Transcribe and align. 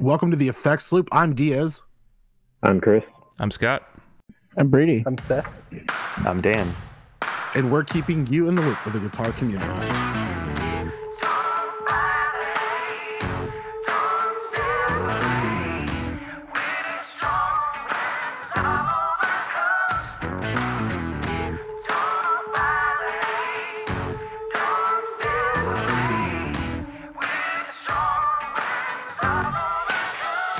Welcome 0.00 0.30
to 0.30 0.36
the 0.36 0.46
Effects 0.46 0.92
Loop. 0.92 1.08
I'm 1.10 1.34
Diaz. 1.34 1.82
I'm 2.62 2.80
Chris. 2.80 3.02
I'm 3.40 3.50
Scott. 3.50 3.82
I'm 4.56 4.68
Brady. 4.68 5.02
I'm 5.04 5.18
Seth. 5.18 5.44
I'm 6.18 6.40
Dan. 6.40 6.72
And 7.56 7.72
we're 7.72 7.82
keeping 7.82 8.24
you 8.28 8.48
in 8.48 8.54
the 8.54 8.62
loop 8.62 8.84
with 8.84 8.94
the 8.94 9.00
guitar 9.00 9.32
community. 9.32 9.66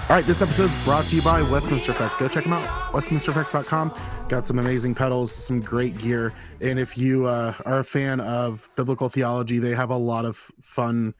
All 0.09 0.17
right, 0.17 0.25
this 0.25 0.41
episode's 0.41 0.75
brought 0.85 1.05
to 1.05 1.17
you 1.17 1.21
by 1.21 1.43
Westminster 1.51 1.93
Effects. 1.93 2.17
Go 2.17 2.29
check 2.29 2.45
them 2.45 2.55
out, 2.55 2.67
westminstereffects.com. 2.95 3.93
Got 4.31 4.47
some 4.47 4.59
amazing 4.59 4.95
pedals, 4.95 5.31
some 5.31 5.61
great 5.61 5.99
gear. 5.99 6.33
And 6.63 6.79
if 6.79 6.97
you 6.97 7.27
uh, 7.27 7.53
are 7.67 7.81
a 7.81 7.85
fan 7.85 8.19
of 8.21 8.71
biblical 8.75 9.11
theology, 9.11 9.59
they 9.59 9.75
have 9.75 9.91
a 9.91 9.97
lot 9.97 10.25
of 10.25 10.51
fun 10.63 11.13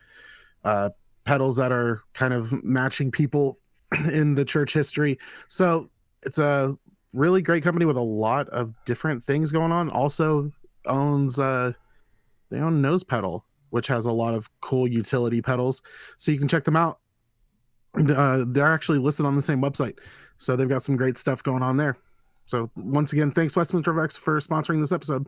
uh, 0.65 0.89
pedals 1.25 1.57
that 1.57 1.71
are 1.71 2.01
kind 2.15 2.33
of 2.33 2.65
matching 2.65 3.11
people 3.11 3.59
in 4.11 4.35
the 4.35 4.45
church 4.47 4.73
history. 4.73 5.19
So 5.49 5.91
it's 6.23 6.39
a 6.39 6.75
really 7.13 7.43
great 7.43 7.63
company 7.63 7.85
with 7.85 7.99
a 7.99 8.01
lot 8.01 8.49
of 8.49 8.73
different 8.87 9.23
things 9.23 9.53
going 9.53 9.71
on. 9.71 9.91
Also 9.91 10.51
owns, 10.87 11.39
uh, 11.39 11.75
they 12.51 12.59
own 12.59 12.81
Nose 12.81 13.05
Pedal, 13.05 13.45
which 13.69 13.87
has 13.89 14.07
a 14.07 14.13
lot 14.13 14.33
of 14.33 14.49
cool 14.63 14.89
utility 14.89 15.43
pedals. 15.43 15.83
So 16.17 16.33
you 16.33 16.39
can 16.39 16.49
check 16.49 16.65
them 16.65 16.75
out 16.75 17.01
uh, 18.11 18.45
they're 18.47 18.73
actually 18.73 18.99
listed 18.99 19.27
on 19.27 19.37
the 19.37 19.43
same 19.43 19.61
website. 19.61 19.99
So 20.39 20.57
they've 20.57 20.69
got 20.69 20.83
some 20.83 20.97
great 20.97 21.19
stuff 21.19 21.43
going 21.43 21.63
on 21.63 21.77
there. 21.77 21.97
So 22.45 22.71
once 22.77 23.13
again 23.13 23.31
thanks 23.31 23.57
westminster 23.57 23.97
effects 23.97 24.17
for 24.17 24.39
sponsoring 24.41 24.81
this 24.81 24.93
episode. 24.93 25.27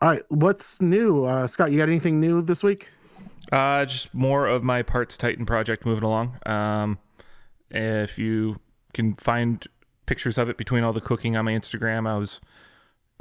All 0.00 0.08
right 0.08 0.22
what's 0.30 0.80
new? 0.80 1.24
Uh, 1.24 1.46
scott 1.46 1.72
you 1.72 1.78
got 1.78 1.88
anything 1.88 2.20
new 2.20 2.40
this 2.40 2.62
week? 2.62 2.88
Uh 3.50 3.84
just 3.84 4.14
more 4.14 4.46
of 4.46 4.62
my 4.62 4.82
partscaster 4.82 5.46
project 5.46 5.84
moving 5.84 6.04
along. 6.04 6.38
Um 6.46 6.98
if 7.70 8.18
you 8.18 8.60
can 8.94 9.14
find 9.16 9.66
pictures 10.06 10.38
of 10.38 10.48
it 10.48 10.56
between 10.56 10.84
all 10.84 10.92
the 10.92 11.00
cooking 11.00 11.36
on 11.36 11.44
my 11.44 11.52
instagram 11.52 12.06
i 12.06 12.18
was 12.18 12.38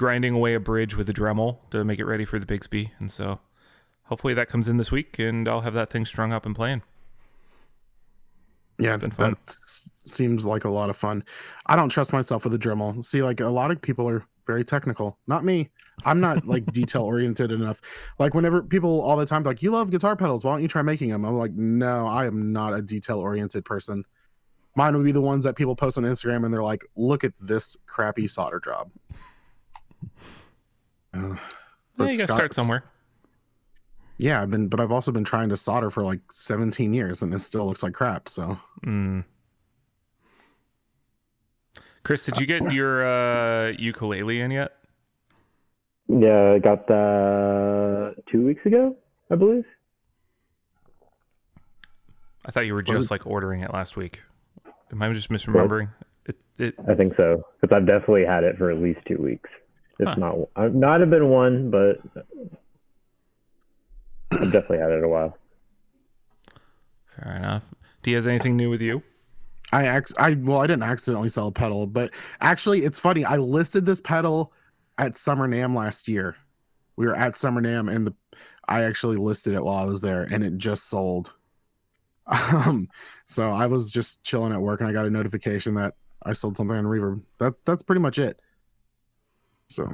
grinding 0.02 0.34
away 0.34 0.56
a 0.56 0.60
bridge 0.60 0.96
with 0.96 1.08
a 1.10 1.14
dremel 1.14 1.60
to 1.70 1.84
make 1.84 2.00
it 2.00 2.06
ready 2.06 2.26
for 2.26 2.40
the 2.40 2.46
Bigsby. 2.46 2.90
And 2.98 3.12
so 3.12 3.40
hopefully 4.06 4.34
that 4.34 4.50
comes 4.50 4.68
in 4.68 4.78
this 4.78 4.92
week 4.92 5.20
and 5.20 5.48
I'll 5.48 5.62
have 5.62 5.76
that 5.76 5.92
thing 5.92 6.06
strung 6.06 6.34
up 6.34 6.44
and 6.44 6.56
playing. 6.56 6.82
Yeah, 8.82 8.98
been 8.98 9.12
fun. 9.12 9.32
that 9.46 9.56
seems 10.06 10.46
like 10.46 10.66
a 10.66 10.70
lot 10.70 10.90
of 10.90 10.98
fun. 10.98 11.24
I 11.68 11.76
don't 11.76 11.90
trust 11.90 12.12
myself 12.12 12.44
with 12.44 12.54
a 12.54 12.60
Dremel. 12.60 13.04
See, 13.06 13.22
like 13.22 13.40
a 13.40 13.48
lot 13.48 13.70
of 13.70 13.82
people 13.82 14.10
are 14.10 14.26
very 14.48 14.66
technical. 14.66 15.20
Not 15.28 15.46
me. 15.46 15.70
I'm 16.04 16.20
not 16.20 16.48
like 16.48 16.66
detail 16.74 17.04
oriented 17.04 17.52
enough. 17.52 17.80
Like 18.18 18.34
whenever 18.34 18.64
people 18.64 19.02
all 19.02 19.16
the 19.18 19.26
time 19.26 19.44
like, 19.44 19.62
you 19.62 19.72
love 19.72 19.92
guitar 19.92 20.16
pedals, 20.16 20.44
why 20.44 20.54
don't 20.54 20.64
you 20.64 20.68
try 20.68 20.82
making 20.82 21.10
them? 21.10 21.26
I'm 21.26 21.38
like, 21.38 21.54
no, 21.54 22.08
I 22.08 22.26
am 22.26 22.52
not 22.52 22.74
a 22.74 22.82
detail 22.82 23.20
oriented 23.20 23.66
person. 23.66 24.04
Mine 24.76 24.96
would 24.96 25.06
be 25.06 25.12
the 25.12 25.22
ones 25.22 25.44
that 25.44 25.56
people 25.56 25.76
post 25.76 25.98
on 25.98 26.04
Instagram 26.04 26.44
and 26.44 26.54
they're 26.54 26.64
like, 26.64 26.84
look 26.96 27.24
at 27.24 27.34
this 27.40 27.78
crappy 27.86 28.28
solder 28.28 28.60
job. 28.60 28.90
Uh, 31.14 31.36
yeah, 32.00 32.06
you 32.06 32.18
gotta 32.18 32.34
start 32.34 32.54
somewhere 32.54 32.84
yeah, 34.22 34.40
I've 34.40 34.52
been, 34.52 34.68
but 34.68 34.80
I've 34.80 34.92
also 34.92 35.12
been 35.12 35.24
trying 35.24 35.50
to 35.50 35.58
solder 35.58 35.90
for 35.90 36.04
like 36.04 36.20
17 36.32 36.94
years, 36.94 37.24
and 37.24 37.34
it 37.34 37.40
still 37.40 37.66
looks 37.66 37.82
like 37.82 37.94
crap. 37.94 38.30
So, 38.30 38.56
mm. 38.86 39.24
Chris, 42.04 42.24
did 42.24 42.38
you 42.38 42.46
get 42.46 42.72
your 42.72 43.04
uh, 43.04 43.74
ukulele 43.80 44.40
in 44.40 44.52
yet? 44.52 44.74
Yeah, 46.08 46.52
I 46.52 46.60
got 46.60 46.88
that 46.88 48.16
two 48.32 48.46
weeks 48.46 48.64
ago, 48.64 48.96
I 49.32 49.36
believe. 49.36 49.66
I 52.46 52.52
thought 52.52 52.68
you 52.68 52.76
were 52.76 52.84
just 52.84 53.10
like 53.10 53.26
ordering 53.26 53.62
it 53.62 53.74
last 53.74 53.98
week. 53.98 54.22
Am 54.92 55.02
I 55.02 55.12
just 55.14 55.30
misremembering? 55.30 55.90
It, 56.28 56.38
it... 56.60 56.76
I 56.88 56.94
think 56.94 57.16
so 57.18 57.44
because 57.60 57.76
I've 57.76 57.88
definitely 57.88 58.26
had 58.26 58.44
it 58.44 58.58
for 58.58 58.70
at 58.70 58.78
least 58.78 59.00
two 59.08 59.18
weeks. 59.18 59.50
It's 59.98 60.10
huh. 60.10 60.16
not, 60.16 60.36
I've 60.56 60.76
not 60.76 61.00
have 61.00 61.10
been 61.10 61.30
one, 61.30 61.72
but 61.72 62.02
I've 64.42 64.52
definitely 64.52 64.80
had 64.80 64.92
it 64.92 65.04
a 65.04 65.08
while. 65.08 65.38
Fair 67.16 67.36
enough. 67.36 67.64
Do 68.02 68.10
you 68.10 68.16
have 68.16 68.28
anything 68.28 68.58
new 68.58 68.70
with 68.70 68.82
you? 68.82 69.04
I 69.72 69.88
ex- 69.88 70.14
I 70.18 70.34
well, 70.34 70.60
I 70.60 70.68
didn't 70.68 70.84
accidentally 70.84 71.30
sell 71.30 71.48
a 71.48 71.52
pedal, 71.52 71.88
but 71.88 72.12
actually, 72.42 72.84
it's 72.84 73.00
funny. 73.00 73.24
I 73.24 73.38
listed 73.38 73.86
this 73.86 74.02
pedal 74.02 74.52
at 74.98 75.16
Summer 75.16 75.48
NAMM 75.48 75.76
last 75.76 76.08
year. 76.08 76.36
We 76.98 77.06
were 77.06 77.16
at 77.16 77.38
Summer 77.38 77.62
NAMM, 77.62 77.94
and 77.94 78.08
the 78.08 78.14
I 78.68 78.84
actually 78.84 79.18
listed 79.18 79.54
it 79.54 79.64
while 79.64 79.78
I 79.78 79.86
was 79.86 80.02
there, 80.02 80.24
and 80.24 80.44
it 80.44 80.58
just 80.58 80.90
sold. 80.90 81.34
Um, 82.54 82.88
so 83.26 83.50
I 83.50 83.66
was 83.66 83.92
just 83.92 84.24
chilling 84.24 84.54
at 84.54 84.62
work, 84.62 84.80
and 84.80 84.90
I 84.90 84.94
got 84.94 85.06
a 85.06 85.10
notification 85.10 85.74
that 85.76 85.96
I 86.24 86.32
sold 86.32 86.56
something 86.56 86.78
on 86.78 86.86
Reverb. 86.86 87.22
That 87.40 87.56
that's 87.66 87.84
pretty 87.84 88.00
much 88.00 88.20
it. 88.20 88.40
So 89.70 89.86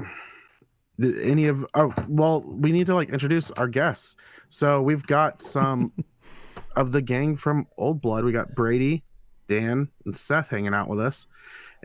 did 1.00 1.20
any 1.20 1.48
of 1.48 1.66
oh 1.74 1.94
well 2.08 2.44
we 2.60 2.72
need 2.72 2.88
to 2.88 2.96
like 2.96 3.10
introduce 3.10 3.52
our 3.52 3.68
guests. 3.68 4.16
So 4.50 4.82
we've 4.82 5.06
got 5.06 5.42
some 5.42 5.92
of 6.76 6.92
the 6.92 7.02
gang 7.02 7.36
from 7.36 7.68
old 7.78 8.02
blood. 8.02 8.24
We 8.26 8.32
got 8.32 8.56
brady 8.56 9.04
dan 9.48 9.90
and 10.06 10.16
seth 10.18 10.50
hanging 10.50 10.74
out 10.74 10.88
with 10.88 11.00
us. 11.00 11.28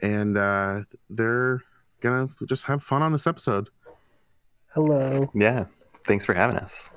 And 0.00 0.38
uh 0.38 0.82
they're 1.10 1.62
gonna 2.00 2.28
just 2.46 2.64
have 2.64 2.82
fun 2.82 3.02
on 3.02 3.12
this 3.12 3.26
episode. 3.26 3.68
Hello. 4.68 5.30
Yeah. 5.34 5.66
Thanks 6.04 6.24
for 6.24 6.34
having 6.34 6.56
us. 6.56 6.92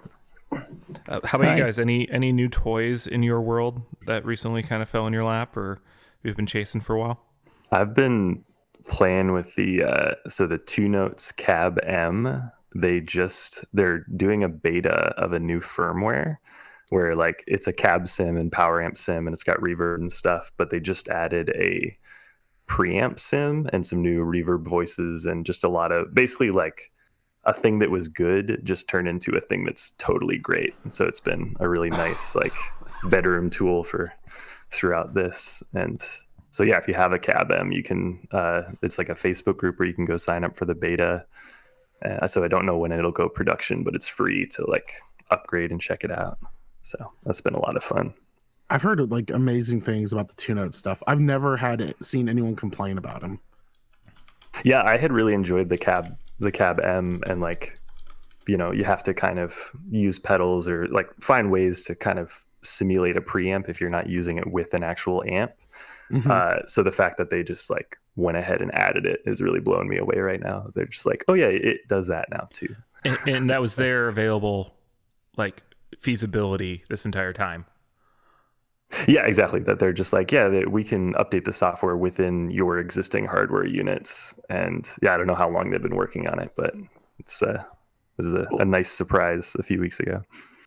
Uh, 0.52 1.20
how 1.26 1.38
about 1.38 1.50
Hi. 1.50 1.58
you 1.58 1.64
guys? 1.64 1.80
Any 1.80 2.10
any 2.10 2.32
new 2.32 2.48
toys 2.48 3.08
in 3.08 3.24
your 3.24 3.42
world 3.42 3.82
that 4.06 4.24
recently 4.26 4.64
kind 4.64 4.82
of 4.82 4.88
fell 4.88 5.06
in 5.06 5.12
your 5.12 5.26
lap 5.26 5.58
or 5.58 5.80
you've 6.24 6.38
been 6.38 6.46
chasing 6.46 6.80
for 6.80 6.96
a 6.96 7.00
while? 7.00 7.20
I've 7.72 7.94
been 7.94 8.45
playing 8.88 9.32
with 9.32 9.56
the 9.56 9.84
uh, 9.84 10.16
so 10.28 10.48
the 10.48 10.58
two 10.58 10.88
notes 10.88 11.32
cab 11.32 11.80
m 11.84 12.52
they 12.76 13.00
just 13.00 13.66
they're 13.74 14.06
doing 14.16 14.44
a 14.44 14.50
beta 14.50 15.14
of 15.18 15.34
a 15.34 15.40
new 15.40 15.60
firmware 15.60 16.38
where 16.90 17.16
like 17.16 17.44
it's 17.48 17.68
a 17.68 17.74
cab 17.74 18.08
sim 18.08 18.38
and 18.38 18.52
power 18.52 18.82
amp 18.82 18.98
sim 18.98 19.28
and 19.28 19.34
it's 19.34 19.44
got 19.44 19.58
reverb 19.60 19.96
and 19.96 20.12
stuff 20.12 20.52
but 20.58 20.70
they 20.70 20.80
just 20.80 21.08
added 21.08 21.50
a 21.56 21.98
preamp 22.68 23.20
sim 23.20 23.68
and 23.72 23.86
some 23.86 24.02
new 24.02 24.24
reverb 24.24 24.68
voices 24.68 25.26
and 25.26 25.46
just 25.46 25.64
a 25.64 25.70
lot 25.70 25.92
of 25.92 26.14
basically 26.14 26.52
like 26.52 26.92
a 27.46 27.54
thing 27.54 27.80
that 27.80 27.92
was 27.92 28.08
good 28.08 28.60
just 28.64 28.90
turned 28.90 29.08
into 29.08 29.36
a 29.36 29.42
thing 29.42 29.64
that's 29.64 29.92
totally 29.92 30.38
great. 30.38 30.74
And 30.84 30.94
so 30.94 31.06
it's 31.06 31.20
been 31.20 31.56
a 31.60 31.70
really 31.70 31.92
nice 31.92 32.36
like 32.36 32.56
bedroom 33.06 33.50
tool 33.50 33.84
for 33.84 34.14
throughout 34.72 35.14
this. 35.14 35.62
And 35.74 36.04
so 36.56 36.64
yeah, 36.64 36.78
if 36.78 36.88
you 36.88 36.94
have 36.94 37.12
a 37.12 37.20
CabM, 37.20 37.76
you 37.76 37.84
can. 37.84 38.26
Uh, 38.32 38.62
it's 38.82 38.98
like 38.98 39.10
a 39.10 39.14
Facebook 39.14 39.58
group 39.58 39.78
where 39.78 39.90
you 39.90 39.94
can 39.94 40.06
go 40.06 40.16
sign 40.16 40.46
up 40.46 40.56
for 40.56 40.64
the 40.64 40.74
beta. 40.74 41.26
Uh, 42.06 42.28
so 42.28 42.46
I 42.46 42.48
don't 42.48 42.66
know 42.66 42.78
when 42.78 42.94
it'll 42.94 43.12
go 43.12 43.28
production, 43.28 43.84
but 43.84 43.94
it's 43.94 44.08
free 44.08 44.46
to 44.52 44.66
like 44.66 44.94
upgrade 45.32 45.72
and 45.72 45.82
check 45.82 46.06
it 46.06 46.12
out. 46.12 46.40
So 46.82 47.12
that's 47.26 47.42
been 47.42 47.56
a 47.56 47.60
lot 47.60 47.76
of 47.76 47.84
fun. 47.84 48.14
I've 48.70 48.82
heard 48.82 49.12
like 49.12 49.32
amazing 49.32 49.82
things 49.82 50.14
about 50.14 50.30
the 50.30 50.36
two 50.36 50.56
note 50.56 50.74
stuff. 50.74 51.04
I've 51.08 51.20
never 51.20 51.58
had 51.58 51.94
seen 52.02 52.30
anyone 52.30 52.56
complain 52.56 52.98
about 52.98 53.20
them. 53.20 53.42
Yeah, 54.64 54.82
I 54.82 54.96
had 54.96 55.12
really 55.12 55.34
enjoyed 55.34 55.68
the 55.68 55.78
cab 55.78 56.18
the 56.40 56.54
cab 56.54 56.80
M 56.80 57.22
and 57.28 57.42
like 57.42 57.78
you 58.48 58.56
know 58.56 58.72
you 58.72 58.86
have 58.86 59.04
to 59.04 59.14
kind 59.14 59.40
of 59.40 59.58
use 59.92 60.20
pedals 60.20 60.70
or 60.70 60.88
like 60.88 61.10
find 61.20 61.52
ways 61.52 61.84
to 61.88 61.96
kind 61.96 62.18
of 62.18 62.46
simulate 62.62 63.18
a 63.18 63.22
preamp 63.22 63.68
if 63.68 63.82
you're 63.82 63.90
not 63.90 64.08
using 64.08 64.38
it 64.38 64.50
with 64.50 64.74
an 64.74 64.84
actual 64.84 65.22
amp 65.28 65.52
Mm-hmm. 66.12 66.30
Uh, 66.30 66.66
so 66.68 66.84
the 66.84 66.92
fact 66.92 67.18
that 67.18 67.30
they 67.30 67.44
just 67.44 67.70
like 67.70 67.98
went 68.16 68.38
ahead 68.38 68.62
and 68.62 68.74
added 68.74 69.06
it 69.06 69.22
is 69.26 69.42
really 69.42 69.60
blowing 69.60 69.90
me 69.90 69.98
away 69.98 70.20
right 70.20 70.42
now. 70.42 70.68
They're 70.74 70.86
just 70.86 71.06
like, 71.06 71.26
oh 71.28 71.34
yeah, 71.34 71.48
it 71.48 71.88
does 71.88 72.08
that 72.08 72.30
now 72.32 72.48
too. 72.54 72.74
And, 73.04 73.18
and 73.28 73.50
that 73.50 73.62
was 73.62 73.76
their 73.76 74.08
available, 74.08 74.74
like 75.38 75.62
feasibility 76.00 76.84
this 76.90 77.06
entire 77.06 77.34
time. 77.34 77.66
Yeah, 79.08 79.26
exactly. 79.26 79.60
That 79.62 79.80
they're 79.80 79.94
just 79.94 80.14
like, 80.14 80.32
yeah, 80.32 80.64
we 80.66 80.84
can 80.84 81.14
update 81.16 81.46
the 81.46 81.52
software 81.52 81.98
within 81.98 82.50
your 82.52 82.78
existing 82.80 83.26
hardware 83.26 83.66
units. 83.66 84.40
And 84.50 84.88
yeah, 85.02 85.14
I 85.14 85.18
don't 85.18 85.28
know 85.28 85.36
how 85.36 85.50
long 85.50 85.72
they've 85.72 85.82
been 85.82 85.96
working 85.96 86.28
on 86.28 86.40
it, 86.40 86.52
but 86.56 86.74
it's 87.20 87.42
uh, 87.42 87.64
it 88.18 88.22
was 88.22 88.34
a, 88.34 88.48
a 88.60 88.66
nice 88.66 88.92
surprise 88.92 89.56
a 89.60 89.64
few 89.64 89.80
weeks 89.80 90.00
ago. 90.00 90.22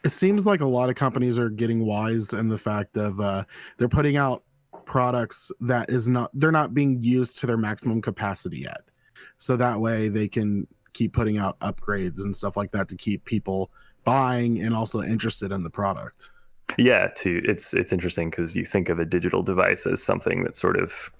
It 0.04 0.10
seems 0.10 0.46
like 0.46 0.60
a 0.60 0.66
lot 0.66 0.90
of 0.90 0.96
companies 0.96 1.38
are 1.38 1.48
getting 1.48 1.84
wise 1.84 2.32
in 2.32 2.48
the 2.48 2.58
fact 2.58 2.96
of 2.96 3.20
uh, 3.20 3.44
they're 3.78 3.88
putting 3.88 4.16
out 4.16 4.42
products 4.88 5.52
that 5.60 5.88
is 5.90 6.08
not 6.08 6.30
they're 6.34 6.50
not 6.50 6.74
being 6.74 7.00
used 7.02 7.38
to 7.38 7.46
their 7.46 7.56
maximum 7.58 8.00
capacity 8.02 8.60
yet 8.60 8.82
so 9.36 9.56
that 9.56 9.78
way 9.80 10.08
they 10.08 10.26
can 10.26 10.66
keep 10.94 11.12
putting 11.12 11.38
out 11.38 11.58
upgrades 11.60 12.24
and 12.24 12.34
stuff 12.34 12.56
like 12.56 12.72
that 12.72 12.88
to 12.88 12.96
keep 12.96 13.24
people 13.24 13.70
buying 14.04 14.60
and 14.64 14.74
also 14.74 15.02
interested 15.02 15.52
in 15.52 15.62
the 15.62 15.70
product 15.70 16.30
Yeah, 16.78 17.08
too. 17.14 17.40
It's 17.44 17.74
it's 17.74 17.92
interesting 17.92 18.30
because 18.30 18.56
you 18.56 18.64
think 18.64 18.88
of 18.88 18.98
a 18.98 19.04
digital 19.04 19.42
device 19.42 19.86
as 19.86 20.02
something 20.02 20.44
that 20.44 20.56
sort 20.56 20.76
of 20.80 21.10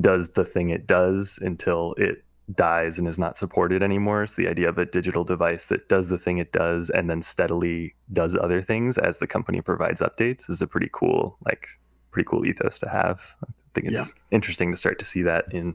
does 0.00 0.30
the 0.30 0.44
thing 0.44 0.70
it 0.70 0.86
does 0.86 1.38
until 1.42 1.94
it 1.96 2.24
dies 2.54 2.98
and 2.98 3.06
is 3.08 3.18
not 3.18 3.36
supported 3.36 3.82
anymore. 3.82 4.26
So 4.26 4.42
the 4.42 4.48
idea 4.48 4.68
of 4.68 4.78
a 4.78 4.86
digital 4.86 5.24
device 5.24 5.66
that 5.66 5.88
does 5.88 6.08
the 6.08 6.18
thing 6.18 6.38
it 6.38 6.52
does 6.52 6.90
and 6.90 7.08
then 7.10 7.22
steadily 7.22 7.94
does 8.12 8.36
other 8.36 8.62
things 8.62 8.98
as 8.98 9.18
the 9.18 9.26
company 9.26 9.60
provides 9.60 10.00
updates 10.00 10.48
is 10.48 10.62
a 10.62 10.66
pretty 10.66 10.88
cool, 10.92 11.36
like 11.44 11.68
pretty 12.10 12.26
cool 12.26 12.46
ethos 12.46 12.78
to 12.80 12.88
have. 12.88 13.34
I 13.44 13.46
think 13.74 13.88
it's 13.88 13.96
Yeah. 13.98 14.04
interesting 14.30 14.70
to 14.70 14.76
start 14.76 14.98
to 14.98 15.04
see 15.04 15.22
that 15.22 15.52
in 15.52 15.74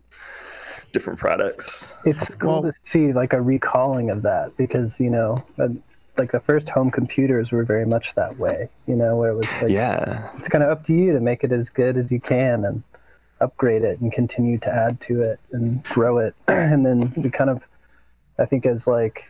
different 0.92 1.20
products. 1.20 1.98
It's 2.06 2.34
cool 2.36 2.62
Well- 2.64 2.72
to 2.72 2.74
see 2.84 3.14
like 3.14 3.34
a 3.34 3.42
recalling 3.42 4.10
of 4.10 4.22
that 4.24 4.56
because 4.58 5.00
you 5.00 5.10
know, 5.10 5.44
uh, 5.60 5.70
like 6.18 6.32
the 6.32 6.40
first 6.40 6.70
home 6.70 6.92
computers 6.92 7.52
were 7.52 7.64
very 7.64 7.86
much 7.86 8.14
that 8.16 8.38
way. 8.38 8.70
You 8.88 8.96
know, 8.96 9.18
where 9.18 9.32
it 9.32 9.36
was 9.36 9.48
like 9.62 9.72
Yeah. 9.72 10.30
it's 10.38 10.50
kind 10.50 10.64
of 10.64 10.70
up 10.70 10.84
to 10.86 10.94
you 10.94 11.14
to 11.14 11.20
make 11.20 11.44
it 11.44 11.52
as 11.52 11.70
good 11.70 11.98
as 11.98 12.12
you 12.12 12.20
can 12.20 12.66
and 12.66 12.84
upgrade 13.42 13.84
it 13.84 14.00
and 14.00 14.12
continue 14.12 14.58
to 14.58 14.72
add 14.74 15.02
to 15.02 15.22
it 15.22 15.40
and 15.52 15.84
grow 15.86 16.18
it 16.18 16.34
and 16.48 16.86
then 16.86 17.12
we 17.18 17.30
kind 17.30 17.50
of 17.50 17.62
i 18.40 18.46
think 18.46 18.66
as 18.66 18.88
like 18.88 19.26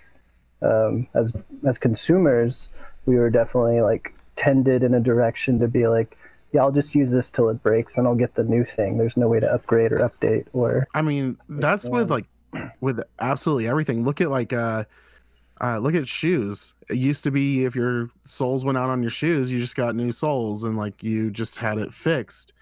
um, 0.61 1.07
as 1.15 1.33
as 1.65 1.79
consumers 1.79 2.69
we 3.07 3.15
were 3.15 3.31
definitely 3.31 3.81
like 3.81 4.13
tended 4.35 4.83
in 4.83 4.93
a 4.93 4.99
direction 4.99 5.57
to 5.57 5.67
be 5.67 5.87
like 5.87 6.15
yeah 6.53 6.61
i'll 6.61 6.71
just 6.71 6.95
use 6.95 7.11
this 7.11 7.29
till 7.29 7.49
it 7.49 7.61
breaks 7.61 7.97
and 7.97 8.07
i'll 8.07 8.15
get 8.15 8.33
the 8.35 8.43
new 8.43 8.63
thing 8.63 8.97
there's 8.97 9.17
no 9.17 9.27
way 9.27 9.39
to 9.39 9.51
upgrade 9.51 9.91
or 9.91 9.99
update 9.99 10.45
or 10.53 10.87
I 10.93 11.01
mean, 11.01 11.37
that's 11.49 11.89
with 11.89 12.09
like 12.09 12.25
with 12.81 13.01
absolutely 13.19 13.67
everything. 13.67 14.05
Look 14.05 14.21
at 14.21 14.29
like 14.29 14.53
uh 14.53 14.83
uh 15.61 15.79
look 15.79 15.95
at 15.95 16.07
shoes. 16.07 16.75
It 16.89 16.97
used 16.97 17.23
to 17.23 17.31
be 17.31 17.65
if 17.65 17.75
your 17.75 18.09
soles 18.25 18.63
went 18.63 18.77
out 18.77 18.89
on 18.89 19.01
your 19.01 19.09
shoes, 19.09 19.51
you 19.51 19.59
just 19.59 19.75
got 19.75 19.95
new 19.95 20.11
soles 20.11 20.63
and 20.63 20.77
like 20.77 21.03
you 21.03 21.31
just 21.31 21.57
had 21.57 21.77
it 21.79 21.93
fixed. 21.93 22.53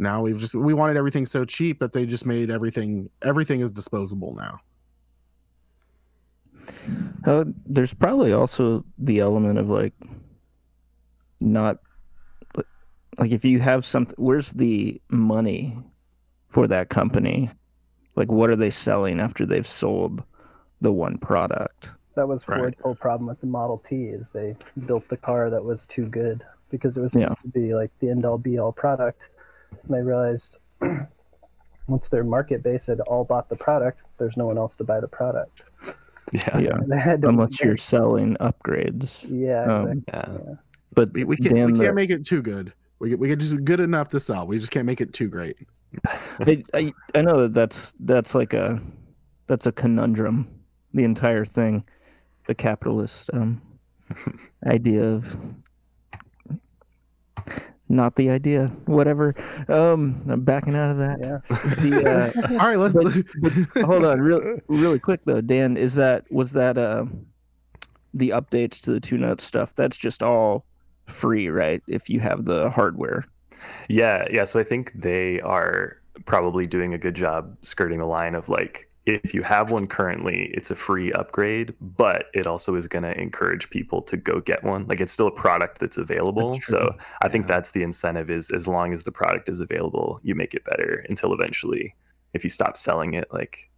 Now 0.00 0.22
we've 0.22 0.38
just 0.38 0.54
we 0.54 0.74
wanted 0.74 0.96
everything 0.96 1.26
so 1.26 1.44
cheap 1.44 1.78
that 1.80 1.92
they 1.92 2.06
just 2.06 2.26
made 2.26 2.50
everything 2.50 3.08
everything 3.22 3.60
is 3.60 3.70
disposable 3.70 4.34
now. 4.34 4.60
Uh, 7.24 7.44
there's 7.66 7.94
probably 7.94 8.32
also 8.32 8.84
the 8.98 9.20
element 9.20 9.58
of 9.58 9.68
like 9.70 9.94
not 11.40 11.78
like- 11.78 11.87
like 13.18 13.32
if 13.32 13.44
you 13.44 13.58
have 13.58 13.84
something 13.84 14.14
where's 14.18 14.52
the 14.52 15.00
money 15.10 15.76
for 16.48 16.66
that 16.66 16.88
company 16.88 17.50
like 18.16 18.30
what 18.30 18.50
are 18.50 18.56
they 18.56 18.70
selling 18.70 19.20
after 19.20 19.44
they've 19.46 19.66
sold 19.66 20.22
the 20.80 20.92
one 20.92 21.16
product 21.18 21.90
that 22.14 22.26
was 22.28 22.46
Right. 22.48 22.58
ford's 22.58 22.80
whole 22.80 22.94
problem 22.94 23.28
with 23.28 23.40
the 23.40 23.46
model 23.46 23.78
t 23.86 24.04
is 24.06 24.26
they 24.32 24.56
built 24.86 25.08
the 25.08 25.16
car 25.16 25.50
that 25.50 25.62
was 25.64 25.86
too 25.86 26.06
good 26.06 26.42
because 26.70 26.96
it 26.96 27.00
was 27.00 27.12
supposed 27.12 27.30
Yeah. 27.30 27.42
to 27.42 27.48
be 27.48 27.74
like 27.74 27.90
the 28.00 28.10
end 28.10 28.24
all 28.24 28.38
be 28.38 28.58
all 28.58 28.72
product 28.72 29.28
and 29.70 29.94
they 29.94 30.02
realized 30.02 30.58
once 31.86 32.08
their 32.08 32.24
market 32.24 32.62
base 32.62 32.86
had 32.86 33.00
all 33.00 33.24
bought 33.24 33.48
the 33.48 33.56
product 33.56 34.04
there's 34.18 34.36
no 34.36 34.46
one 34.46 34.58
else 34.58 34.76
to 34.76 34.84
buy 34.84 35.00
the 35.00 35.08
product 35.08 35.62
Yeah. 36.32 36.58
yeah 36.58 36.78
They 37.16 37.26
unless 37.28 37.62
you're 37.62 37.76
selling 37.76 38.36
upgrades 38.40 39.24
yeah 39.28 39.64
um. 39.64 40.04
Yeah. 40.08 40.38
but 40.92 41.12
We, 41.12 41.24
we 41.24 41.36
can't 41.36 41.54
Dan, 41.54 41.72
we 41.72 41.78
can't 41.80 41.94
make 41.94 42.10
it 42.10 42.24
too 42.26 42.42
good. 42.42 42.72
We 42.98 43.14
we 43.14 43.28
get 43.28 43.38
just 43.38 43.64
good 43.64 43.80
enough 43.80 44.08
to 44.08 44.20
sell. 44.20 44.46
We 44.46 44.58
just 44.58 44.70
can't 44.70 44.86
make 44.86 45.00
it 45.00 45.12
too 45.12 45.28
great. 45.28 45.56
I, 46.40 46.62
I 46.74 46.92
I 47.14 47.22
know 47.22 47.42
that 47.42 47.54
that's 47.54 47.92
that's 48.00 48.34
like 48.34 48.52
a 48.52 48.80
that's 49.46 49.66
a 49.66 49.72
conundrum. 49.72 50.48
The 50.94 51.04
entire 51.04 51.44
thing, 51.44 51.84
the 52.46 52.54
capitalist 52.54 53.30
um, 53.32 53.62
idea 54.66 55.04
of 55.04 55.36
not 57.88 58.16
the 58.16 58.30
idea, 58.30 58.66
whatever. 58.84 59.34
Um, 59.68 60.22
I'm 60.28 60.42
backing 60.42 60.76
out 60.76 60.90
of 60.90 60.98
that. 60.98 61.18
yeah 61.20 61.74
The, 61.82 62.04
uh, 62.04 62.48
All 62.52 62.66
right, 62.66 62.78
let's 62.78 62.94
hold 63.86 64.04
on, 64.04 64.20
real 64.20 64.58
really 64.68 64.98
quick 64.98 65.20
though, 65.24 65.40
Dan. 65.40 65.76
Is 65.76 65.94
that 65.94 66.30
was 66.30 66.52
that 66.52 66.76
uh, 66.76 67.06
the 68.12 68.30
updates 68.30 68.80
to 68.82 68.92
the 68.92 69.00
two 69.00 69.16
note 69.16 69.40
stuff? 69.40 69.74
That's 69.74 69.96
just 69.96 70.22
all 70.22 70.66
free, 71.08 71.48
right? 71.48 71.82
If 71.88 72.08
you 72.08 72.20
have 72.20 72.44
the 72.44 72.70
hardware. 72.70 73.24
Yeah, 73.88 74.26
yeah. 74.30 74.44
So 74.44 74.60
I 74.60 74.64
think 74.64 74.92
they 74.94 75.40
are 75.40 75.96
probably 76.24 76.66
doing 76.66 76.94
a 76.94 76.98
good 76.98 77.14
job 77.14 77.56
skirting 77.62 77.98
the 77.98 78.06
line 78.06 78.34
of 78.34 78.48
like, 78.48 78.88
if 79.06 79.32
you 79.32 79.42
have 79.42 79.70
one 79.70 79.86
currently, 79.86 80.50
it's 80.52 80.70
a 80.70 80.76
free 80.76 81.10
upgrade, 81.12 81.74
but 81.80 82.26
it 82.34 82.46
also 82.46 82.74
is 82.74 82.86
going 82.86 83.04
to 83.04 83.18
encourage 83.18 83.70
people 83.70 84.02
to 84.02 84.18
go 84.18 84.38
get 84.40 84.62
one. 84.62 84.86
Like 84.86 85.00
it's 85.00 85.12
still 85.12 85.28
a 85.28 85.32
product 85.32 85.78
that's 85.78 85.96
available. 85.96 86.52
That's 86.52 86.66
so 86.66 86.94
I 87.22 87.28
think 87.28 87.46
that's 87.46 87.70
the 87.70 87.82
incentive 87.82 88.28
is 88.28 88.50
as 88.50 88.68
long 88.68 88.92
as 88.92 89.04
the 89.04 89.12
product 89.12 89.48
is 89.48 89.62
available, 89.62 90.20
you 90.22 90.34
make 90.34 90.52
it 90.52 90.64
better 90.64 91.06
until 91.08 91.32
eventually, 91.32 91.94
if 92.34 92.44
you 92.44 92.50
stop 92.50 92.76
selling 92.76 93.14
it, 93.14 93.28
like 93.32 93.70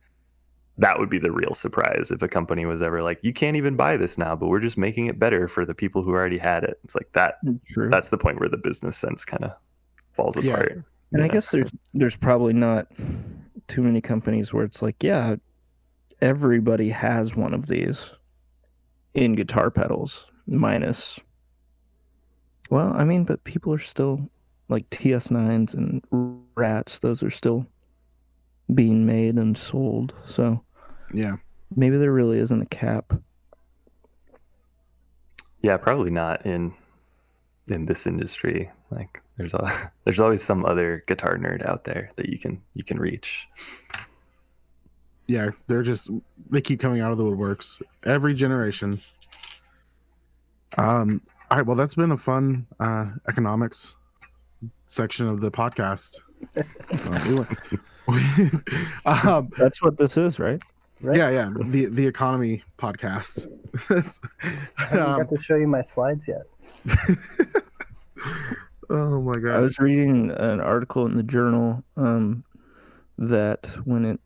that 0.80 0.98
would 0.98 1.10
be 1.10 1.18
the 1.18 1.30
real 1.30 1.52
surprise 1.54 2.10
if 2.10 2.22
a 2.22 2.28
company 2.28 2.64
was 2.64 2.80
ever 2.82 3.02
like, 3.02 3.18
you 3.22 3.32
can't 3.32 3.56
even 3.56 3.76
buy 3.76 3.96
this 3.96 4.16
now, 4.16 4.34
but 4.34 4.48
we're 4.48 4.60
just 4.60 4.78
making 4.78 5.06
it 5.06 5.18
better 5.18 5.46
for 5.46 5.64
the 5.66 5.74
people 5.74 6.02
who 6.02 6.10
already 6.10 6.38
had 6.38 6.64
it. 6.64 6.80
It's 6.84 6.94
like 6.94 7.12
that. 7.12 7.34
Mm, 7.44 7.60
true. 7.66 7.90
That's 7.90 8.08
the 8.08 8.18
point 8.18 8.40
where 8.40 8.48
the 8.48 8.56
business 8.56 8.96
sense 8.96 9.24
kind 9.24 9.44
of 9.44 9.52
falls 10.12 10.36
Yeah. 10.42 10.54
apart. 10.54 10.84
And 11.12 11.22
I 11.22 11.28
guess 11.28 11.50
there's 11.50 11.70
there's 11.92 12.16
probably 12.16 12.52
not 12.52 12.86
too 13.66 13.82
many 13.82 14.00
companies 14.00 14.54
where 14.54 14.64
it's 14.64 14.80
like, 14.80 15.02
yeah, 15.02 15.36
everybody 16.20 16.88
has 16.88 17.36
one 17.36 17.52
of 17.52 17.66
these 17.66 18.14
in 19.14 19.34
guitar 19.34 19.70
pedals, 19.70 20.28
minus. 20.46 21.20
Well, 22.70 22.92
I 22.92 23.04
mean, 23.04 23.24
but 23.24 23.42
people 23.44 23.72
are 23.72 23.78
still 23.78 24.30
like 24.68 24.88
TS9s 24.90 25.74
and 25.74 26.02
Rats; 26.54 27.00
those 27.00 27.22
are 27.24 27.30
still 27.30 27.66
being 28.72 29.04
made 29.04 29.34
and 29.34 29.58
sold. 29.58 30.14
So 30.24 30.62
yeah. 31.12 31.36
maybe 31.76 31.96
there 31.96 32.12
really 32.12 32.38
isn't 32.38 32.62
a 32.62 32.66
cap. 32.66 33.12
Yeah, 35.62 35.76
probably 35.76 36.10
not 36.10 36.44
in 36.46 36.72
in 37.68 37.86
this 37.86 38.06
industry. 38.06 38.70
Like 38.90 39.22
there's 39.36 39.54
a 39.54 39.92
there's 40.04 40.20
always 40.20 40.42
some 40.42 40.64
other 40.64 41.02
guitar 41.06 41.36
nerd 41.36 41.66
out 41.66 41.84
there 41.84 42.10
that 42.16 42.28
you 42.28 42.38
can 42.38 42.60
you 42.74 42.82
can 42.84 42.98
reach. 42.98 43.48
yeah, 45.28 45.50
they're 45.66 45.82
just 45.82 46.10
they 46.50 46.60
keep 46.60 46.80
coming 46.80 47.00
out 47.00 47.12
of 47.12 47.18
the 47.18 47.24
woodworks 47.24 47.80
every 48.04 48.34
generation. 48.34 49.00
Um, 50.78 51.20
all 51.50 51.58
right, 51.58 51.66
well, 51.66 51.76
that's 51.76 51.96
been 51.96 52.12
a 52.12 52.16
fun 52.16 52.66
uh, 52.78 53.10
economics 53.28 53.96
section 54.86 55.26
of 55.28 55.40
the 55.40 55.50
podcast. 55.50 56.18
Uh, 56.56 57.20
we 57.28 57.34
went- 57.34 57.58
we- 58.08 58.50
um, 59.04 59.50
That's 59.58 59.82
what 59.82 59.98
this 59.98 60.16
is, 60.16 60.38
right? 60.40 60.60
Right 61.00 61.16
yeah, 61.16 61.30
yeah, 61.30 61.50
the 61.66 61.86
the 61.86 62.06
economy 62.06 62.62
podcast. 62.78 63.48
i 64.78 64.82
haven't 64.82 65.00
um, 65.00 65.18
got 65.18 65.28
to 65.28 65.42
show 65.42 65.56
you 65.56 65.66
my 65.66 65.82
slides 65.82 66.28
yet 66.28 66.42
oh 68.90 69.20
my 69.20 69.34
god! 69.34 69.56
I 69.56 69.60
was 69.60 69.78
reading 69.78 70.30
an 70.30 70.60
article 70.60 71.06
in 71.06 71.16
the 71.16 71.22
journal 71.22 71.82
um, 71.96 72.44
that 73.18 73.76
when 73.84 74.04
it 74.04 74.20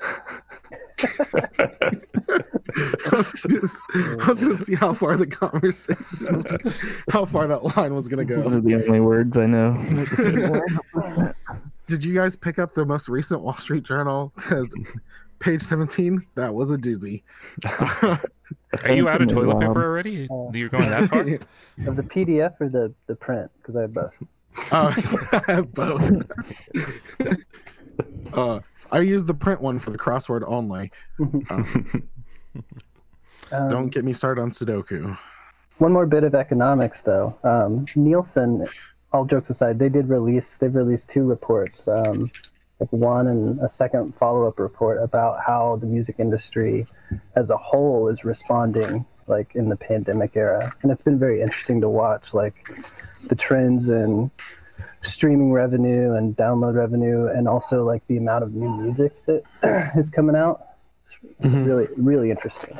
I 3.04 4.28
was 4.28 4.40
gonna 4.40 4.58
see 4.58 4.74
how 4.74 4.94
far 4.94 5.16
the 5.16 5.26
conversation, 5.26 6.44
how 7.10 7.24
far 7.24 7.46
that 7.46 7.76
line 7.76 7.94
was 7.94 8.08
gonna 8.08 8.24
go. 8.24 8.42
those 8.42 8.52
are 8.52 8.60
the 8.60 8.86
only 8.86 9.00
words 9.00 9.36
I 9.36 9.46
know. 9.46 9.72
Did 11.92 12.06
you 12.06 12.14
guys 12.14 12.36
pick 12.36 12.58
up 12.58 12.72
the 12.72 12.86
most 12.86 13.10
recent 13.10 13.42
Wall 13.42 13.52
Street 13.52 13.82
Journal? 13.82 14.32
Because 14.34 14.74
page 15.40 15.60
seventeen, 15.60 16.24
that 16.36 16.54
was 16.54 16.72
a 16.72 16.78
doozy. 16.78 17.22
Are 18.84 18.92
you 18.92 19.10
out 19.10 19.20
of 19.20 19.28
toilet 19.28 19.60
paper 19.60 19.84
already? 19.84 20.26
Oh. 20.30 20.50
You're 20.54 20.70
going 20.70 20.88
that 20.88 21.10
far? 21.10 21.20
of 21.86 21.96
the 21.96 22.02
pdf 22.02 22.58
or 22.60 22.70
the 22.70 22.94
the 23.08 23.14
print 23.14 23.50
because 23.58 23.76
i 23.76 23.82
have 23.82 23.92
both 23.92 24.14
Oh, 24.72 24.94
I 25.32 25.52
have 25.52 25.72
both. 25.74 26.10
uh, 28.32 28.60
I 28.90 29.00
use 29.00 29.24
the 29.24 29.34
print 29.34 29.60
one 29.60 29.78
for 29.78 29.90
the 29.90 29.98
crossword 29.98 30.44
only. 30.46 30.90
Um, 31.50 32.08
Um, 33.50 33.68
don't 33.68 33.88
get 33.88 34.02
me 34.04 34.14
started 34.14 34.40
on 34.40 34.50
Sudoku. 34.50 35.16
One 35.76 35.92
more 35.92 36.06
bit 36.06 36.24
of 36.24 36.34
economics, 36.34 37.02
though. 37.02 37.36
Um, 37.44 37.84
Nielsen, 37.96 38.66
all 39.12 39.24
jokes 39.24 39.50
aside, 39.50 39.78
they 39.78 39.88
did 39.88 40.08
release. 40.08 40.56
They've 40.56 40.74
released 40.74 41.10
two 41.10 41.24
reports, 41.24 41.86
um, 41.88 42.30
like 42.80 42.92
one 42.92 43.26
and 43.28 43.58
a 43.60 43.68
second 43.68 44.14
follow-up 44.14 44.58
report 44.58 45.02
about 45.02 45.40
how 45.46 45.76
the 45.76 45.86
music 45.86 46.16
industry, 46.18 46.86
as 47.36 47.50
a 47.50 47.56
whole, 47.56 48.08
is 48.08 48.24
responding, 48.24 49.04
like 49.26 49.54
in 49.54 49.68
the 49.68 49.76
pandemic 49.76 50.36
era. 50.36 50.74
And 50.82 50.90
it's 50.90 51.02
been 51.02 51.18
very 51.18 51.40
interesting 51.42 51.80
to 51.82 51.88
watch, 51.88 52.34
like 52.34 52.66
the 53.28 53.34
trends 53.36 53.88
in 53.88 54.30
streaming 55.02 55.52
revenue 55.52 56.14
and 56.14 56.36
download 56.36 56.74
revenue, 56.74 57.26
and 57.26 57.46
also 57.46 57.84
like 57.84 58.06
the 58.06 58.16
amount 58.16 58.44
of 58.44 58.54
new 58.54 58.70
music 58.82 59.12
that 59.26 59.42
is 59.96 60.10
coming 60.10 60.36
out. 60.36 60.62
It's 61.06 61.18
Mhm. 61.42 61.66
really, 61.66 61.88
really 61.96 62.30
interesting. 62.30 62.74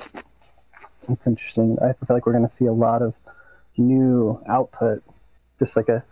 It's 1.09 1.27
interesting. 1.27 1.79
I 1.81 1.93
feel 1.93 2.15
like 2.17 2.27
we're 2.27 2.33
going 2.33 2.47
to 2.47 2.53
see 2.53 2.67
a 2.67 2.73
lot 2.73 3.03
of 3.03 3.15
new 3.77 4.41
output, 4.49 5.03
just 5.62 5.76
like 5.76 5.88
a 5.88 6.02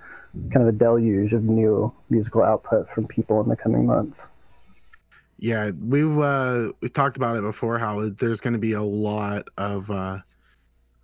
kind 0.53 0.63
of 0.63 0.69
a 0.69 0.73
deluge 0.73 1.33
of 1.33 1.43
new 1.45 1.93
musical 2.09 2.43
output 2.43 2.89
from 2.91 3.07
people 3.07 3.41
in 3.43 3.49
the 3.49 3.57
coming 3.57 3.87
months. 3.87 4.29
Yeah, 5.39 5.71
we've 5.71 6.19
uh, 6.19 6.73
we've 6.81 6.93
talked 6.93 7.17
about 7.17 7.37
it 7.37 7.43
before. 7.43 7.79
How 7.79 8.11
there's 8.11 8.41
going 8.41 8.53
to 8.53 8.59
be 8.59 8.73
a 8.73 8.83
lot 8.83 9.49
of 9.57 9.91
uh, 9.91 10.19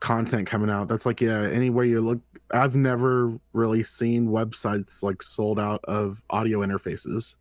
content 0.01 0.47
coming 0.47 0.71
out. 0.71 0.89
That's 0.89 1.07
like 1.07 1.21
yeah, 1.21 1.49
anywhere 1.49 1.85
you 1.85 2.01
look. 2.01 2.21
I've 2.53 2.77
never 2.77 3.37
really 3.53 3.83
seen 3.83 4.29
websites 4.29 5.03
like 5.03 5.23
sold 5.23 5.59
out 5.59 5.81
of 5.85 6.23
audio 6.31 6.61
interfaces. 6.61 7.35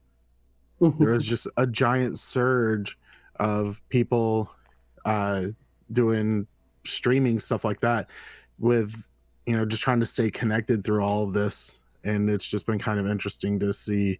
there 0.79 1.13
is 1.13 1.25
just 1.25 1.47
a 1.57 1.67
giant 1.67 2.17
surge 2.17 2.97
of 3.35 3.81
people 3.89 4.49
uh, 5.03 5.47
doing 5.91 6.47
streaming 6.85 7.39
stuff 7.39 7.63
like 7.65 7.81
that 7.81 8.09
with 8.57 8.95
you 9.45 9.55
know 9.55 9.65
just 9.65 9.83
trying 9.83 9.99
to 9.99 10.05
stay 10.05 10.29
connected 10.31 10.83
through 10.83 11.01
all 11.03 11.23
of 11.23 11.33
this 11.33 11.79
and 12.03 12.29
it's 12.29 12.45
just 12.47 12.65
been 12.65 12.79
kind 12.79 12.99
of 12.99 13.07
interesting 13.07 13.59
to 13.59 13.71
see 13.73 14.19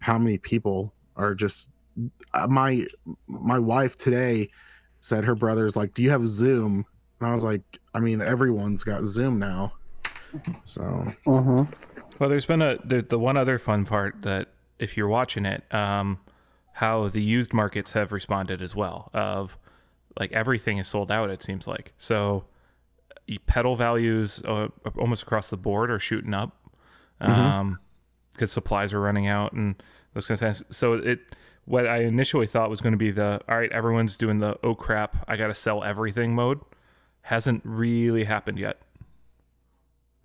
how 0.00 0.18
many 0.18 0.38
people 0.38 0.92
are 1.16 1.34
just 1.34 1.68
uh, 2.34 2.46
my 2.46 2.86
my 3.26 3.58
wife 3.58 3.96
today 3.98 4.48
said 5.00 5.24
her 5.24 5.34
brother's 5.34 5.76
like 5.76 5.92
do 5.94 6.02
you 6.02 6.10
have 6.10 6.26
zoom 6.26 6.84
and 7.20 7.28
i 7.28 7.32
was 7.34 7.44
like 7.44 7.62
i 7.94 8.00
mean 8.00 8.20
everyone's 8.20 8.84
got 8.84 9.04
zoom 9.06 9.38
now 9.38 9.72
so 10.64 10.80
Mhm. 11.26 12.20
Well, 12.20 12.28
there's 12.30 12.46
been 12.46 12.62
a 12.62 12.78
the, 12.84 13.02
the 13.02 13.18
one 13.18 13.36
other 13.36 13.58
fun 13.58 13.84
part 13.84 14.22
that 14.22 14.48
if 14.78 14.96
you're 14.96 15.08
watching 15.08 15.44
it, 15.44 15.64
um, 15.74 16.20
how 16.74 17.08
the 17.08 17.20
used 17.22 17.52
markets 17.52 17.92
have 17.92 18.12
responded 18.12 18.62
as 18.62 18.74
well. 18.76 19.10
Of 19.12 19.56
like 20.18 20.30
everything 20.32 20.78
is 20.78 20.86
sold 20.86 21.10
out. 21.10 21.30
It 21.30 21.42
seems 21.42 21.66
like 21.66 21.92
so. 21.96 22.44
Pedal 23.38 23.76
values 23.76 24.42
uh, 24.44 24.68
almost 24.98 25.22
across 25.22 25.50
the 25.50 25.56
board 25.56 25.90
are 25.90 25.98
shooting 25.98 26.34
up 26.34 26.56
because 27.18 28.52
supplies 28.52 28.92
are 28.92 29.00
running 29.00 29.26
out 29.26 29.52
and 29.52 29.82
those 30.14 30.26
kinds 30.26 30.42
of 30.42 30.46
things. 30.56 30.76
So 30.76 30.94
it 30.94 31.20
what 31.66 31.86
I 31.86 31.98
initially 31.98 32.46
thought 32.46 32.70
was 32.70 32.80
going 32.80 32.92
to 32.92 32.98
be 32.98 33.10
the 33.10 33.40
all 33.48 33.58
right, 33.58 33.70
everyone's 33.70 34.16
doing 34.16 34.38
the 34.38 34.58
oh 34.62 34.74
crap, 34.74 35.24
I 35.28 35.36
got 35.36 35.48
to 35.48 35.54
sell 35.54 35.84
everything 35.84 36.34
mode 36.34 36.60
hasn't 37.22 37.60
really 37.64 38.24
happened 38.24 38.58
yet, 38.58 38.80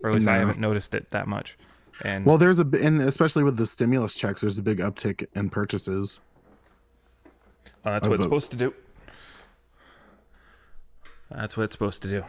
or 0.01 0.09
at 0.09 0.15
least 0.15 0.27
I 0.27 0.37
haven't 0.37 0.59
noticed 0.59 0.95
it 0.95 1.11
that 1.11 1.27
much. 1.27 1.57
And 2.01 2.25
well 2.25 2.37
there's 2.37 2.59
a 2.59 2.67
and 2.81 3.01
especially 3.01 3.43
with 3.43 3.57
the 3.57 3.65
stimulus 3.65 4.15
checks 4.15 4.41
there's 4.41 4.57
a 4.57 4.61
big 4.61 4.79
uptick 4.79 5.27
in 5.33 5.49
purchases 5.49 6.19
Uh, 7.83 7.91
that's 7.91 8.07
what 8.07 8.15
it's 8.15 8.23
supposed 8.23 8.51
to 8.51 8.57
do. 8.57 8.73
That's 11.31 11.57
what 11.57 11.63
it's 11.63 11.73
supposed 11.73 12.01
to 12.03 12.09
do. 12.09 12.23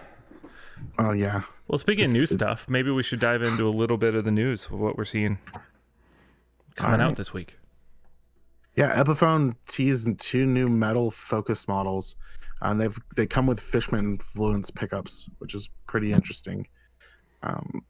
Oh 0.98 1.12
yeah 1.12 1.42
Well, 1.68 1.78
speaking 1.78 2.06
of 2.06 2.12
new 2.12 2.26
stuff, 2.26 2.68
maybe 2.68 2.90
we 2.90 3.02
should 3.02 3.20
dive 3.20 3.42
into 3.42 3.68
a 3.68 3.70
little 3.70 3.96
bit 3.96 4.14
of 4.14 4.24
the 4.24 4.30
news 4.30 4.66
of 4.66 4.72
what 4.72 4.96
we're 4.96 5.04
seeing 5.04 5.38
coming 6.74 7.00
out 7.00 7.16
this 7.16 7.32
week. 7.32 7.58
Yeah, 8.76 9.02
Epiphone 9.02 9.56
teased 9.66 10.18
two 10.18 10.44
new 10.44 10.68
metal 10.68 11.10
focus 11.10 11.66
models, 11.66 12.14
and 12.60 12.78
they've 12.80 12.98
they 13.16 13.26
come 13.26 13.46
with 13.46 13.58
Fishman 13.58 14.18
Fluence 14.18 14.72
pickups, 14.74 15.30
which 15.38 15.54
is 15.54 15.70
pretty 15.86 16.12
interesting. 16.12 16.68
Um, 17.42 17.82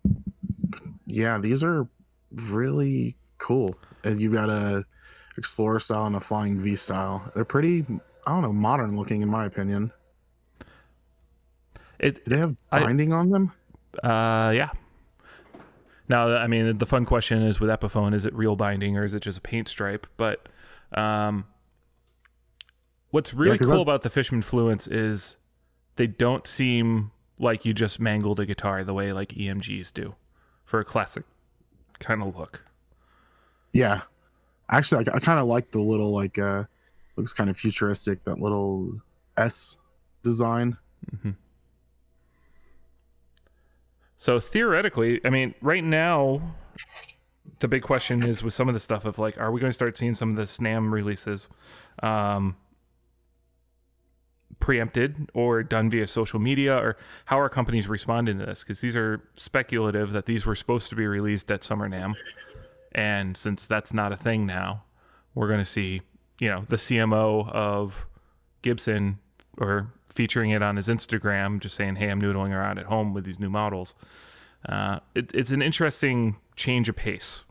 yeah, 1.07 1.39
these 1.39 1.65
are 1.65 1.89
really 2.33 3.17
cool. 3.39 3.77
And 4.05 4.21
you've 4.21 4.33
got 4.33 4.49
a 4.49 4.85
Explorer 5.37 5.81
style 5.81 6.07
and 6.07 6.17
a 6.17 6.21
Flying 6.21 6.59
V 6.61 6.77
style. 6.77 7.31
They're 7.35 7.45
pretty, 7.45 7.85
I 8.27 8.31
don't 8.31 8.43
know, 8.43 8.53
modern 8.53 8.97
looking 8.97 9.23
in 9.23 9.29
my 9.29 9.45
opinion. 9.45 9.93
It, 11.99 12.25
Do 12.25 12.31
they 12.31 12.39
have 12.39 12.57
I- 12.73 12.81
binding 12.85 13.13
on 13.13 13.31
them? 13.31 13.53
uh, 14.03 14.53
yeah. 14.55 14.71
Now, 16.09 16.37
I 16.37 16.47
mean, 16.47 16.79
the 16.79 16.87
fun 16.87 17.05
question 17.05 17.43
is 17.43 17.59
with 17.59 17.69
Epiphone, 17.71 18.15
is 18.15 18.25
it 18.27 18.33
real 18.35 18.55
binding 18.55 18.97
or 18.97 19.05
is 19.05 19.13
it 19.15 19.21
just 19.21 19.39
a 19.39 19.41
paint 19.41 19.67
stripe? 19.67 20.07
But 20.17 20.49
um, 20.93 21.47
what's 23.11 23.35
really 23.35 23.59
'cause 23.59 23.67
cool 23.67 23.83
about 23.83 24.03
the 24.03 24.11
Fishman 24.11 24.43
Fluence 24.43 24.87
is 24.91 25.37
they 25.97 26.07
don't 26.07 26.47
seem 26.47 27.11
like 27.39 27.65
you 27.65 27.75
just 27.75 27.99
mangled 27.99 28.39
a 28.39 28.47
guitar 28.47 28.85
the 28.85 28.95
way 28.95 29.13
like 29.13 29.31
EMGs 29.31 29.93
do 29.93 30.15
for 30.65 30.79
a 30.79 30.85
classic 30.85 31.25
kind 31.99 32.23
of 32.23 32.37
look. 32.37 32.65
Yeah, 33.73 34.03
actually, 34.71 35.07
I, 35.09 35.17
I 35.17 35.19
kind 35.19 35.41
of 35.41 35.47
like 35.47 35.71
the 35.73 35.81
little 35.81 36.13
like 36.13 36.39
uh, 36.39 36.65
looks 37.17 37.33
kind 37.33 37.51
of 37.51 37.57
futuristic. 37.57 38.23
That 38.25 38.39
little 38.39 39.01
S 39.37 39.77
design. 40.23 40.77
So 44.17 44.41
theoretically, 44.41 45.21
I 45.25 45.31
mean, 45.31 45.55
right 45.61 45.85
now, 45.85 46.41
the 47.61 47.69
big 47.69 47.83
question 47.83 48.27
is 48.27 48.43
with 48.43 48.55
some 48.55 48.69
of 48.69 48.75
the 48.75 48.81
stuff 48.81 49.05
of 49.05 49.19
like, 49.19 49.39
are 49.39 49.53
we 49.53 49.61
going 49.61 49.71
to 49.71 49.75
start 49.75 49.97
seeing 49.97 50.15
some 50.15 50.31
of 50.31 50.37
the 50.37 50.47
SNAM 50.47 50.93
releases 50.93 51.49
um, 52.03 52.57
preempted 54.59 55.31
or 55.35 55.63
done 55.63 55.91
via 55.91 56.07
social 56.07 56.41
media, 56.41 56.77
or 56.77 56.97
how 57.27 57.39
are 57.39 57.49
companies 57.49 57.89
responding 57.89 58.39
to 58.39 58.47
this? 58.47 58.63
Because 58.63 58.81
these 58.81 58.97
are 58.97 59.23
speculative 59.35 60.13
that 60.13 60.27
these 60.27 60.47
were 60.47 60.57
supposed 60.57 60.89
to 60.91 60.97
be 60.97 61.07
released 61.07 61.51
at 61.51 61.63
Summer 61.63 61.89
NAMM, 61.89 62.15
and 62.93 63.37
since 63.37 63.67
that's 63.67 63.93
not 63.93 64.13
a 64.13 64.17
thing 64.17 64.47
now, 64.47 64.85
we're 65.35 65.49
going 65.49 65.61
to 65.61 65.65
see, 65.65 66.01
you 66.39 66.49
know, 66.49 66.65
the 66.69 66.77
CMO 66.77 67.51
of 67.51 68.07
Gibson 68.63 69.19
or 69.59 69.93
featuring 70.17 70.51
it 70.51 70.63
on 70.63 70.77
his 70.77 70.89
Instagram, 70.89 71.61
just 71.61 71.77
saying, 71.77 71.97
"Hey, 71.97 72.09
I'm 72.09 72.21
noodling 72.21 72.51
around 72.51 72.79
at 72.79 72.87
home 72.87 73.15
with 73.15 73.25
these 73.25 73.39
new 73.39 73.51
models." 73.51 73.95
Uh, 74.69 74.99
it, 75.15 75.31
it's 75.33 75.51
an 75.53 75.63
interesting 75.63 76.37
change 76.57 76.89
of 76.89 76.97
pace. 76.97 77.45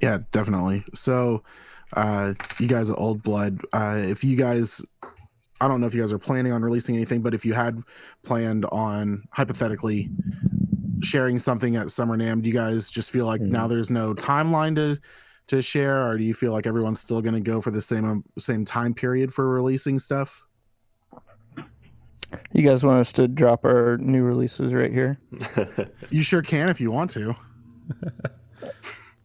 Yeah, 0.00 0.20
definitely. 0.32 0.84
So, 0.94 1.42
uh, 1.92 2.34
you 2.58 2.66
guys 2.66 2.88
are 2.88 2.96
old 2.96 3.22
blood. 3.22 3.60
Uh, 3.72 4.00
if 4.02 4.24
you 4.24 4.36
guys, 4.36 4.80
I 5.60 5.68
don't 5.68 5.80
know 5.80 5.86
if 5.86 5.94
you 5.94 6.00
guys 6.00 6.12
are 6.12 6.18
planning 6.18 6.52
on 6.52 6.62
releasing 6.62 6.94
anything, 6.94 7.20
but 7.20 7.34
if 7.34 7.44
you 7.44 7.52
had 7.52 7.82
planned 8.22 8.64
on 8.66 9.24
hypothetically 9.32 10.08
sharing 11.02 11.38
something 11.38 11.76
at 11.76 11.90
Summer 11.90 12.16
NAMM, 12.16 12.42
do 12.42 12.48
you 12.48 12.54
guys 12.54 12.90
just 12.90 13.10
feel 13.10 13.26
like 13.26 13.40
now 13.40 13.66
there's 13.66 13.90
no 13.90 14.14
timeline 14.14 14.74
to 14.76 14.98
to 15.50 15.62
share, 15.62 16.06
or 16.06 16.16
do 16.18 16.24
you 16.24 16.34
feel 16.34 16.52
like 16.52 16.66
everyone's 16.66 17.00
still 17.00 17.20
going 17.20 17.34
to 17.34 17.40
go 17.40 17.60
for 17.60 17.70
the 17.70 17.82
same 17.82 18.04
um, 18.04 18.24
same 18.38 18.64
time 18.64 18.94
period 18.94 19.32
for 19.32 19.48
releasing 19.48 19.98
stuff? 19.98 20.46
You 22.52 22.62
guys 22.62 22.84
want 22.84 22.98
us 23.00 23.12
to 23.14 23.26
drop 23.28 23.64
our 23.64 23.96
new 23.98 24.22
releases 24.22 24.72
right 24.72 24.92
here? 24.92 25.18
You 26.10 26.22
sure 26.24 26.42
can 26.42 26.68
if 26.68 26.80
you 26.80 26.90
want 26.90 27.10
to. 27.12 27.34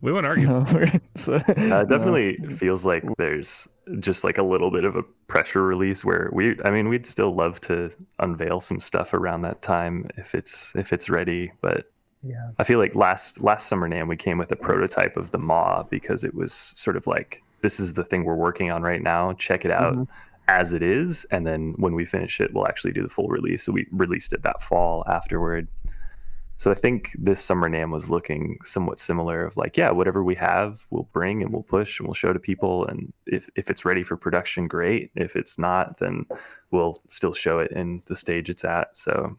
We 0.02 0.12
won't 0.12 0.26
argue. 0.28 0.48
No, 0.50 0.66
so- 1.16 1.36
Uh, 1.36 1.40
it 1.82 1.90
definitely 1.90 2.36
feels 2.58 2.86
like 2.86 3.04
there's 3.18 3.68
just 4.00 4.24
like 4.24 4.38
a 4.38 4.44
little 4.44 4.70
bit 4.70 4.86
of 4.86 4.96
a 4.96 5.02
pressure 5.28 5.64
release 5.64 6.06
where 6.06 6.30
we 6.32 6.56
I 6.64 6.70
mean 6.70 6.90
we'd 6.90 7.08
still 7.08 7.34
love 7.34 7.60
to 7.62 7.90
unveil 8.20 8.60
some 8.60 8.80
stuff 8.80 9.16
around 9.16 9.42
that 9.44 9.64
time 9.64 10.08
if 10.16 10.36
it's 10.36 10.76
if 10.76 10.94
it's 10.94 11.10
ready 11.10 11.52
but 11.62 11.92
Yeah. 12.26 12.52
I 12.58 12.64
feel 12.64 12.80
like 12.80 12.96
last 12.96 13.44
last 13.44 13.68
summer 13.68 13.88
NAMM 13.88 14.08
we 14.08 14.18
came 14.18 14.38
with 14.38 14.52
a 14.52 14.56
prototype 14.56 15.16
of 15.16 15.32
the 15.32 15.38
Maw 15.38 15.84
because 15.84 16.24
it 16.24 16.34
was 16.34 16.54
sort 16.54 16.98
of 16.98 17.06
like 17.06 17.44
this 17.62 17.80
is 17.80 17.94
the 17.94 18.04
thing 18.04 18.26
we're 18.26 18.36
working 18.36 18.72
on 18.72 18.82
right 18.82 19.02
now 19.02 19.34
check 19.34 19.64
it 19.64 19.72
out 19.72 19.94
mm-hmm. 19.94 20.12
as 20.48 20.74
it 20.74 20.82
is 20.82 21.26
and 21.32 21.46
then 21.46 21.74
when 21.78 21.94
we 21.94 22.04
finish 22.04 22.42
it 22.42 22.54
we'll 22.54 22.68
actually 22.68 22.94
do 22.94 23.04
the 23.04 23.10
full 23.10 23.28
release 23.28 23.64
so 23.64 23.72
we 23.72 23.86
released 23.92 24.34
it 24.34 24.42
that 24.42 24.62
fall 24.62 25.04
afterward 25.08 25.68
so 26.58 26.72
I 26.72 26.74
think 26.74 27.12
this 27.20 27.44
summer 27.44 27.70
NAMM 27.70 27.92
was 27.92 28.10
looking 28.10 28.58
somewhat 28.64 29.00
similar 29.00 29.46
of 29.46 29.58
like, 29.58 29.76
yeah, 29.76 29.92
whatever 29.92 30.24
we 30.24 30.36
have, 30.36 30.86
we'll 30.90 31.10
bring 31.12 31.42
and 31.42 31.52
we'll 31.52 31.64
push 31.64 32.00
and 32.00 32.08
we'll 32.08 32.14
show 32.14 32.32
to 32.32 32.40
people. 32.40 32.88
And 32.88 33.12
if, 33.26 33.50
if 33.58 33.70
it's 33.70 33.84
ready 33.84 34.04
for 34.04 34.16
production, 34.16 34.68
great. 34.68 35.12
If 35.16 35.36
it's 35.36 35.60
not, 35.60 36.00
then 36.00 36.26
we'll 36.72 37.02
still 37.10 37.34
show 37.34 37.60
it 37.60 37.72
in 37.72 38.02
the 38.08 38.16
stage 38.16 38.50
it's 38.50 38.64
at. 38.64 38.96
So 38.96 39.38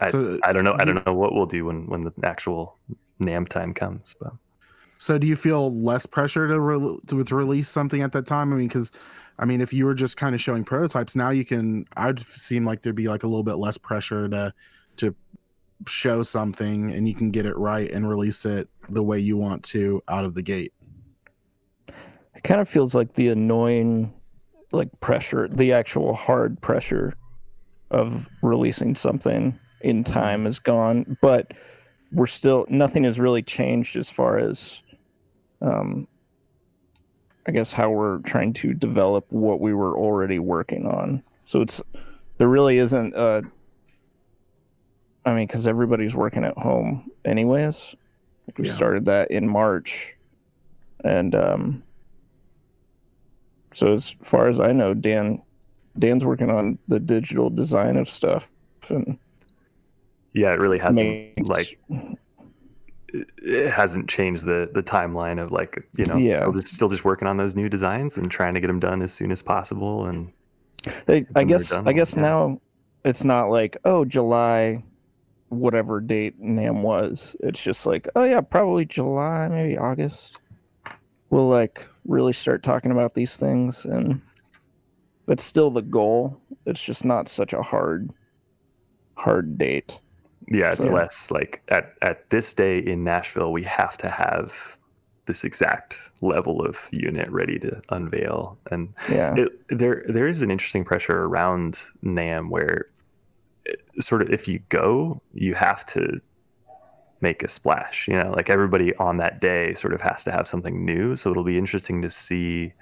I, 0.00 0.10
So, 0.10 0.38
I 0.42 0.52
don't 0.52 0.64
know. 0.64 0.76
I 0.78 0.84
don't 0.84 1.04
know 1.06 1.14
what 1.14 1.34
we'll 1.34 1.46
do 1.46 1.64
when, 1.64 1.86
when 1.86 2.04
the 2.04 2.12
actual 2.22 2.76
NAMM 3.20 3.48
time 3.48 3.72
comes, 3.72 4.14
but 4.20 4.32
So 4.98 5.18
do 5.18 5.26
you 5.26 5.36
feel 5.36 5.72
less 5.74 6.06
pressure 6.06 6.46
to, 6.48 6.60
re- 6.60 6.98
to 7.06 7.24
to 7.24 7.34
release 7.34 7.68
something 7.68 8.02
at 8.02 8.12
that 8.12 8.26
time? 8.26 8.52
I 8.52 8.56
mean, 8.56 8.68
because 8.68 8.92
I 9.38 9.44
mean, 9.44 9.60
if 9.60 9.72
you 9.72 9.84
were 9.84 9.94
just 9.94 10.16
kind 10.16 10.34
of 10.34 10.40
showing 10.40 10.64
prototypes, 10.64 11.14
now 11.16 11.30
you 11.30 11.44
can. 11.44 11.86
I'd 11.96 12.20
seem 12.20 12.64
like 12.64 12.82
there'd 12.82 12.94
be 12.94 13.08
like 13.08 13.22
a 13.22 13.26
little 13.26 13.42
bit 13.44 13.54
less 13.54 13.78
pressure 13.78 14.28
to 14.28 14.52
to 14.96 15.14
show 15.86 16.22
something, 16.22 16.92
and 16.92 17.06
you 17.06 17.14
can 17.14 17.30
get 17.30 17.46
it 17.46 17.56
right 17.56 17.90
and 17.90 18.08
release 18.08 18.44
it 18.46 18.68
the 18.88 19.02
way 19.02 19.18
you 19.18 19.36
want 19.36 19.62
to 19.64 20.02
out 20.08 20.24
of 20.24 20.34
the 20.34 20.42
gate. 20.42 20.72
it 21.88 22.42
kind 22.44 22.60
of 22.60 22.68
feels 22.68 22.94
like 22.94 23.14
the 23.14 23.28
annoying 23.28 24.12
like 24.72 24.88
pressure 25.00 25.48
the 25.48 25.72
actual 25.72 26.14
hard 26.14 26.60
pressure 26.60 27.14
of 27.90 28.28
releasing 28.42 28.94
something 28.94 29.58
in 29.82 30.02
time 30.04 30.46
is 30.46 30.58
gone 30.58 31.16
but 31.20 31.52
we're 32.12 32.26
still 32.26 32.64
nothing 32.68 33.04
has 33.04 33.18
really 33.20 33.42
changed 33.42 33.96
as 33.96 34.08
far 34.08 34.38
as 34.38 34.82
um 35.60 36.06
i 37.46 37.50
guess 37.50 37.72
how 37.72 37.90
we're 37.90 38.18
trying 38.20 38.52
to 38.52 38.72
develop 38.74 39.26
what 39.30 39.60
we 39.60 39.74
were 39.74 39.96
already 39.96 40.38
working 40.38 40.86
on 40.86 41.22
so 41.44 41.60
it's 41.60 41.80
there 42.38 42.48
really 42.48 42.78
isn't 42.78 43.14
a. 43.14 43.42
I 45.24 45.34
mean, 45.34 45.46
because 45.46 45.66
everybody's 45.66 46.14
working 46.14 46.44
at 46.44 46.56
home 46.58 47.10
anyways. 47.24 47.94
Like, 48.46 48.58
we 48.58 48.66
Yeah. 48.66 48.72
started 48.72 49.04
that 49.06 49.30
in 49.30 49.48
March, 49.48 50.14
and 51.04 51.34
um. 51.34 51.82
So 53.72 53.92
as 53.92 54.16
far 54.22 54.48
as 54.48 54.60
I 54.60 54.72
know, 54.72 54.94
Dan, 54.94 55.42
Dan's 55.98 56.24
working 56.24 56.50
on 56.50 56.78
the 56.88 57.00
digital 57.00 57.50
design 57.50 57.96
of 57.96 58.08
stuff, 58.08 58.50
and 58.90 59.18
Yeah, 60.36 60.52
it 60.52 60.60
really 60.60 60.78
hasn't 60.78 61.06
makes- 61.36 61.48
like 61.48 61.78
it- 63.42 63.70
hasn't 63.72 64.08
changed 64.08 64.44
the 64.44 64.68
the 64.74 64.82
timeline 64.82 65.42
of 65.42 65.50
like 65.50 65.82
you 65.96 66.04
know 66.06 66.16
Yeah. 66.16 66.34
still 66.34 66.52
just 66.52 66.68
still 66.74 66.88
just 66.90 67.04
working 67.04 67.26
on 67.26 67.36
those 67.38 67.56
new 67.56 67.68
designs 67.68 68.18
and 68.18 68.30
trying 68.30 68.54
to 68.54 68.60
get 68.60 68.66
them 68.66 68.78
done 68.80 69.00
as 69.02 69.12
soon 69.12 69.30
as 69.32 69.40
possible 69.42 70.06
and 70.06 70.30
They, 71.06 71.24
I 71.34 71.44
guess 71.44 71.70
done, 71.70 71.88
I 71.88 71.92
guess 71.94 72.14
yeah. 72.14 72.22
now 72.22 72.60
it's 73.04 73.24
not 73.24 73.48
like 73.48 73.76
oh 73.84 74.04
July, 74.04 74.84
whatever 75.48 76.00
date 76.00 76.40
NAMM 76.40 76.82
was. 76.82 77.34
It's 77.40 77.62
just 77.62 77.86
like 77.86 78.06
oh 78.14 78.24
yeah, 78.24 78.40
probably 78.42 78.84
July, 78.84 79.48
maybe 79.48 79.78
August. 79.78 80.40
We'll 81.30 81.48
like 81.48 81.88
really 82.04 82.32
start 82.34 82.62
talking 82.62 82.90
about 82.92 83.14
these 83.14 83.36
things, 83.36 83.84
and 83.84 84.20
that's 85.26 85.42
still 85.42 85.70
the 85.70 85.82
goal. 85.82 86.40
It's 86.66 86.84
just 86.84 87.04
not 87.04 87.26
such 87.28 87.52
a 87.52 87.62
hard, 87.62 88.10
hard 89.14 89.56
date. 89.58 90.00
Yeah 90.48 90.72
it's 90.72 90.84
So- 90.84 90.92
less 90.92 91.30
like 91.30 91.62
at 91.68 91.94
at 92.02 92.28
this 92.30 92.54
day 92.54 92.78
in 92.78 93.04
Nashville 93.04 93.52
we 93.52 93.62
have 93.64 93.96
to 93.98 94.10
have 94.10 94.76
this 95.26 95.42
exact 95.42 96.12
level 96.20 96.64
of 96.64 96.78
unit 96.92 97.28
ready 97.30 97.58
to 97.58 97.80
unveil 97.88 98.56
and 98.70 98.94
Yeah, 99.10 99.34
it, 99.36 99.48
there 99.68 100.04
there 100.08 100.28
is 100.28 100.40
an 100.42 100.50
interesting 100.52 100.84
pressure 100.84 101.24
around 101.24 101.78
NAMM 102.04 102.48
where 102.50 102.86
it, 103.64 103.80
sort 103.98 104.22
of 104.22 104.30
if 104.30 104.46
you 104.46 104.60
go, 104.68 105.20
you 105.34 105.54
have 105.54 105.84
to 105.86 106.20
make 107.20 107.42
a 107.42 107.48
splash. 107.48 108.06
You 108.06 108.14
know, 108.14 108.30
like 108.36 108.48
everybody 108.50 108.94
on 108.96 109.16
that 109.16 109.40
day 109.40 109.74
sort 109.74 109.94
of 109.94 110.00
has 110.00 110.22
to 110.24 110.30
have 110.30 110.46
something 110.46 110.84
new. 110.84 111.16
So 111.16 111.30
it'll 111.32 111.42
be 111.42 111.58
interesting 111.58 112.02
to 112.02 112.10
see 112.10 112.72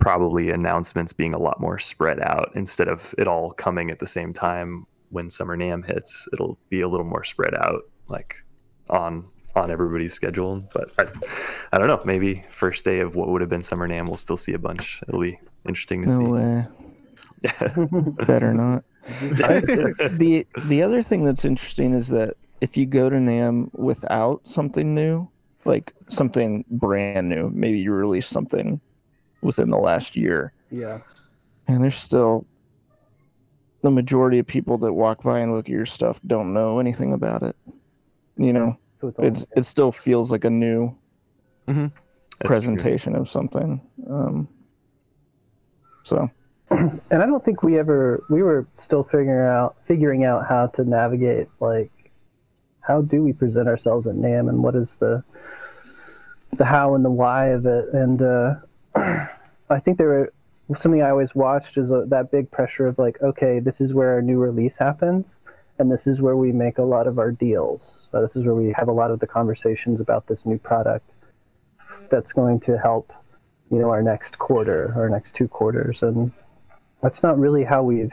probably 0.00 0.50
announcements 0.50 1.12
being 1.12 1.34
a 1.34 1.38
lot 1.38 1.60
more 1.60 1.78
spread 1.78 2.20
out 2.20 2.50
instead 2.54 2.88
of 2.88 3.14
it 3.18 3.26
all 3.28 3.52
coming 3.52 3.90
at 3.90 3.98
the 3.98 4.06
same 4.06 4.32
time 4.32 4.86
when 5.10 5.30
summer 5.30 5.56
NAMM 5.56 5.86
hits. 5.86 6.28
It'll 6.32 6.58
be 6.68 6.80
a 6.80 6.88
little 6.88 7.06
more 7.06 7.24
spread 7.24 7.54
out, 7.54 7.82
like 8.08 8.36
on 8.90 9.26
on 9.54 9.70
everybody's 9.70 10.12
schedule. 10.12 10.62
But 10.74 10.90
I, 10.98 11.06
I 11.72 11.78
don't 11.78 11.88
know. 11.88 12.02
Maybe 12.04 12.44
first 12.50 12.84
day 12.84 13.00
of 13.00 13.14
what 13.14 13.28
would 13.28 13.40
have 13.40 13.50
been 13.50 13.62
summer 13.62 13.88
NAMM, 13.88 14.06
we'll 14.08 14.16
still 14.16 14.36
see 14.36 14.52
a 14.52 14.58
bunch. 14.58 15.02
It'll 15.08 15.20
be 15.20 15.38
interesting 15.66 16.02
to 16.02 16.08
no 16.08 16.18
see. 16.24 16.30
way. 16.30 16.66
Better 18.26 18.52
not. 18.54 18.84
the 19.06 20.46
the 20.64 20.82
other 20.82 21.02
thing 21.02 21.24
that's 21.24 21.44
interesting 21.44 21.94
is 21.94 22.08
that 22.08 22.34
if 22.60 22.76
you 22.76 22.86
go 22.86 23.08
to 23.08 23.16
NAMM 23.16 23.70
without 23.74 24.40
something 24.48 24.94
new, 24.94 25.28
like 25.64 25.92
something 26.08 26.64
brand 26.70 27.28
new, 27.28 27.50
maybe 27.50 27.78
you 27.78 27.92
release 27.92 28.26
something 28.26 28.80
within 29.42 29.70
the 29.70 29.78
last 29.78 30.16
year, 30.16 30.52
Yeah. 30.70 30.98
and 31.68 31.82
there's 31.84 31.94
still 31.96 32.46
the 33.86 33.90
majority 33.92 34.40
of 34.40 34.46
people 34.48 34.76
that 34.78 34.92
walk 34.92 35.22
by 35.22 35.38
and 35.38 35.54
look 35.54 35.66
at 35.66 35.70
your 35.72 35.86
stuff 35.86 36.20
don't 36.26 36.52
know 36.52 36.80
anything 36.80 37.12
about 37.12 37.44
it. 37.44 37.54
You 38.36 38.52
know, 38.52 38.76
So 38.96 39.08
it's, 39.08 39.18
it's 39.20 39.46
it 39.54 39.62
still 39.64 39.92
feels 39.92 40.32
like 40.32 40.44
a 40.44 40.50
new 40.50 40.96
That's 41.68 41.78
true. 41.78 41.90
presentation 42.42 43.14
of 43.14 43.28
something. 43.28 43.80
Um, 44.10 44.48
so 46.02 46.28
and 46.70 47.00
I 47.12 47.26
don't 47.26 47.44
think 47.44 47.62
we 47.62 47.78
ever 47.78 48.24
we 48.28 48.42
were 48.42 48.66
still 48.74 49.04
figuring 49.04 49.48
out 49.48 49.76
figuring 49.84 50.24
out 50.24 50.48
how 50.48 50.66
to 50.66 50.84
navigate 50.84 51.46
like 51.60 51.92
how 52.80 53.02
do 53.02 53.22
we 53.22 53.32
present 53.32 53.68
ourselves 53.68 54.08
at 54.08 54.16
NAMM 54.16 54.48
and 54.48 54.64
what 54.64 54.74
is 54.74 54.96
the 54.96 55.22
the 56.56 56.64
how 56.64 56.96
and 56.96 57.04
the 57.04 57.10
why 57.10 57.50
of 57.50 57.66
it 57.66 57.94
and 57.94 58.20
uh, 58.20 58.54
I 58.96 59.78
think 59.80 59.98
there 59.98 60.08
were 60.08 60.32
something 60.74 61.02
I 61.02 61.10
always 61.10 61.34
watched 61.34 61.76
is 61.76 61.92
uh 61.92 62.04
that 62.08 62.30
big 62.30 62.50
pressure 62.50 62.86
of 62.86 62.98
like 62.98 63.20
okay 63.22 63.60
this 63.60 63.80
is 63.80 63.94
where 63.94 64.14
our 64.14 64.22
new 64.22 64.38
release 64.38 64.78
happens 64.78 65.40
and 65.78 65.92
this 65.92 66.06
is 66.06 66.20
where 66.20 66.36
we 66.36 66.52
make 66.52 66.78
a 66.78 66.82
lot 66.82 67.06
of 67.06 67.18
our 67.18 67.30
deals 67.30 68.08
so 68.10 68.20
this 68.20 68.36
is 68.36 68.44
where 68.44 68.54
we 68.54 68.72
have 68.72 68.88
a 68.88 68.92
lot 68.92 69.10
of 69.10 69.20
the 69.20 69.26
conversations 69.26 70.00
about 70.00 70.26
this 70.26 70.46
new 70.46 70.58
product 70.58 71.12
that's 72.10 72.32
going 72.32 72.58
to 72.60 72.78
help 72.78 73.12
you 73.70 73.78
know 73.78 73.90
our 73.90 74.02
next 74.02 74.38
quarter 74.38 74.92
our 74.96 75.08
next 75.08 75.34
two 75.34 75.48
quarters 75.48 76.02
and 76.02 76.32
that's 77.02 77.22
not 77.22 77.38
really 77.38 77.64
how 77.64 77.82
we've 77.82 78.12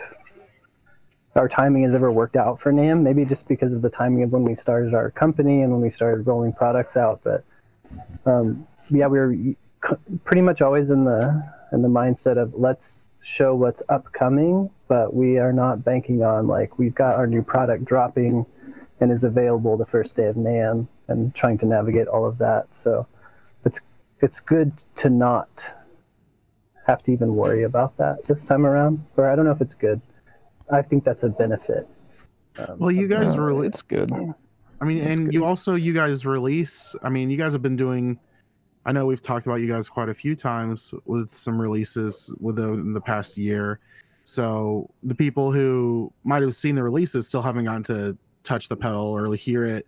our 1.35 1.49
timing 1.49 1.83
has 1.83 1.95
ever 1.95 2.11
worked 2.11 2.35
out 2.35 2.59
for 2.59 2.71
NAMM. 2.71 3.01
Maybe 3.01 3.25
just 3.25 3.47
because 3.47 3.73
of 3.73 3.81
the 3.81 3.89
timing 3.89 4.23
of 4.23 4.31
when 4.31 4.43
we 4.43 4.55
started 4.55 4.93
our 4.93 5.09
company 5.11 5.61
and 5.61 5.71
when 5.71 5.81
we 5.81 5.89
started 5.89 6.27
rolling 6.27 6.53
products 6.53 6.95
out. 6.95 7.21
But 7.23 7.43
um, 8.25 8.67
yeah, 8.89 9.07
we 9.07 9.19
were 9.19 9.35
pretty 10.23 10.41
much 10.41 10.61
always 10.61 10.91
in 10.91 11.05
the 11.05 11.51
in 11.73 11.81
the 11.81 11.89
mindset 11.89 12.38
of 12.38 12.53
let's 12.53 13.05
show 13.21 13.55
what's 13.55 13.81
upcoming, 13.89 14.69
but 14.88 15.13
we 15.13 15.38
are 15.39 15.53
not 15.53 15.83
banking 15.83 16.23
on 16.23 16.47
like 16.47 16.77
we've 16.77 16.95
got 16.95 17.15
our 17.15 17.27
new 17.27 17.41
product 17.41 17.83
dropping 17.86 18.45
and 18.99 19.12
is 19.12 19.23
available 19.23 19.75
the 19.75 19.86
first 19.86 20.15
day 20.15 20.27
of 20.27 20.36
NAMM 20.36 20.88
and 21.07 21.33
trying 21.36 21.57
to 21.57 21.65
navigate 21.65 22.07
all 22.07 22.25
of 22.25 22.38
that. 22.38 22.73
So 22.75 23.07
it's 23.65 23.81
it's 24.21 24.39
good 24.39 24.71
to 24.97 25.09
not 25.09 25.73
have 26.86 27.01
to 27.03 27.12
even 27.12 27.36
worry 27.36 27.63
about 27.63 27.97
that 27.97 28.25
this 28.25 28.43
time 28.43 28.65
around. 28.65 29.05
Or 29.17 29.29
I 29.29 29.36
don't 29.36 29.45
know 29.45 29.51
if 29.51 29.62
it's 29.62 29.75
good. 29.75 30.01
I 30.71 30.81
think 30.81 31.03
that's 31.03 31.23
a 31.23 31.29
benefit. 31.29 31.88
Um, 32.57 32.77
Well, 32.77 32.91
you 32.91 33.07
guys 33.07 33.38
really, 33.38 33.67
it's 33.67 33.81
good. 33.81 34.12
I 34.12 34.86
mean, 34.86 35.03
That's 35.03 35.17
and 35.17 35.27
good. 35.27 35.33
you 35.33 35.45
also 35.45 35.75
you 35.75 35.93
guys 35.93 36.25
release. 36.25 36.95
I 37.01 37.09
mean, 37.09 37.29
you 37.29 37.38
guys 37.38 37.53
have 37.53 37.62
been 37.62 37.77
doing. 37.77 38.19
I 38.86 38.91
know 38.91 39.06
we've 39.06 39.22
talked 39.22 39.46
about 39.46 39.56
you 39.56 39.67
guys 39.67 39.88
quite 39.88 40.10
a 40.10 40.13
few 40.13 40.36
times 40.36 40.93
with 41.06 41.34
some 41.34 41.60
releases 41.60 42.34
within 42.39 42.93
the 42.93 43.02
past 43.02 43.38
year. 43.38 43.80
So 44.26 44.89
the 45.04 45.15
people 45.15 45.52
who 45.52 46.12
might 46.24 46.41
have 46.41 46.56
seen 46.56 46.76
the 46.76 46.84
releases 46.84 47.26
still 47.26 47.41
haven't 47.41 47.65
gotten 47.65 47.84
to 47.84 48.17
touch 48.43 48.67
the 48.67 48.76
pedal 48.76 49.06
or 49.06 49.34
hear 49.36 49.65
it, 49.65 49.88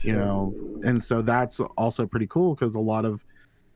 you 0.00 0.12
know. 0.12 0.54
And 0.84 1.02
so 1.02 1.22
that's 1.22 1.60
also 1.60 2.06
pretty 2.06 2.26
cool 2.26 2.54
because 2.54 2.76
a 2.76 2.80
lot 2.80 3.04
of 3.04 3.24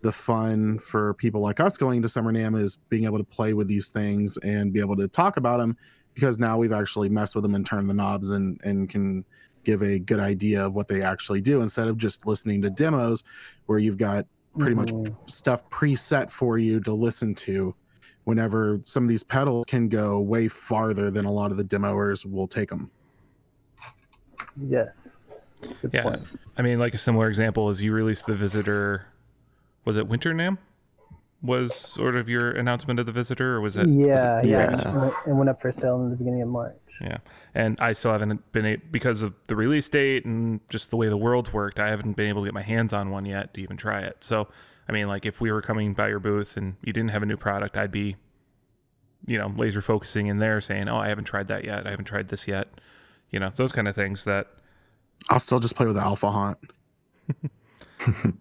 the 0.03 0.13
fun 0.13 0.79
for 0.79 1.15
people 1.15 1.41
like 1.41 1.61
us 1.61 1.77
going 1.77 2.01
to 2.03 2.09
Summer 2.09 2.33
NAMM 2.33 2.59
is 2.59 2.77
being 2.89 3.05
able 3.05 3.19
to 3.19 3.25
play 3.25 3.55
with 3.55 3.69
these 3.69 3.89
things 3.89 4.37
and 4.39 4.73
be 4.73 4.81
able 4.81 4.97
to 4.97 5.09
talk 5.09 5.37
about 5.37 5.59
them 5.59 5.77
because 6.15 6.39
now 6.39 6.59
we've 6.59 6.73
actually 6.73 7.09
messed 7.09 7.35
with 7.35 7.43
them 7.43 7.55
and 7.55 7.67
turned 7.67 7.89
the 7.89 7.95
knobs 7.95 8.31
and 8.31 8.61
and 8.65 8.89
can 8.89 9.25
give 9.63 9.83
a 9.83 9.99
good 9.99 10.21
idea 10.21 10.65
of 10.65 10.75
what 10.75 10.89
they 10.89 11.03
actually 11.03 11.41
do 11.41 11.61
instead 11.61 11.87
of 11.87 11.99
just 11.99 12.27
listening 12.27 12.63
to 12.63 12.71
demos 12.71 13.25
where 13.67 13.79
you've 13.79 13.99
got 13.99 14.27
pretty 14.59 14.75
much 14.75 14.91
Mhm. 14.93 15.15
stuff 15.31 15.69
preset 15.71 16.31
for 16.31 16.59
you 16.59 16.81
to 16.81 16.93
listen 16.93 17.35
to 17.35 17.75
whenever 18.25 18.81
some 18.85 19.05
of 19.05 19.09
these 19.09 19.23
pedals 19.23 19.65
can 19.67 19.89
go 19.89 20.21
way 20.21 20.49
farther 20.49 21.11
than 21.11 21.25
a 21.25 21.33
lot 21.33 21.51
of 21.51 21.57
the 21.57 21.65
demoers 21.65 22.25
will 22.31 22.49
take 22.49 22.69
them 22.69 22.91
Yes. 24.57 25.21
Good 25.83 25.91
Yeah. 25.93 26.03
point. 26.03 26.23
I 26.57 26.63
mean, 26.63 26.79
like 26.79 26.95
a 26.95 26.99
similar 26.99 27.29
example 27.29 27.69
is 27.71 27.83
you 27.83 27.93
released 27.93 28.27
the 28.27 28.35
Visitor. 28.35 29.07
Was 29.85 29.97
it 29.97 30.09
Winter 30.09 30.33
NAMM? 30.35 30.59
Was 31.43 31.75
sort 31.75 32.17
of 32.17 32.29
your 32.29 32.51
announcement 32.51 33.01
of 33.01 33.07
the 33.07 33.13
Visitor, 33.13 33.55
or 33.57 33.61
was 33.63 33.77
it? 33.77 33.87
was 33.87 33.97
it 33.97 34.09
Yeah, 34.09 34.43
yeah. 34.45 35.11
It 35.27 35.33
went- 35.35 35.49
up 35.49 35.61
for 35.61 35.73
sale 35.73 36.03
in 36.03 36.11
the 36.11 36.17
beginning 36.17 36.43
of 36.43 36.49
March. 36.49 36.77
Yeah, 37.01 37.19
and 37.55 37.81
I 37.81 37.93
still 37.93 38.13
haven't 38.13 38.53
been 38.53 38.67
a- 38.67 38.77
because 38.77 39.23
of 39.23 39.33
the 39.47 39.57
release 39.57 39.89
date 39.89 40.27
and 40.27 40.61
just 40.69 40.91
the 40.91 40.97
way 40.97 41.09
the 41.09 41.17
world's 41.17 41.51
worked. 41.51 41.79
I 41.81 41.89
haven't 41.89 42.13
been 42.15 42.29
able 42.29 42.43
to 42.43 42.47
get 42.49 42.53
my 42.55 42.61
hands 42.63 42.93
on 42.93 43.09
one 43.11 43.25
yet 43.25 43.55
to 43.55 43.63
even 43.63 43.79
try 43.79 44.01
it. 44.01 44.23
So, 44.23 44.49
I 44.87 44.93
mean, 44.93 45.09
like 45.09 45.25
if 45.25 45.41
we 45.41 45.51
were 45.51 45.63
coming 45.63 45.95
by 45.95 46.09
your 46.09 46.21
booth 46.21 46.59
and 46.59 46.77
you 46.83 46.93
didn't 46.93 47.11
have 47.13 47.23
a 47.23 47.27
new 47.27 47.39
product, 47.39 47.75
I'd 47.79 47.91
be, 47.91 48.17
you 49.27 49.39
know, 49.39 49.51
laser 49.57 49.81
focusing 49.81 50.27
in 50.27 50.41
there, 50.41 50.61
saying, 50.61 50.89
"Oh, 50.91 50.99
I 50.99 51.09
haven't 51.09 51.25
tried 51.25 51.49
that 51.49 51.65
yet. 51.65 51.87
I 51.87 51.91
haven't 51.91 52.05
tried 52.05 52.29
this 52.29 52.47
yet." 52.47 52.69
You 53.31 53.41
know, 53.41 53.51
those 53.57 53.73
kind 53.73 53.89
of 53.89 53.95
things 53.95 54.25
that 54.25 54.49
i'll 55.29 55.39
still 55.39 55.61
just 55.61 55.75
play 55.77 55.85
with 55.85 55.95
the 55.97 56.03
alpha 56.03 56.31
haunt 56.31 56.57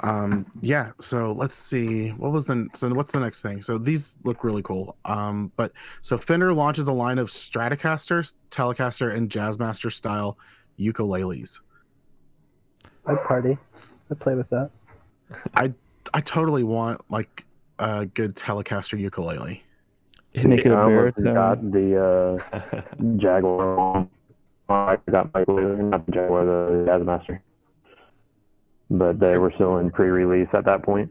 um 0.00 0.44
yeah 0.60 0.90
so 1.00 1.32
let's 1.32 1.54
see 1.54 2.08
what 2.10 2.30
was 2.30 2.44
the 2.46 2.68
so 2.74 2.88
what's 2.92 3.12
the 3.12 3.20
next 3.20 3.40
thing 3.40 3.62
so 3.62 3.78
these 3.78 4.14
look 4.24 4.44
really 4.44 4.62
cool 4.62 4.94
um 5.06 5.50
but 5.56 5.72
so 6.02 6.18
fender 6.18 6.52
launches 6.52 6.86
a 6.88 6.92
line 6.92 7.18
of 7.18 7.28
stratocasters 7.28 8.34
telecaster 8.50 9.14
and 9.14 9.30
jazzmaster 9.30 9.90
style 9.90 10.36
ukuleles 10.78 11.60
I'd 13.06 13.22
party. 13.22 13.56
I'd 14.10 14.18
play 14.20 14.34
with 14.34 14.50
that. 14.50 14.70
i 15.54 15.72
I 16.12 16.20
totally 16.20 16.64
want 16.64 17.00
like 17.08 17.46
a 17.78 18.06
good 18.06 18.34
telecaster 18.34 18.98
ukulele 18.98 19.62
Make 20.44 20.66
it 20.66 20.72
a 20.72 20.74
I 20.74 20.82
almost 20.82 21.16
baritone. 21.16 21.34
got 21.34 21.72
the 21.72 22.38
uh, 22.52 22.80
Jaguar. 23.16 24.06
I 24.68 24.98
got 25.10 25.32
my 25.32 25.44
not 25.48 26.04
the 26.04 26.12
Jaguar, 26.12 26.44
the 26.44 26.84
Jazzmaster. 26.86 27.40
But 28.90 29.18
they 29.18 29.36
were 29.38 29.50
still 29.56 29.78
in 29.78 29.90
pre-release 29.90 30.48
at 30.52 30.64
that 30.66 30.82
point. 30.82 31.10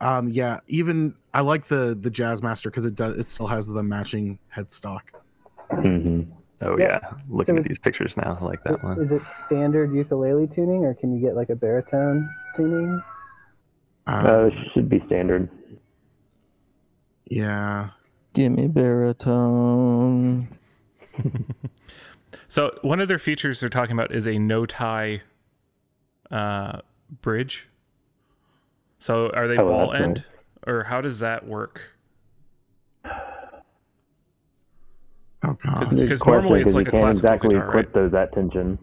Um, 0.00 0.28
yeah, 0.28 0.60
even 0.68 1.14
I 1.34 1.40
like 1.42 1.66
the 1.66 1.96
the 2.00 2.10
Jazzmaster 2.10 2.64
because 2.64 2.84
it 2.84 2.94
does 2.94 3.14
it 3.18 3.24
still 3.26 3.48
has 3.48 3.66
the 3.66 3.82
matching 3.82 4.38
headstock. 4.54 5.00
hmm 5.70 6.22
Oh 6.62 6.76
Yes. 6.78 7.00
yeah, 7.04 7.16
looking 7.28 7.54
So 7.54 7.56
at 7.56 7.58
is- 7.60 7.64
these 7.66 7.78
pictures 7.78 8.16
now, 8.16 8.36
I 8.40 8.44
like 8.44 8.62
that 8.64 8.82
one. 8.84 8.98
Is 9.00 9.12
it 9.12 9.24
standard 9.26 9.92
ukulele 9.94 10.46
tuning, 10.46 10.84
or 10.84 10.94
can 10.94 11.14
you 11.14 11.20
get 11.20 11.34
like 11.36 11.48
a 11.50 11.56
baritone 11.56 12.28
tuning? 12.54 13.02
Um, 14.06 14.26
Uh, 14.26 14.44
it 14.46 14.54
should 14.72 14.88
be 14.88 15.02
standard. 15.06 15.48
yeah, 17.26 17.90
Give 18.32 18.52
me 18.52 18.68
baritone. 18.68 20.48
So 22.46 22.76
one 22.82 23.00
of 23.00 23.06
their 23.08 23.18
features 23.18 23.60
they're 23.60 23.68
talking 23.68 23.92
about 23.92 24.12
is 24.12 24.26
a 24.26 24.38
no 24.38 24.66
tie 24.66 25.22
uh, 26.30 26.80
bridge. 27.22 27.68
So 28.98 29.30
are 29.30 29.48
they 29.48 29.56
Oh, 29.56 29.66
ball 29.68 29.92
end, 29.92 30.16
nice. 30.16 30.24
or 30.66 30.84
how 30.84 31.00
does 31.00 31.18
that 31.20 31.46
work? 31.46 31.82
oh 33.04 33.12
god, 35.42 35.90
Because 35.90 36.20
Good 36.20 36.26
normally 36.26 36.62
question, 36.62 36.62
it's 36.62 36.64
'cause 36.64 36.74
like 36.74 36.86
you 36.86 36.88
a 36.88 36.92
can't 36.92 37.02
classical 37.02 37.10
exactly 37.10 37.50
guitar, 37.50 37.70
right? 37.70 37.92
those 37.94 38.14
at 38.14 38.32
tension. 38.32 38.78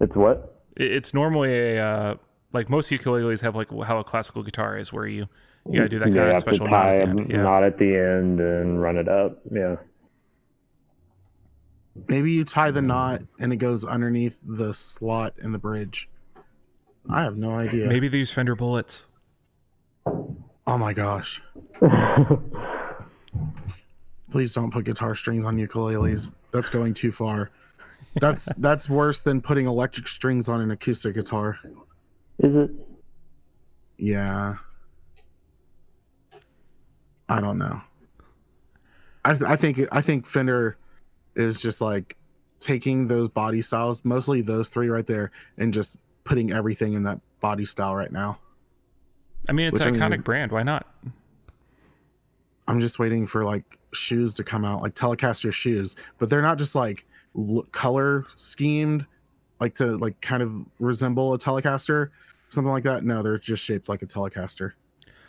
It's 0.00 0.16
what? 0.16 0.62
It- 0.76 0.92
It's 0.92 1.12
normally 1.14 1.76
a 1.76 1.84
uh, 1.84 2.14
like 2.52 2.68
most 2.70 2.90
ukuleles 2.90 3.40
have 3.42 3.54
like 3.54 3.68
how 3.84 3.98
a 3.98 4.04
classical 4.04 4.42
guitar 4.42 4.78
is, 4.78 4.92
where 4.92 5.06
you 5.06 5.26
you 5.68 5.76
gotta 5.76 5.88
do 5.90 5.98
that 5.98 6.08
you 6.08 6.14
kind 6.14 6.30
of 6.30 6.38
special 6.38 6.66
to 6.66 6.70
knot 6.72 6.82
tie 6.84 6.94
at 6.96 7.02
a 7.02 7.04
the 7.14 7.20
end. 7.20 7.30
Yeah. 7.30 7.42
knot 7.42 7.62
at 7.64 7.78
the 7.78 7.96
end 7.96 8.40
and 8.40 8.80
run 8.80 8.96
it 8.96 9.08
up. 9.08 9.38
Yeah. 9.50 9.76
maybe 12.08 12.30
you 12.32 12.44
tie 12.44 12.70
the 12.70 12.80
knot 12.80 13.20
and 13.40 13.52
it 13.52 13.56
goes 13.56 13.84
underneath 13.84 14.38
the 14.46 14.72
slot 14.72 15.34
in 15.42 15.52
the 15.52 15.58
bridge. 15.58 16.08
I 17.10 17.22
have 17.22 17.36
no 17.36 17.52
idea. 17.54 17.86
Maybe 17.86 18.08
they 18.08 18.18
use 18.18 18.30
Fender 18.30 18.54
bullets. 18.54 19.06
Oh 20.06 20.78
my 20.78 20.92
gosh! 20.92 21.42
Please 24.30 24.54
don't 24.54 24.70
put 24.72 24.84
guitar 24.84 25.14
strings 25.14 25.44
on 25.44 25.56
ukuleles. 25.56 26.30
That's 26.52 26.68
going 26.68 26.94
too 26.94 27.12
far. 27.12 27.50
That's 28.20 28.48
that's 28.56 28.88
worse 28.90 29.22
than 29.22 29.40
putting 29.40 29.66
electric 29.66 30.08
strings 30.08 30.48
on 30.48 30.60
an 30.60 30.72
acoustic 30.72 31.14
guitar. 31.14 31.60
Is 32.40 32.56
it? 32.56 32.70
Yeah. 33.98 34.56
I 37.28 37.40
don't 37.40 37.56
know. 37.56 37.80
I 39.24 39.34
th- 39.34 39.48
I 39.48 39.54
think 39.54 39.80
I 39.92 40.00
think 40.00 40.26
Fender 40.26 40.76
is 41.36 41.60
just 41.60 41.80
like 41.80 42.16
taking 42.58 43.06
those 43.06 43.28
body 43.28 43.62
styles, 43.62 44.04
mostly 44.04 44.40
those 44.42 44.70
three 44.70 44.88
right 44.88 45.06
there, 45.06 45.30
and 45.58 45.72
just 45.72 45.96
putting 46.24 46.52
everything 46.52 46.92
in 46.94 47.02
that 47.04 47.20
body 47.40 47.64
style 47.64 47.94
right 47.94 48.12
now. 48.12 48.38
I 49.48 49.52
mean, 49.52 49.66
it's 49.68 49.74
Which 49.74 49.86
I 49.86 49.90
mean- 49.90 50.00
iconic 50.00 50.24
brand. 50.24 50.52
Why 50.52 50.62
not? 50.62 50.86
I'm 52.68 52.80
just 52.80 52.98
waiting 52.98 53.26
for 53.26 53.44
like 53.44 53.78
shoes 53.92 54.34
to 54.34 54.44
come 54.44 54.64
out, 54.64 54.82
like 54.82 54.94
Telecaster 54.94 55.52
shoes, 55.52 55.96
but 56.18 56.30
they're 56.30 56.42
not 56.42 56.58
just 56.58 56.74
like 56.74 57.04
l- 57.36 57.66
color 57.72 58.24
schemed, 58.36 59.06
like 59.60 59.74
to 59.76 59.96
like 59.96 60.20
kind 60.20 60.42
of 60.42 60.52
resemble 60.78 61.34
a 61.34 61.38
Telecaster, 61.38 62.10
something 62.48 62.70
like 62.70 62.84
that. 62.84 63.02
No, 63.02 63.22
they're 63.22 63.38
just 63.38 63.64
shaped 63.64 63.88
like 63.88 64.02
a 64.02 64.06
Telecaster. 64.06 64.72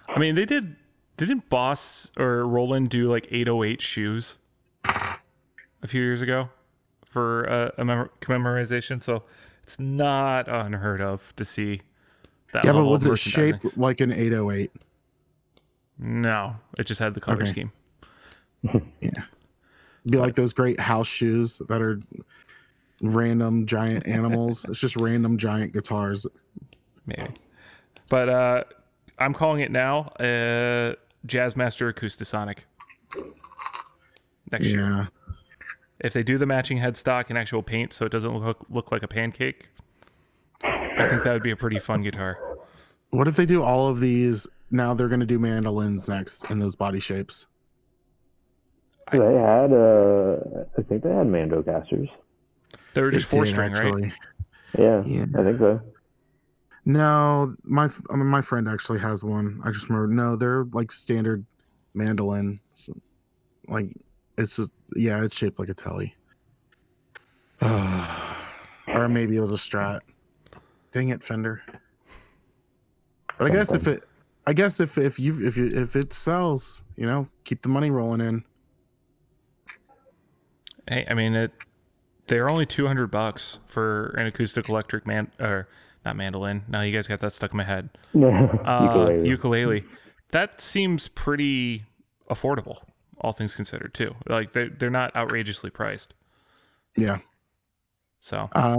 I 0.07 0.19
mean, 0.19 0.35
they 0.35 0.45
did. 0.45 0.75
Didn't 1.17 1.49
Boss 1.49 2.11
or 2.17 2.45
Roland 2.47 2.89
do 2.89 3.09
like 3.09 3.27
808 3.31 3.81
shoes 3.81 4.37
a 4.85 5.87
few 5.87 6.01
years 6.01 6.21
ago 6.21 6.49
for 7.05 7.43
a, 7.43 7.73
a 7.79 7.85
mem- 7.85 8.09
commemorization? 8.21 9.01
So 9.03 9.23
it's 9.63 9.79
not 9.79 10.47
unheard 10.47 11.01
of 11.01 11.33
to 11.37 11.45
see 11.45 11.81
that. 12.53 12.65
yeah, 12.65 12.71
but 12.73 12.83
was 12.85 13.05
it 13.05 13.17
shaped 13.17 13.77
like 13.77 13.99
an 14.01 14.11
808? 14.11 14.71
No, 15.99 16.55
it 16.77 16.85
just 16.85 16.99
had 16.99 17.13
the 17.13 17.21
color 17.21 17.37
Okay. 17.43 17.45
scheme. 17.49 17.71
Yeah, 19.01 19.09
be 20.07 20.17
like 20.17 20.35
those 20.35 20.53
great 20.53 20.79
house 20.79 21.07
shoes 21.07 21.59
that 21.67 21.81
are 21.81 21.99
random 23.01 23.65
giant 23.65 24.05
animals. 24.07 24.65
it's 24.69 24.79
just 24.79 24.95
random 24.95 25.37
giant 25.37 25.73
guitars. 25.73 26.27
maybe. 27.07 27.29
But 28.09 28.29
uh, 28.29 28.63
I'm 29.17 29.33
calling 29.33 29.61
it 29.61 29.71
now. 29.71 30.11
Uh, 30.19 30.95
Jazzmaster 31.27 31.91
Acoustasonic. 31.93 32.59
Next 34.51 34.65
year, 34.67 34.81
Yeah. 34.81 35.05
If 36.03 36.13
they 36.13 36.23
do 36.23 36.37
the 36.37 36.45
matching 36.45 36.79
headstock 36.79 37.25
and 37.29 37.37
actual 37.37 37.61
paint, 37.61 37.93
so 37.93 38.05
it 38.05 38.11
doesn't 38.11 38.33
look 38.33 38.65
look 38.69 38.91
like 38.91 39.03
a 39.03 39.07
pancake, 39.07 39.69
I 40.63 41.07
think 41.09 41.23
that 41.23 41.33
would 41.33 41.43
be 41.43 41.51
a 41.51 41.55
pretty 41.55 41.79
fun 41.79 42.01
guitar. 42.01 42.37
What 43.11 43.27
if 43.27 43.35
they 43.35 43.45
do 43.45 43.61
all 43.61 43.87
of 43.87 43.99
these? 43.99 44.47
Now 44.71 44.93
they're 44.93 45.09
going 45.09 45.19
to 45.19 45.25
do 45.25 45.37
mandolins 45.37 46.07
next 46.07 46.49
in 46.49 46.59
those 46.59 46.75
body 46.75 46.99
shapes. 47.01 47.47
They 49.11 49.17
had, 49.17 49.73
uh, 49.73 50.37
I 50.77 50.81
think 50.83 51.03
they 51.03 51.09
had 51.09 51.27
Mandocasters. 51.27 52.09
They 52.93 53.01
were 53.01 53.11
They 53.11 53.17
just 53.17 53.29
four 53.29 53.43
did, 53.43 53.51
string, 53.51 53.73
right? 53.73 54.13
Yeah, 54.77 55.03
Yeah. 55.05 55.25
I 55.37 55.43
think 55.43 55.59
so. 55.59 55.81
No, 56.85 57.53
my 57.63 57.89
I 58.09 58.15
mean, 58.15 58.27
my 58.27 58.41
friend 58.41 58.67
actually 58.67 58.99
has 58.99 59.23
one. 59.23 59.61
I 59.63 59.71
just 59.71 59.89
remember. 59.89 60.11
No, 60.13 60.35
they're 60.35 60.63
like 60.71 60.91
standard 60.91 61.45
mandolin. 61.93 62.59
So, 62.73 62.93
like 63.67 63.95
it's 64.41 64.57
just 64.57 64.71
yeah, 64.95 65.23
it's 65.23 65.37
shaped 65.37 65.59
like 65.59 65.69
a 65.69 65.73
telly. 65.73 66.15
or 67.61 69.07
maybe 69.07 69.37
it 69.37 69.39
was 69.39 69.51
a 69.51 69.55
Strat. 69.55 70.01
Dang 70.91 71.09
it, 71.09 71.23
Fender. 71.23 71.61
But 73.37 73.47
I 73.51 73.53
guess 73.53 73.71
if 73.73 73.87
it, 73.87 74.03
I 74.45 74.53
guess 74.53 74.79
if 74.79 74.97
if 74.97 75.19
you 75.19 75.45
if 75.45 75.55
you 75.57 75.67
if 75.67 75.95
it 75.95 76.13
sells, 76.13 76.81
you 76.95 77.05
know, 77.05 77.27
keep 77.43 77.61
the 77.61 77.69
money 77.69 77.89
rolling 77.91 78.21
in. 78.21 78.43
Hey, 80.87 81.05
I 81.09 81.13
mean 81.13 81.35
it. 81.35 81.51
They're 82.27 82.49
only 82.49 82.65
two 82.65 82.87
hundred 82.87 83.07
bucks 83.11 83.59
for 83.67 84.15
an 84.17 84.25
acoustic 84.25 84.69
electric 84.69 85.05
man 85.05 85.31
or 85.39 85.67
not 86.05 86.15
mandolin. 86.15 86.63
No, 86.67 86.81
you 86.81 86.93
guys 86.93 87.07
got 87.07 87.19
that 87.19 87.33
stuck 87.33 87.51
in 87.51 87.57
my 87.57 87.63
head. 87.63 87.89
Uh, 88.13 88.83
Ukulele. 88.83 89.29
ukulele. 89.29 89.83
That 90.31 90.61
seems 90.61 91.07
pretty 91.09 91.83
affordable, 92.29 92.77
all 93.21 93.31
things 93.31 93.55
considered, 93.55 93.93
too. 93.93 94.15
Like 94.27 94.53
they 94.53 94.67
they're 94.67 94.89
not 94.89 95.15
outrageously 95.15 95.69
priced. 95.69 96.13
Yeah. 96.97 97.19
So 98.19 98.49
Uh, 98.53 98.77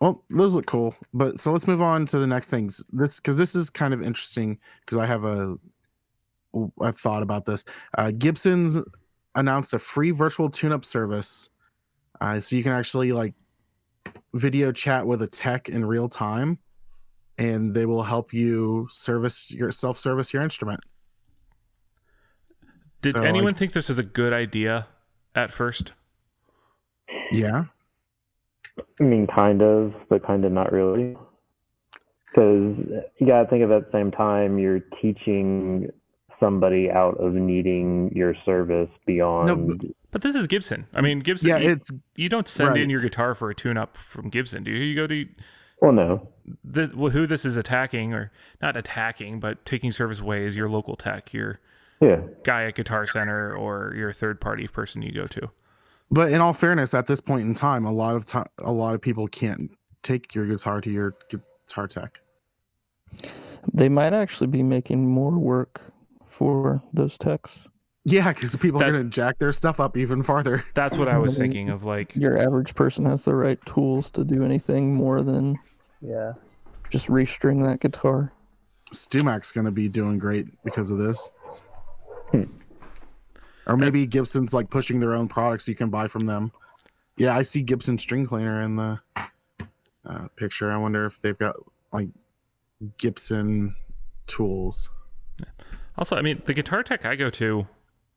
well, 0.00 0.24
those 0.30 0.54
look 0.54 0.66
cool. 0.66 0.94
But 1.12 1.40
so 1.40 1.50
let's 1.52 1.66
move 1.66 1.80
on 1.80 2.06
to 2.06 2.18
the 2.18 2.26
next 2.26 2.50
things. 2.50 2.84
This 2.92 3.20
because 3.20 3.36
this 3.36 3.54
is 3.54 3.70
kind 3.70 3.94
of 3.94 4.02
interesting 4.02 4.58
because 4.80 4.98
I 4.98 5.06
have 5.06 5.24
a 5.24 5.56
a 6.80 6.92
thought 6.92 7.22
about 7.22 7.44
this. 7.44 7.64
Uh, 7.98 8.12
Gibson's 8.16 8.78
announced 9.34 9.72
a 9.74 9.78
free 9.78 10.12
virtual 10.12 10.48
tune-up 10.48 10.84
service, 10.84 11.48
uh, 12.20 12.38
so 12.38 12.54
you 12.54 12.62
can 12.62 12.72
actually 12.72 13.12
like 13.12 13.34
video 14.34 14.70
chat 14.70 15.04
with 15.06 15.22
a 15.22 15.26
tech 15.26 15.68
in 15.68 15.84
real 15.84 16.08
time, 16.08 16.58
and 17.38 17.74
they 17.74 17.86
will 17.86 18.02
help 18.02 18.32
you 18.32 18.86
service 18.90 19.50
your 19.50 19.72
self-service 19.72 20.32
your 20.32 20.42
instrument. 20.42 20.80
Did 23.04 23.14
so, 23.14 23.22
anyone 23.22 23.52
like- 23.52 23.56
think 23.56 23.72
this 23.72 23.88
is 23.88 23.98
a 23.98 24.02
good 24.02 24.32
idea 24.32 24.88
at 25.34 25.50
first? 25.50 25.92
Yeah. 27.30 27.66
I 29.00 29.02
mean, 29.02 29.26
kind 29.26 29.62
of, 29.62 29.94
but 30.08 30.26
kind 30.26 30.44
of 30.44 30.52
not 30.52 30.72
really. 30.72 31.16
Because 32.30 32.76
you 33.18 33.26
got 33.26 33.44
to 33.44 33.48
think 33.48 33.62
of 33.62 33.70
at 33.70 33.92
the 33.92 33.96
same 33.96 34.10
time, 34.10 34.58
you're 34.58 34.80
teaching 35.00 35.90
somebody 36.40 36.90
out 36.90 37.16
of 37.18 37.32
needing 37.34 38.10
your 38.14 38.34
service 38.44 38.90
beyond. 39.06 39.94
But 40.10 40.22
this 40.22 40.34
is 40.34 40.48
Gibson. 40.48 40.86
I 40.92 41.00
mean, 41.00 41.20
Gibson. 41.20 41.50
Yeah, 41.50 41.58
you, 41.58 41.70
it's 41.72 41.90
you 42.16 42.28
don't 42.28 42.48
send 42.48 42.70
right. 42.70 42.80
in 42.80 42.90
your 42.90 43.00
guitar 43.00 43.36
for 43.36 43.50
a 43.50 43.54
tune-up 43.54 43.96
from 43.96 44.30
Gibson, 44.30 44.64
do 44.64 44.72
you? 44.72 44.82
You 44.82 44.96
go 44.96 45.06
to 45.06 45.26
well, 45.80 45.92
no. 45.92 46.28
the, 46.64 46.90
well, 46.96 47.10
who 47.10 47.26
this 47.26 47.44
is 47.44 47.56
attacking, 47.56 48.12
or 48.12 48.32
not 48.60 48.76
attacking, 48.76 49.38
but 49.38 49.64
taking 49.64 49.92
service 49.92 50.20
away 50.20 50.44
is 50.44 50.56
your 50.56 50.68
local 50.68 50.96
tech, 50.96 51.32
your 51.32 51.60
Yeah. 52.00 52.20
guy 52.42 52.64
at 52.66 52.74
Guitar 52.74 53.06
Center, 53.06 53.54
or 53.54 53.94
your 53.96 54.12
third-party 54.12 54.68
person 54.68 55.00
you 55.02 55.12
go 55.12 55.26
to. 55.26 55.50
but 56.10 56.32
in 56.32 56.40
all 56.40 56.52
fairness, 56.52 56.92
at 56.94 57.06
this 57.06 57.20
point 57.20 57.42
in 57.46 57.54
time, 57.54 57.84
a 57.86 57.92
lot 57.92 58.14
of 58.16 58.26
time, 58.26 58.46
a 58.58 58.72
lot 58.72 58.94
of 58.94 59.00
people 59.00 59.26
can't 59.28 59.70
take 60.02 60.34
your 60.34 60.46
guitar 60.46 60.80
to 60.80 60.90
your 60.90 61.14
guitar 61.30 61.86
tech. 61.88 62.20
They 63.72 63.88
might 63.88 64.12
actually 64.12 64.48
be 64.48 64.62
making 64.62 65.08
more 65.08 65.30
work 65.38 65.80
for 66.26 66.82
those 66.92 67.16
techs. 67.16 67.60
Yeah, 68.04 68.32
because 68.32 68.54
people 68.56 68.80
That- 68.80 68.90
are 68.90 68.92
gonna 68.92 69.04
jack 69.04 69.38
their 69.38 69.52
stuff 69.52 69.80
up 69.80 69.96
even 69.96 70.22
farther. 70.22 70.62
That's 70.74 70.98
what 70.98 71.08
I 71.08 71.16
was 71.16 71.38
thinking 71.42 71.70
of. 71.70 71.84
Like, 71.84 72.14
Your 72.14 72.36
average 72.38 72.74
person 72.74 73.06
has 73.06 73.24
the 73.24 73.34
right 73.34 73.58
tools 73.64 74.10
to 74.10 74.24
do 74.24 74.44
anything 74.44 74.94
more 74.94 75.22
than 75.22 75.58
Yeah. 76.02 76.34
just 76.90 77.08
restring 77.08 77.64
that 77.66 77.80
guitar. 77.80 78.32
StewMac's 78.92 79.52
gonna 79.52 79.70
be 79.72 79.88
doing 79.88 80.18
great 80.18 80.46
because 80.64 80.90
of 80.90 80.98
this. 80.98 81.30
Hmm. 82.34 82.50
Or 83.66 83.76
maybe 83.76 84.06
Gibson's 84.06 84.52
like 84.52 84.68
pushing 84.70 85.00
their 85.00 85.14
own 85.14 85.28
products 85.28 85.66
you 85.68 85.74
can 85.74 85.88
buy 85.88 86.06
from 86.08 86.26
them. 86.26 86.52
Yeah, 87.16 87.36
I 87.36 87.42
see 87.42 87.62
Gibson 87.62 87.96
string 87.98 88.26
cleaner 88.26 88.60
in 88.60 88.76
the 88.76 89.00
uh, 90.04 90.28
picture. 90.36 90.70
I 90.70 90.76
wonder 90.76 91.06
if 91.06 91.20
they've 91.22 91.38
got 91.38 91.56
like 91.92 92.08
Gibson 92.98 93.74
tools. 94.26 94.90
Also, 95.96 96.16
I 96.16 96.22
mean, 96.22 96.42
the 96.44 96.54
guitar 96.54 96.82
tech 96.82 97.04
I 97.06 97.14
go 97.16 97.30
to 97.30 97.66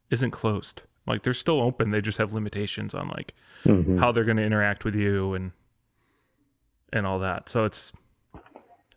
isn't 0.09 0.31
closed. 0.31 0.81
Like 1.05 1.23
they're 1.23 1.33
still 1.33 1.61
open. 1.61 1.91
They 1.91 2.01
just 2.01 2.17
have 2.17 2.33
limitations 2.33 2.93
on 2.93 3.07
like 3.09 3.33
Mhm. 3.63 3.99
how 3.99 4.11
they're 4.11 4.25
going 4.25 4.37
to 4.37 4.43
interact 4.43 4.83
with 4.83 4.95
you 4.95 5.33
and 5.33 5.51
and 6.91 7.05
all 7.05 7.19
that. 7.19 7.47
So 7.49 7.63
it's 7.65 7.93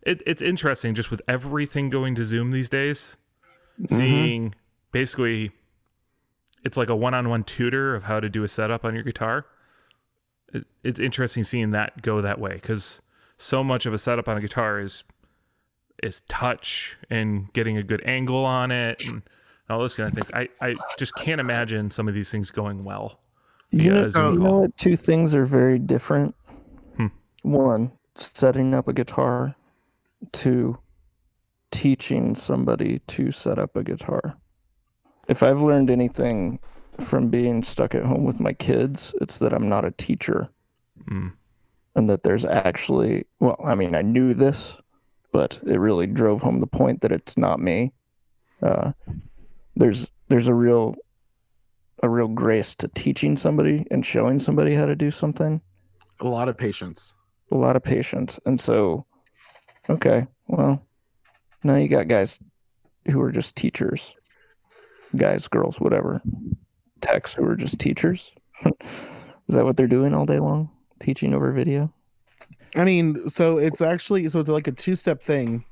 it, 0.03 0.23
it's 0.27 0.41
interesting 0.43 0.95
just 0.95 1.11
with 1.11 1.21
everything 1.29 1.91
going 1.91 2.15
to 2.17 2.25
Zoom 2.25 2.51
these 2.53 2.69
days, 2.71 3.17
seeing 3.91 4.55
basically 4.93 5.53
it's 6.65 6.77
like 6.77 6.89
a 6.89 6.97
one-on-one 6.97 7.45
tutor 7.45 7.95
of 7.95 8.05
how 8.05 8.21
to 8.21 8.29
do 8.29 8.45
a 8.45 8.49
setup 8.49 8.85
on 8.85 8.95
your 8.95 9.05
guitar. 9.05 9.47
It, 10.53 10.67
it's 10.83 11.01
interesting 11.01 11.45
seeing 11.45 11.71
that 11.71 12.03
go 12.03 12.21
that 12.21 12.39
way 12.39 12.55
because 12.55 13.01
so 13.39 13.65
much 13.65 13.87
of 13.87 13.95
a 13.95 13.99
setup 13.99 14.29
on 14.29 14.37
a 14.37 14.41
guitar 14.41 14.81
is 14.81 15.05
is 16.03 16.23
touch 16.29 16.97
and 17.11 17.53
getting 17.53 17.77
a 17.77 17.83
good 17.83 18.03
angle 18.05 18.45
on 18.45 18.71
it 18.71 19.03
and 19.07 19.23
all 19.69 19.79
those 19.79 19.95
kind 19.95 20.09
of 20.09 20.15
things. 20.15 20.31
I, 20.33 20.49
I 20.67 20.75
just 20.99 21.15
can't 21.15 21.41
imagine 21.41 21.91
some 21.91 22.09
of 22.09 22.15
these 22.15 22.31
things 22.31 22.51
going 22.51 22.85
well. 22.85 23.21
You 23.71 23.91
know, 23.91 24.07
you 24.07 24.39
know 24.39 24.61
what? 24.61 24.77
Two 24.77 24.97
things 24.97 25.35
are 25.35 25.45
very 25.45 25.79
different. 25.79 26.35
Hmm. 26.97 27.07
One, 27.43 27.93
setting 28.17 28.75
up 28.75 28.89
a 28.89 28.93
guitar. 28.93 29.55
Two, 30.33 30.79
teaching 31.71 32.35
somebody 32.35 32.99
to 33.09 33.31
set 33.31 33.59
up 33.59 33.77
a 33.77 33.85
guitar. 33.85 34.37
If 35.31 35.45
I've 35.45 35.63
learned 35.63 35.91
anything 35.91 36.59
from 36.99 37.31
being 37.31 37.63
stuck 37.63 37.95
at 37.95 38.05
home 38.05 38.25
with 38.25 38.41
my 38.41 38.53
kids, 38.53 39.15
it's 39.21 39.39
that 39.39 39.55
I'm 39.55 39.69
not 39.69 39.85
a 39.85 39.93
teacher 39.93 40.51
Mm. 41.09 41.33
and 41.95 42.11
that 42.11 42.25
there's 42.25 42.45
actually, 42.45 43.25
well, 43.39 43.57
I 43.65 43.75
mean, 43.75 43.95
I 43.95 44.03
knew 44.03 44.35
this, 44.35 44.77
but 45.33 45.59
it 45.65 45.79
really 45.79 46.07
drove 46.07 46.43
home 46.43 46.61
the 46.61 46.67
point 46.67 47.01
that 47.01 47.13
it's 47.13 47.39
not 47.39 47.59
me. 47.61 47.93
Uh, 48.61 48.93
there's 49.77 50.11
there's 50.29 50.49
a 50.49 50.55
real 50.55 50.97
a 52.03 52.09
real 52.09 52.29
grace 52.29 52.75
to 52.77 52.89
teaching 52.89 53.37
somebody 53.37 53.87
and 53.91 54.05
showing 54.05 54.41
somebody 54.41 54.75
how 54.75 54.85
to 54.87 54.97
do 54.97 55.11
something. 55.11 55.61
A 56.21 56.27
lot 56.29 56.49
of 56.49 56.57
patience. 56.57 57.15
A 57.51 57.57
lot 57.57 57.77
of 57.77 57.83
patience. 57.83 58.39
And 58.47 58.61
so, 58.61 59.07
okay, 59.89 60.27
well, 60.49 60.85
now 61.63 61.77
you 61.77 61.89
got 61.89 62.09
guys 62.09 62.39
who 63.11 63.21
are 63.23 63.33
just 63.33 63.57
teachers, 63.57 64.15
guys, 65.17 65.49
girls, 65.49 65.81
whatever, 65.81 66.23
techs 67.01 67.35
who 67.35 67.45
are 67.45 67.57
just 67.57 67.79
teachers. 67.79 68.33
Is 69.49 69.57
that 69.57 69.65
what 69.65 69.77
they're 69.77 69.87
doing 69.87 70.15
all 70.15 70.27
day 70.27 70.39
long? 70.39 70.71
Teaching 71.01 71.35
over 71.35 71.53
video? 71.53 71.93
I 72.77 72.85
mean, 72.85 73.29
so 73.29 73.59
it's 73.59 73.81
actually 73.81 74.29
so 74.29 74.39
it's 74.39 74.49
like 74.49 74.69
a 74.69 74.73
two 74.73 74.95
step 74.95 75.23
thing. 75.23 75.65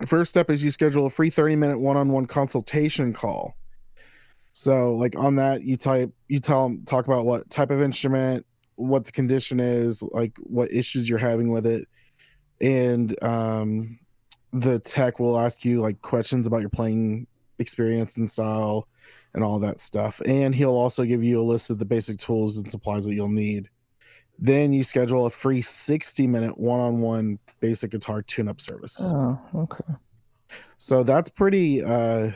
The 0.00 0.06
first 0.06 0.30
step 0.30 0.50
is 0.50 0.62
you 0.62 0.70
schedule 0.70 1.06
a 1.06 1.10
free 1.10 1.30
30 1.30 1.56
minute 1.56 1.78
one 1.78 1.96
on 1.96 2.10
one 2.10 2.26
consultation 2.26 3.12
call. 3.12 3.56
So 4.52 4.94
like 4.94 5.16
on 5.16 5.36
that 5.36 5.62
you 5.62 5.76
type 5.76 6.12
you 6.28 6.40
tell 6.40 6.64
them 6.64 6.84
talk 6.84 7.06
about 7.06 7.24
what 7.24 7.48
type 7.48 7.70
of 7.70 7.80
instrument, 7.80 8.44
what 8.74 9.04
the 9.04 9.12
condition 9.12 9.58
is, 9.60 10.02
like 10.02 10.36
what 10.38 10.72
issues 10.72 11.08
you're 11.08 11.18
having 11.18 11.50
with 11.50 11.66
it. 11.66 11.88
And 12.60 13.22
um 13.22 13.98
the 14.52 14.78
tech 14.80 15.18
will 15.18 15.38
ask 15.38 15.64
you 15.64 15.80
like 15.80 16.02
questions 16.02 16.46
about 16.46 16.60
your 16.60 16.70
playing 16.70 17.26
experience 17.58 18.16
and 18.16 18.30
style 18.30 18.88
and 19.34 19.44
all 19.44 19.58
that 19.58 19.80
stuff. 19.80 20.20
And 20.24 20.54
he'll 20.54 20.76
also 20.76 21.04
give 21.04 21.22
you 21.22 21.40
a 21.40 21.42
list 21.42 21.70
of 21.70 21.78
the 21.78 21.84
basic 21.84 22.18
tools 22.18 22.56
and 22.56 22.70
supplies 22.70 23.04
that 23.04 23.14
you'll 23.14 23.28
need. 23.28 23.68
Then 24.38 24.72
you 24.72 24.84
schedule 24.84 25.26
a 25.26 25.30
free 25.30 25.62
60 25.62 26.26
minute 26.26 26.56
one 26.58 26.80
on 26.80 27.00
one 27.00 27.38
basic 27.60 27.90
guitar 27.90 28.22
tune 28.22 28.48
up 28.48 28.60
service. 28.60 29.00
Oh, 29.02 29.40
okay. 29.54 29.94
So 30.78 31.02
that's 31.02 31.28
pretty, 31.28 31.82
uh, 31.82 32.30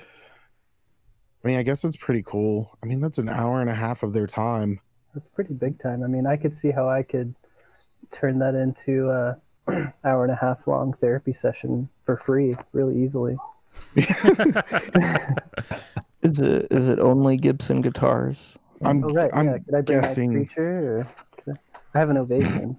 I 1.44 1.48
mean, 1.48 1.58
I 1.58 1.62
guess 1.62 1.85
it's 1.85 1.96
pretty 1.96 2.22
cool. 2.22 2.76
I 2.82 2.87
mean, 2.87 3.00
that's 3.00 3.18
an 3.18 3.28
hour 3.28 3.61
and 3.61 3.70
a 3.70 3.74
half 3.74 4.02
of 4.02 4.12
their 4.12 4.26
time. 4.26 4.80
That's 5.14 5.30
pretty 5.30 5.54
big 5.54 5.80
time. 5.80 6.02
I 6.02 6.06
mean, 6.06 6.26
I 6.26 6.37
could 6.37 6.56
see 6.56 6.70
how 6.70 6.88
I 6.88 7.02
could 7.02 7.35
turn 8.11 8.38
that 8.40 8.54
into 8.54 9.11
a 9.11 9.37
hour 10.04 10.24
and 10.24 10.32
a 10.32 10.37
half 10.37 10.66
long 10.66 10.92
therapy 10.94 11.32
session 11.32 11.88
for 12.04 12.16
free 12.16 12.56
really 12.72 13.02
easily. 13.02 13.37
Is 16.22 16.40
it 16.40 16.68
is 16.70 16.88
it 16.88 17.00
only 17.00 17.37
Gibson 17.37 17.80
guitars? 17.80 18.54
I'm, 18.85 19.02
Oh 19.04 19.08
right, 19.08 19.30
I'm 19.35 19.46
yeah. 19.46 19.58
Could 19.58 19.74
I 19.74 19.80
bring 19.80 20.00
guessing. 20.00 20.32
my 20.32 20.44
preacher? 20.44 21.06
I... 21.48 21.52
I 21.94 21.98
have 21.98 22.11
an 22.11 22.16
ovation. 22.16 22.76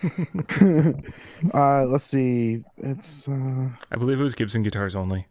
uh, 1.54 1.84
let's 1.86 2.06
see. 2.06 2.64
It's, 2.78 3.28
uh, 3.28 3.68
I 3.90 3.96
believe 3.96 4.18
it 4.20 4.22
was 4.22 4.34
Gibson 4.34 4.62
guitars 4.62 4.96
only. 4.96 5.26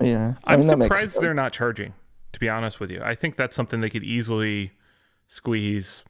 Yeah, 0.00 0.34
I 0.44 0.54
I'm 0.54 0.60
mean, 0.60 0.68
surprised 0.68 1.20
they're 1.20 1.32
not 1.32 1.52
charging. 1.52 1.94
To 2.32 2.40
be 2.40 2.48
honest 2.50 2.80
with 2.80 2.90
you, 2.90 3.00
I 3.02 3.14
think 3.14 3.36
that's 3.36 3.56
something 3.56 3.80
they 3.80 3.88
could 3.88 4.04
easily 4.04 4.72
squeeze 5.28 6.02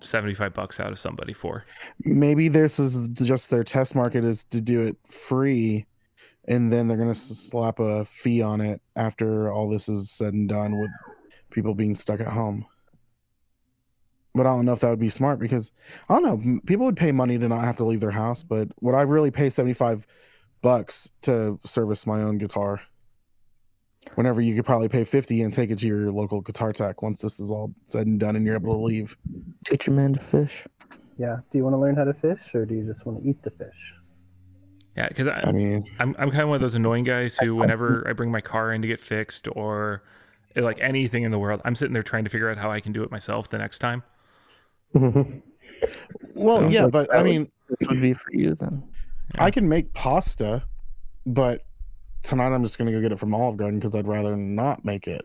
seventy-five 0.00 0.52
bucks 0.52 0.80
out 0.80 0.90
of 0.90 0.98
somebody 0.98 1.32
for. 1.32 1.64
maybe 2.04 2.48
this 2.48 2.78
is 2.78 3.08
just 3.10 3.48
their 3.48 3.64
test 3.64 3.94
market 3.94 4.24
is 4.24 4.44
to 4.44 4.60
do 4.60 4.82
it 4.82 4.96
free 5.08 5.86
and 6.50 6.72
then 6.72 6.88
they're 6.88 6.98
going 6.98 7.08
to 7.08 7.14
slap 7.14 7.78
a 7.78 8.04
fee 8.04 8.42
on 8.42 8.60
it 8.60 8.82
after 8.96 9.50
all 9.52 9.68
this 9.70 9.88
is 9.88 10.10
said 10.10 10.34
and 10.34 10.48
done 10.48 10.78
with 10.78 10.90
people 11.50 11.74
being 11.74 11.94
stuck 11.94 12.20
at 12.20 12.26
home 12.26 12.66
but 14.34 14.46
i 14.46 14.50
don't 14.50 14.66
know 14.66 14.72
if 14.72 14.80
that 14.80 14.90
would 14.90 14.98
be 14.98 15.08
smart 15.08 15.38
because 15.38 15.72
i 16.08 16.14
don't 16.14 16.44
know 16.44 16.60
people 16.66 16.84
would 16.84 16.96
pay 16.96 17.12
money 17.12 17.38
to 17.38 17.48
not 17.48 17.64
have 17.64 17.76
to 17.76 17.84
leave 17.84 18.00
their 18.00 18.10
house 18.10 18.42
but 18.42 18.68
would 18.80 18.94
i 18.94 19.02
really 19.02 19.30
pay 19.30 19.48
75 19.48 20.06
bucks 20.60 21.12
to 21.22 21.58
service 21.64 22.06
my 22.06 22.20
own 22.20 22.36
guitar 22.36 22.80
whenever 24.14 24.40
you 24.40 24.54
could 24.54 24.64
probably 24.64 24.88
pay 24.88 25.04
50 25.04 25.42
and 25.42 25.54
take 25.54 25.70
it 25.70 25.78
to 25.78 25.86
your 25.86 26.10
local 26.10 26.40
guitar 26.40 26.72
tech 26.72 27.02
once 27.02 27.22
this 27.22 27.38
is 27.38 27.50
all 27.50 27.72
said 27.86 28.06
and 28.06 28.20
done 28.20 28.36
and 28.36 28.44
you're 28.44 28.54
able 28.54 28.74
to 28.74 28.80
leave 28.80 29.16
teach 29.64 29.88
a 29.88 29.90
man 29.90 30.14
to 30.14 30.20
fish. 30.20 30.66
Yeah. 31.18 31.36
Do 31.50 31.58
you 31.58 31.64
want 31.64 31.74
to 31.74 31.78
learn 31.78 31.96
how 31.96 32.04
to 32.04 32.14
fish, 32.14 32.54
or 32.54 32.64
do 32.64 32.74
you 32.74 32.82
just 32.82 33.04
want 33.04 33.22
to 33.22 33.28
eat 33.28 33.42
the 33.42 33.50
fish? 33.50 33.94
Yeah, 34.96 35.08
because 35.08 35.28
i 35.28 35.52
mean 35.52 35.88
I'm 35.98 36.16
I'm 36.18 36.30
kind 36.30 36.42
of 36.42 36.48
one 36.48 36.56
of 36.56 36.60
those 36.60 36.74
annoying 36.74 37.04
guys 37.04 37.38
who, 37.38 37.54
whenever 37.54 38.04
I 38.08 38.12
bring 38.12 38.30
my 38.30 38.40
car 38.40 38.72
in 38.72 38.82
to 38.82 38.88
get 38.88 39.00
fixed 39.00 39.48
or 39.52 40.02
eh, 40.56 40.60
like 40.60 40.78
anything 40.80 41.22
in 41.22 41.30
the 41.30 41.38
world, 41.38 41.60
I'm 41.64 41.74
sitting 41.74 41.94
there 41.94 42.02
trying 42.02 42.24
to 42.24 42.30
figure 42.30 42.50
out 42.50 42.58
how 42.58 42.70
I 42.70 42.80
can 42.80 42.92
do 42.92 43.02
it 43.02 43.10
myself 43.10 43.48
the 43.48 43.58
next 43.58 43.78
time. 43.78 44.02
well 44.94 46.58
Sounds 46.58 46.74
yeah 46.74 46.88
but 46.88 47.14
i 47.14 47.22
mean 47.22 47.48
This 47.68 47.88
would 47.88 48.02
be 48.02 48.12
for 48.12 48.32
you 48.32 48.54
then. 48.54 48.82
I 49.38 49.52
can 49.52 49.68
make 49.68 49.94
pasta, 49.94 50.64
but 51.24 51.64
tonight 52.22 52.52
I'm 52.52 52.62
just 52.62 52.76
gonna 52.76 52.90
go 52.90 53.00
get 53.00 53.12
it 53.12 53.18
from 53.18 53.34
Olive 53.34 53.56
Garden 53.56 53.78
because 53.78 53.94
I'd 53.94 54.08
rather 54.08 54.36
not 54.36 54.84
make 54.84 55.06
it. 55.06 55.22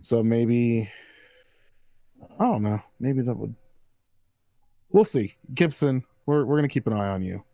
So 0.00 0.22
maybe 0.22 0.90
I 2.38 2.44
don't 2.44 2.62
know. 2.62 2.80
Maybe 3.00 3.22
that 3.22 3.36
would. 3.36 3.54
We'll 4.90 5.04
see, 5.04 5.34
Gibson. 5.54 6.04
We're 6.26 6.44
we're 6.44 6.56
gonna 6.56 6.68
keep 6.68 6.86
an 6.86 6.92
eye 6.92 7.08
on 7.08 7.22
you. 7.22 7.44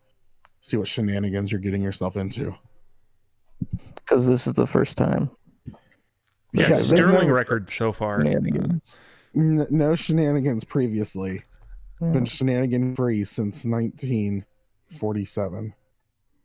See 0.61 0.77
what 0.77 0.87
shenanigans 0.87 1.51
you're 1.51 1.59
getting 1.61 1.81
yourself 1.81 2.15
into. 2.15 2.55
Because 3.95 4.25
this 4.25 4.47
is 4.47 4.53
the 4.53 4.67
first 4.67 4.97
time. 4.97 5.29
Yeah, 6.53 6.69
Yeah, 6.69 6.75
sterling 6.75 7.13
never- 7.27 7.33
record 7.33 7.69
so 7.69 7.91
far. 7.91 8.21
Shenanigans. 8.21 8.99
N- 9.35 9.67
no 9.69 9.95
shenanigans 9.95 10.63
previously. 10.63 11.43
Yeah. 12.01 12.11
Been 12.11 12.25
shenanigan 12.25 12.95
free 12.95 13.23
since 13.23 13.65
1947 13.65 15.73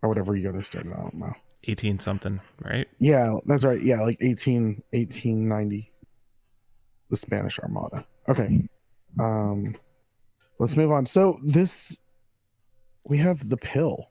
or 0.02 0.08
whatever 0.08 0.36
year 0.36 0.52
they 0.52 0.62
started. 0.62 0.92
I 0.92 0.96
don't 0.96 1.14
know. 1.14 1.32
18 1.64 1.98
something, 1.98 2.40
right? 2.62 2.86
Yeah, 3.00 3.36
that's 3.46 3.64
right. 3.64 3.82
Yeah, 3.82 4.02
like 4.02 4.18
18 4.20 4.82
1890. 4.92 5.90
The 7.10 7.16
Spanish 7.16 7.58
Armada. 7.58 8.06
Okay. 8.28 8.68
Um 9.18 9.74
let's 10.58 10.76
move 10.76 10.92
on. 10.92 11.06
So 11.06 11.40
this 11.42 12.00
we 13.08 13.18
have 13.18 13.48
the 13.48 13.56
pill. 13.56 14.10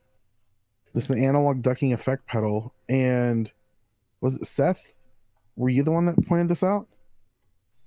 This 0.94 1.04
is 1.04 1.10
an 1.10 1.22
analog 1.22 1.62
ducking 1.62 1.92
effect 1.92 2.26
pedal 2.26 2.74
and 2.88 3.50
was 4.20 4.36
it 4.38 4.46
Seth? 4.46 4.92
Were 5.56 5.68
you 5.68 5.82
the 5.82 5.90
one 5.92 6.06
that 6.06 6.26
pointed 6.26 6.48
this 6.48 6.62
out? 6.62 6.86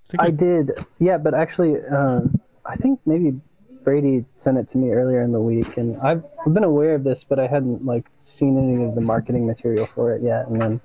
think 0.09 0.21
it 0.21 0.23
I 0.23 0.25
was- 0.25 0.33
did. 0.33 0.71
Yeah, 0.99 1.17
but 1.17 1.33
actually, 1.33 1.83
um, 1.85 2.39
I 2.65 2.75
think 2.75 2.99
maybe 3.05 3.39
Brady 3.83 4.25
sent 4.37 4.57
it 4.57 4.67
to 4.69 4.77
me 4.77 4.91
earlier 4.91 5.21
in 5.21 5.31
the 5.31 5.39
week, 5.39 5.77
and 5.77 5.95
I've, 5.97 6.23
I've 6.45 6.53
been 6.53 6.63
aware 6.63 6.95
of 6.95 7.03
this, 7.03 7.23
but 7.23 7.39
I 7.39 7.47
hadn't 7.47 7.85
like 7.85 8.05
seen 8.21 8.57
any 8.57 8.83
of 8.85 8.93
the 8.95 9.01
marketing 9.01 9.47
material 9.47 9.85
for 9.85 10.13
it 10.13 10.21
yet, 10.21 10.47
and 10.47 10.61
then 10.61 10.81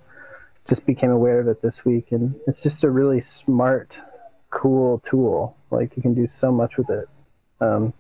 just 0.69 0.87
became 0.87 1.11
aware 1.11 1.41
of 1.41 1.49
it 1.49 1.61
this 1.61 1.85
week, 1.85 2.13
and 2.13 2.35
it's 2.47 2.63
just 2.63 2.85
a 2.85 2.91
really 2.91 3.21
smart, 3.21 4.01
cool 4.51 5.01
tool. 5.01 5.57
Like 5.71 5.97
you 5.97 6.03
can 6.03 6.15
do 6.15 6.27
so 6.27 6.51
much 6.53 6.77
with 6.79 6.89
it. 6.91 7.09
Um, 7.61 7.93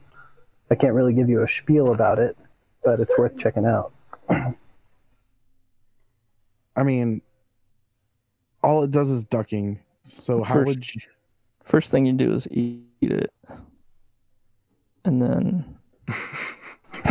I 0.71 0.75
can't 0.75 0.95
really 0.95 1.13
give 1.13 1.29
you 1.29 1.43
a 1.43 1.49
spiel 1.49 1.93
about 1.93 2.19
it, 2.19 2.37
but 2.83 3.01
it's 3.01 3.17
worth 3.19 3.37
checking 3.37 3.67
out. 3.67 3.93
I 6.77 6.83
mean 6.83 7.23
all 8.63 8.83
it 8.83 8.91
does 8.91 9.11
is 9.11 9.25
ducking. 9.25 9.81
So 10.03 10.43
how 10.43 10.63
would 10.63 10.95
you 10.95 11.01
First 11.63 11.91
thing 11.91 12.05
you 12.05 12.13
do 12.13 12.33
is 12.33 12.47
eat 12.51 12.85
it. 13.01 13.33
And 15.05 15.21
then 15.21 15.77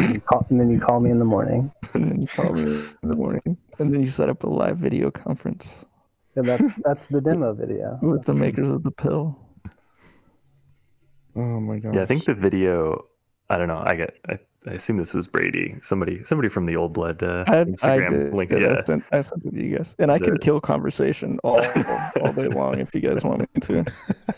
You 0.09 0.19
call, 0.21 0.45
and 0.49 0.59
then 0.59 0.69
you 0.69 0.79
call 0.79 0.99
me 0.99 1.09
in 1.11 1.19
the 1.19 1.25
morning. 1.25 1.71
and 1.93 2.09
then 2.09 2.21
you 2.21 2.27
call 2.27 2.51
me 2.53 2.61
in 3.03 3.09
the 3.09 3.15
morning, 3.15 3.57
and 3.79 3.93
then 3.93 4.01
you 4.01 4.07
set 4.07 4.29
up 4.29 4.43
a 4.43 4.49
live 4.49 4.77
video 4.77 5.11
conference 5.11 5.85
And 6.35 6.45
that's 6.45 6.75
that's 6.83 7.07
the 7.07 7.21
demo 7.21 7.53
video. 7.53 7.99
with 8.01 8.25
the 8.25 8.33
makers 8.33 8.69
of 8.69 8.83
the 8.83 8.91
pill. 8.91 9.39
Oh 11.35 11.59
my 11.59 11.79
god. 11.79 11.95
Yeah, 11.95 12.03
I 12.03 12.05
think 12.05 12.25
the 12.25 12.35
video. 12.35 13.05
I 13.53 13.57
don't 13.57 13.67
know. 13.67 13.81
I 13.85 13.95
get. 13.95 14.17
I, 14.29 14.39
I 14.65 14.71
assume 14.71 14.97
this 14.97 15.13
was 15.13 15.27
Brady. 15.27 15.75
Somebody. 15.81 16.23
Somebody 16.23 16.49
from 16.49 16.65
the 16.65 16.75
old 16.75 16.93
blood 16.93 17.21
uh, 17.21 17.43
I, 17.47 17.65
I 17.83 18.07
did. 18.07 18.33
link. 18.33 18.51
I 18.51 18.57
Yeah. 18.57 18.81
sent, 18.83 19.03
I 19.11 19.21
sent 19.21 19.45
it 19.45 19.51
to 19.51 19.63
you 19.63 19.77
guys, 19.77 19.95
and 19.99 20.11
I 20.11 20.19
can 20.19 20.37
kill 20.37 20.59
conversation 20.59 21.37
all 21.43 21.63
all 22.21 22.33
day 22.33 22.47
long 22.47 22.79
if 22.79 22.95
you 22.95 23.01
guys 23.01 23.23
want 23.23 23.41
me 23.41 23.61
to. 23.61 23.85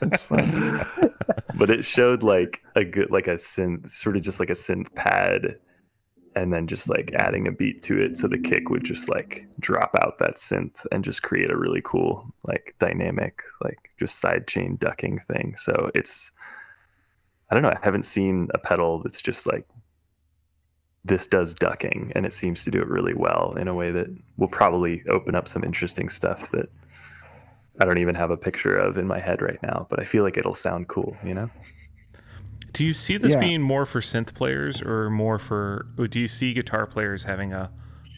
It's 0.02 0.24
fine. 0.24 0.86
but 1.56 1.70
it 1.70 1.86
showed 1.86 2.24
like 2.24 2.62
a 2.76 2.84
good 2.84 3.12
like 3.12 3.28
a 3.28 3.36
synth 3.36 3.90
sort 3.92 4.18
of 4.18 4.24
just 4.24 4.40
like 4.40 4.50
a 4.50 4.54
synth 4.54 4.94
pad 4.96 5.58
and 6.36 6.52
then 6.52 6.68
just 6.68 6.90
like 6.90 7.12
adding 7.16 7.48
a 7.48 7.52
beat 7.52 7.82
to 7.84 7.98
it 7.98 8.18
so 8.18 8.28
the 8.28 8.38
kick 8.38 8.70
would 8.70 8.84
just 8.84 9.08
like 9.08 9.48
drop 9.62 9.96
out 10.02 10.18
that 10.18 10.36
synth 10.36 10.86
and 10.92 11.04
just 11.06 11.24
create 11.24 11.50
a 11.50 11.56
really 11.58 11.82
cool 11.86 12.28
like 12.46 12.76
dynamic 12.78 13.42
like 13.64 13.90
just 13.98 14.22
sidechain 14.22 14.78
ducking 14.78 15.22
thing 15.32 15.56
so 15.58 15.90
it's 15.96 16.34
i 17.50 17.54
don't 17.54 17.64
know 17.64 17.70
i 17.70 17.78
haven't 17.82 18.04
seen 18.04 18.48
a 18.54 18.58
pedal 18.58 19.02
that's 19.04 19.22
just 19.22 19.46
like 19.48 19.66
this 21.04 21.28
does 21.28 21.54
ducking 21.54 22.12
and 22.16 22.26
it 22.26 22.34
seems 22.34 22.64
to 22.64 22.72
do 22.72 22.82
it 22.82 22.88
really 22.88 23.14
well 23.14 23.54
in 23.60 23.68
a 23.68 23.74
way 23.74 23.92
that 23.92 24.08
will 24.38 24.48
probably 24.48 25.04
open 25.10 25.36
up 25.36 25.48
some 25.48 25.64
interesting 25.64 26.10
stuff 26.10 26.50
that 26.52 26.68
I 27.80 27.84
don't 27.86 27.98
even 27.98 28.16
have 28.16 28.32
a 28.32 28.38
picture 28.38 28.76
of 28.78 28.98
in 28.98 29.06
my 29.06 29.20
head 29.20 29.42
right 29.42 29.62
now, 29.62 29.86
but 29.90 30.00
I 30.00 30.06
feel 30.06 30.24
like 30.24 30.38
it'll 30.38 30.56
sound 30.56 30.88
cool, 30.88 31.16
you 31.26 31.34
know? 31.34 31.50
Do 32.72 32.86
you 32.86 32.94
see 32.94 33.18
this 33.18 33.34
Yeah. 33.34 33.40
being 33.42 33.62
more 33.62 33.86
for 33.86 34.00
synth 34.00 34.34
players 34.34 34.82
or 34.82 35.10
more 35.10 35.38
for? 35.38 35.86
Or 35.98 36.08
do 36.08 36.20
you 36.20 36.30
see 36.30 36.54
guitar 36.54 36.88
players 36.88 37.26
having 37.26 37.52
a 37.52 37.70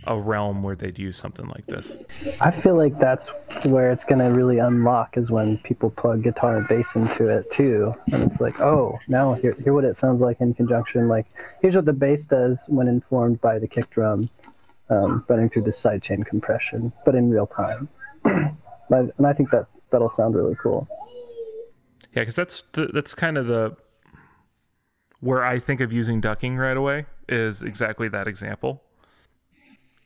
a 0.05 0.19
realm 0.19 0.63
where 0.63 0.75
they'd 0.75 0.97
use 0.97 1.17
something 1.17 1.47
like 1.47 1.65
this? 1.65 1.95
I 2.39 2.51
feel 2.51 2.75
like 2.75 2.97
that's 2.99 3.31
where 3.65 3.91
it's 3.91 4.05
gonna 4.05 4.31
really 4.31 4.59
unlock 4.59 5.17
is 5.17 5.29
when 5.29 5.57
people 5.59 5.89
plug 5.89 6.23
guitar 6.23 6.57
and 6.57 6.67
bass 6.67 6.95
into 6.95 7.27
it 7.27 7.51
too, 7.51 7.93
and 8.11 8.23
it's 8.23 8.39
like, 8.39 8.59
oh, 8.61 8.99
now 9.07 9.33
hear 9.33 9.53
hear 9.63 9.73
what 9.73 9.83
it 9.83 9.97
sounds 9.97 10.21
like 10.21 10.39
in 10.41 10.53
conjunction. 10.53 11.07
Like 11.07 11.25
here's 11.61 11.75
what 11.75 11.85
the 11.85 11.93
bass 11.93 12.25
does 12.25 12.65
when 12.67 12.87
informed 12.87 13.41
by 13.41 13.59
the 13.59 13.67
kick 13.67 13.89
drum, 13.89 14.29
um, 14.89 15.25
running 15.27 15.49
through 15.49 15.63
the 15.63 15.71
sidechain 15.71 16.25
compression, 16.25 16.93
but 17.05 17.15
in 17.15 17.29
real 17.29 17.47
time. 17.47 17.89
And 18.89 19.27
I 19.27 19.33
think 19.33 19.51
that 19.51 19.67
that'll 19.91 20.09
sound 20.09 20.35
really 20.35 20.55
cool. 20.55 20.87
Yeah, 22.13 22.21
because 22.21 22.35
that's 22.35 22.63
the, 22.73 22.87
that's 22.87 23.13
kind 23.13 23.37
of 23.37 23.47
the 23.47 23.75
where 25.19 25.43
I 25.43 25.59
think 25.59 25.81
of 25.81 25.91
using 25.91 26.21
ducking 26.21 26.57
right 26.57 26.77
away 26.77 27.05
is 27.27 27.63
exactly 27.63 28.07
that 28.09 28.27
example. 28.27 28.83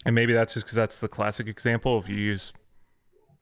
And 0.06 0.16
maybe 0.16 0.34
that's 0.34 0.54
just 0.54 0.66
because 0.66 0.76
that's 0.76 1.00
the 1.00 1.08
classic 1.08 1.48
example. 1.48 2.00
If 2.00 2.10
you 2.10 2.16
use 2.16 2.54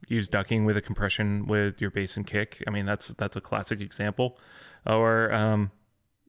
use 0.08 0.28
ducking 0.28 0.64
with 0.64 0.76
a 0.76 0.80
compression 0.80 1.46
with 1.46 1.80
your 1.80 1.90
bass 1.90 2.16
and 2.16 2.26
kick, 2.26 2.62
I 2.66 2.70
mean 2.70 2.86
that's 2.86 3.08
that's 3.08 3.36
a 3.36 3.40
classic 3.40 3.80
example. 3.80 4.38
Or 4.86 5.32
um, 5.32 5.70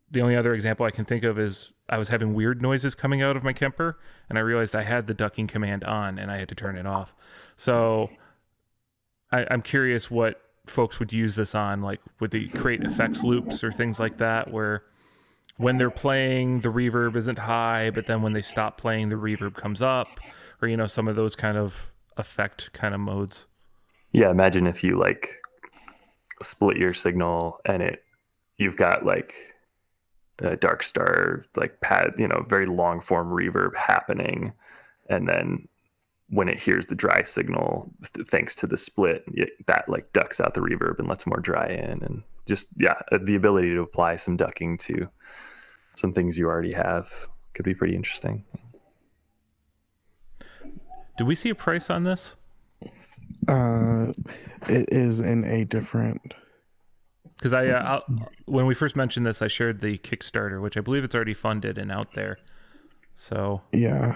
the 0.10 0.22
only 0.22 0.36
other 0.36 0.54
example 0.54 0.86
I 0.86 0.92
can 0.92 1.06
think 1.06 1.24
of 1.24 1.40
is 1.40 1.72
I 1.90 1.98
was 1.98 2.10
having 2.10 2.34
weird 2.34 2.62
noises 2.62 2.96
coming 2.96 3.22
out 3.22 3.36
of 3.36 3.44
my 3.44 3.54
Kemper, 3.54 4.00
and 4.30 4.38
I 4.38 4.42
realized 4.42 4.76
I 4.76 4.84
had 4.84 5.08
the 5.08 5.14
ducking 5.14 5.48
command 5.48 5.84
on, 5.84 6.18
and 6.18 6.32
I 6.32 6.38
had 6.38 6.50
to 6.50 6.56
turn 6.56 6.78
it 6.78 6.86
off. 6.86 7.14
So 7.58 8.10
I, 9.32 9.46
I'm 9.52 9.62
curious 9.62 10.10
what 10.10 10.42
folks 10.66 11.00
would 11.00 11.12
use 11.12 11.36
this 11.36 11.54
on. 11.56 11.82
Like, 11.82 12.00
would 12.20 12.32
they 12.32 12.46
create 12.46 12.84
effects 12.84 13.24
loops 13.24 13.64
or 13.64 13.72
things 13.72 14.00
like 14.00 14.18
that, 14.18 14.52
where 14.52 14.84
when 15.58 15.78
they're 15.78 15.90
playing, 15.92 16.62
the 16.62 16.70
reverb 16.70 17.16
isn't 17.16 17.40
high, 17.40 17.90
but 17.92 18.08
then 18.08 18.22
when 18.22 18.34
they 18.34 18.42
stop 18.42 18.78
playing, 18.78 19.10
the 19.10 19.16
reverb 19.16 19.56
comes 19.56 19.82
up, 19.82 20.20
or 20.62 20.68
you 20.68 20.78
know, 20.78 20.88
some 20.88 21.08
of 21.08 21.16
those 21.16 21.36
kind 21.36 21.58
of 21.58 21.92
effect 22.18 22.72
kind 22.74 22.94
of 22.94 23.00
modes. 23.00 23.48
Yeah, 24.12 24.30
imagine 24.30 24.68
if 24.68 24.84
you 24.84 24.98
like 24.98 25.42
split 26.42 26.78
your 26.78 26.94
signal 26.94 27.60
and 27.66 27.84
it 27.84 28.04
you've 28.58 28.78
got 28.78 29.06
like 29.06 29.34
a 30.40 30.56
dark 30.56 30.84
star 30.84 31.46
like 31.56 31.80
pad, 31.82 32.14
you 32.18 32.28
know, 32.28 32.46
very 32.50 32.66
long 32.66 33.00
form 33.00 33.30
reverb 33.30 33.76
happening 33.76 34.54
and 35.10 35.28
then 35.28 35.68
when 36.30 36.48
it 36.48 36.60
hears 36.60 36.88
the 36.88 36.96
dry 36.96 37.22
signal 37.22 37.92
th- 38.14 38.28
thanks 38.28 38.56
to 38.56 38.66
the 38.66 38.78
split 38.78 39.24
it, 39.34 39.50
that 39.68 39.88
like 39.90 40.12
ducks 40.14 40.40
out 40.40 40.54
the 40.54 40.62
reverb 40.62 40.98
and 40.98 41.08
lets 41.08 41.28
more 41.28 41.40
dry 41.40 41.68
in 41.68 42.02
and 42.04 42.24
just 42.52 42.70
yeah 42.78 42.96
uh, 43.12 43.18
the 43.24 43.36
ability 43.36 43.70
to 43.74 43.82
apply 43.82 44.16
some 44.16 44.36
ducking 44.36 44.78
to 44.78 45.08
some 45.96 46.12
things 46.12 46.38
you 46.38 46.48
already 46.48 46.74
have 46.74 47.28
could 47.54 47.66
be 47.66 47.74
pretty 47.74 47.96
interesting 47.96 48.44
Do 51.18 51.26
we 51.26 51.36
see 51.36 51.50
a 51.50 51.56
price 51.56 51.92
on 51.92 52.02
this? 52.02 52.36
Uh, 53.48 54.12
it 54.68 54.90
is 54.92 55.20
in 55.20 55.44
a 55.44 55.66
different. 55.66 56.34
Because 57.38 57.54
I, 57.54 57.68
uh, 57.68 58.00
when 58.46 58.66
we 58.66 58.74
first 58.74 58.96
mentioned 58.96 59.26
this, 59.26 59.42
I 59.44 59.48
shared 59.48 59.82
the 59.82 60.00
Kickstarter, 60.00 60.60
which 60.60 60.78
I 60.78 60.82
believe 60.82 61.04
it's 61.04 61.14
already 61.14 61.36
funded 61.36 61.78
and 61.78 61.92
out 61.92 62.14
there. 62.14 62.40
So 63.14 63.62
Yeah. 63.72 64.16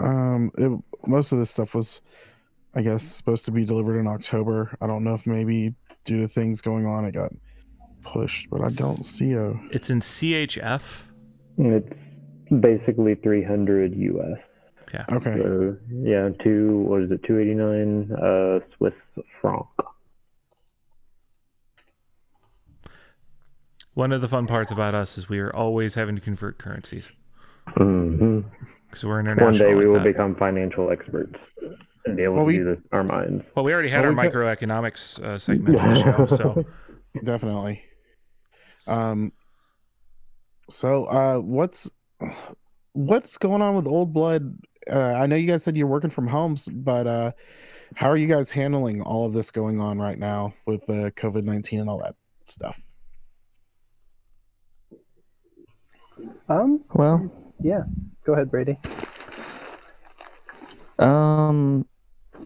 Um, 0.00 0.50
it, 0.58 0.72
most 1.06 1.30
of 1.30 1.38
this 1.38 1.50
stuff 1.50 1.74
was, 1.74 2.02
I 2.74 2.82
guess, 2.82 3.04
supposed 3.04 3.44
to 3.44 3.52
be 3.52 3.64
delivered 3.64 3.98
in 3.98 4.08
October. 4.08 4.76
I 4.80 4.88
don't 4.88 5.04
know 5.04 5.14
if 5.14 5.28
maybe 5.28 5.74
due 6.04 6.20
to 6.20 6.28
things 6.28 6.60
going 6.60 6.86
on, 6.86 7.04
it 7.04 7.12
got 7.12 7.32
pushed, 8.02 8.48
but 8.50 8.60
I 8.62 8.70
don't 8.70 9.04
see 9.04 9.32
a. 9.34 9.52
it's 9.70 9.90
in 9.90 10.00
CHF. 10.00 10.82
It's 11.58 11.92
basically 12.60 13.14
300 13.16 13.94
US. 13.94 14.38
Yeah. 14.94 15.04
Okay. 15.12 15.36
So 15.36 15.76
yeah, 15.90 16.30
two 16.42 16.78
what 16.88 17.02
is 17.02 17.10
it? 17.12 17.22
289 17.22 18.10
uh, 18.12 18.60
Swiss 18.76 18.94
franc. 19.40 19.66
One 23.94 24.12
of 24.12 24.20
the 24.20 24.28
fun 24.28 24.46
parts 24.46 24.70
about 24.70 24.94
us 24.94 25.18
is 25.18 25.28
we 25.28 25.38
are 25.40 25.54
always 25.54 25.94
having 25.94 26.14
to 26.16 26.20
convert 26.22 26.58
currencies 26.58 27.10
Mm-hmm. 27.76 28.40
because 28.88 29.04
we're 29.04 29.20
international. 29.20 29.50
One 29.50 29.58
day 29.58 29.74
we 29.74 29.84
like 29.84 29.86
will 29.92 29.98
that. 30.04 30.04
become 30.12 30.34
financial 30.34 30.90
experts 30.90 31.38
and 32.06 32.16
be 32.16 32.22
able 32.24 32.34
Well, 32.34 32.42
to 32.44 32.46
we- 32.46 32.56
do 32.58 32.64
this 32.64 32.78
our 32.92 33.04
minds. 33.04 33.44
Well, 33.54 33.64
we 33.64 33.72
already 33.72 33.88
had 33.90 34.00
Well, 34.02 34.10
our 34.12 34.16
we 34.16 34.22
got- 34.28 34.32
microeconomics 34.34 35.22
uh, 35.22 35.38
segment 35.38 35.76
of 35.76 35.82
the 35.82 35.94
show, 36.02 36.26
so 36.26 36.64
Definitely. 37.24 37.82
Um. 38.88 39.32
So, 40.68 41.06
uh, 41.06 41.38
what's 41.40 41.90
what's 42.92 43.36
going 43.38 43.60
on 43.62 43.74
with 43.74 43.86
Old 43.88 44.12
Blood? 44.12 44.56
Uh, 44.90 45.12
I 45.14 45.26
know 45.26 45.36
you 45.36 45.46
guys 45.46 45.62
said 45.64 45.76
you're 45.76 45.86
working 45.88 46.08
from 46.10 46.26
homes, 46.28 46.68
but 46.68 47.06
uh, 47.06 47.32
how 47.96 48.08
are 48.08 48.16
you 48.16 48.26
guys 48.28 48.48
handling 48.50 49.02
all 49.02 49.26
of 49.26 49.32
this 49.32 49.50
going 49.50 49.80
on 49.80 49.98
right 49.98 50.18
now 50.18 50.54
with 50.66 50.88
uh, 50.88 51.10
COVID 51.10 51.42
nineteen 51.44 51.80
and 51.80 51.90
all 51.90 51.98
that 51.98 52.14
stuff? 52.46 52.80
Um, 56.48 56.84
Well, 56.94 57.30
yeah. 57.60 57.82
Go 58.24 58.32
ahead, 58.34 58.50
Brady. 58.50 58.78
um, 60.98 61.86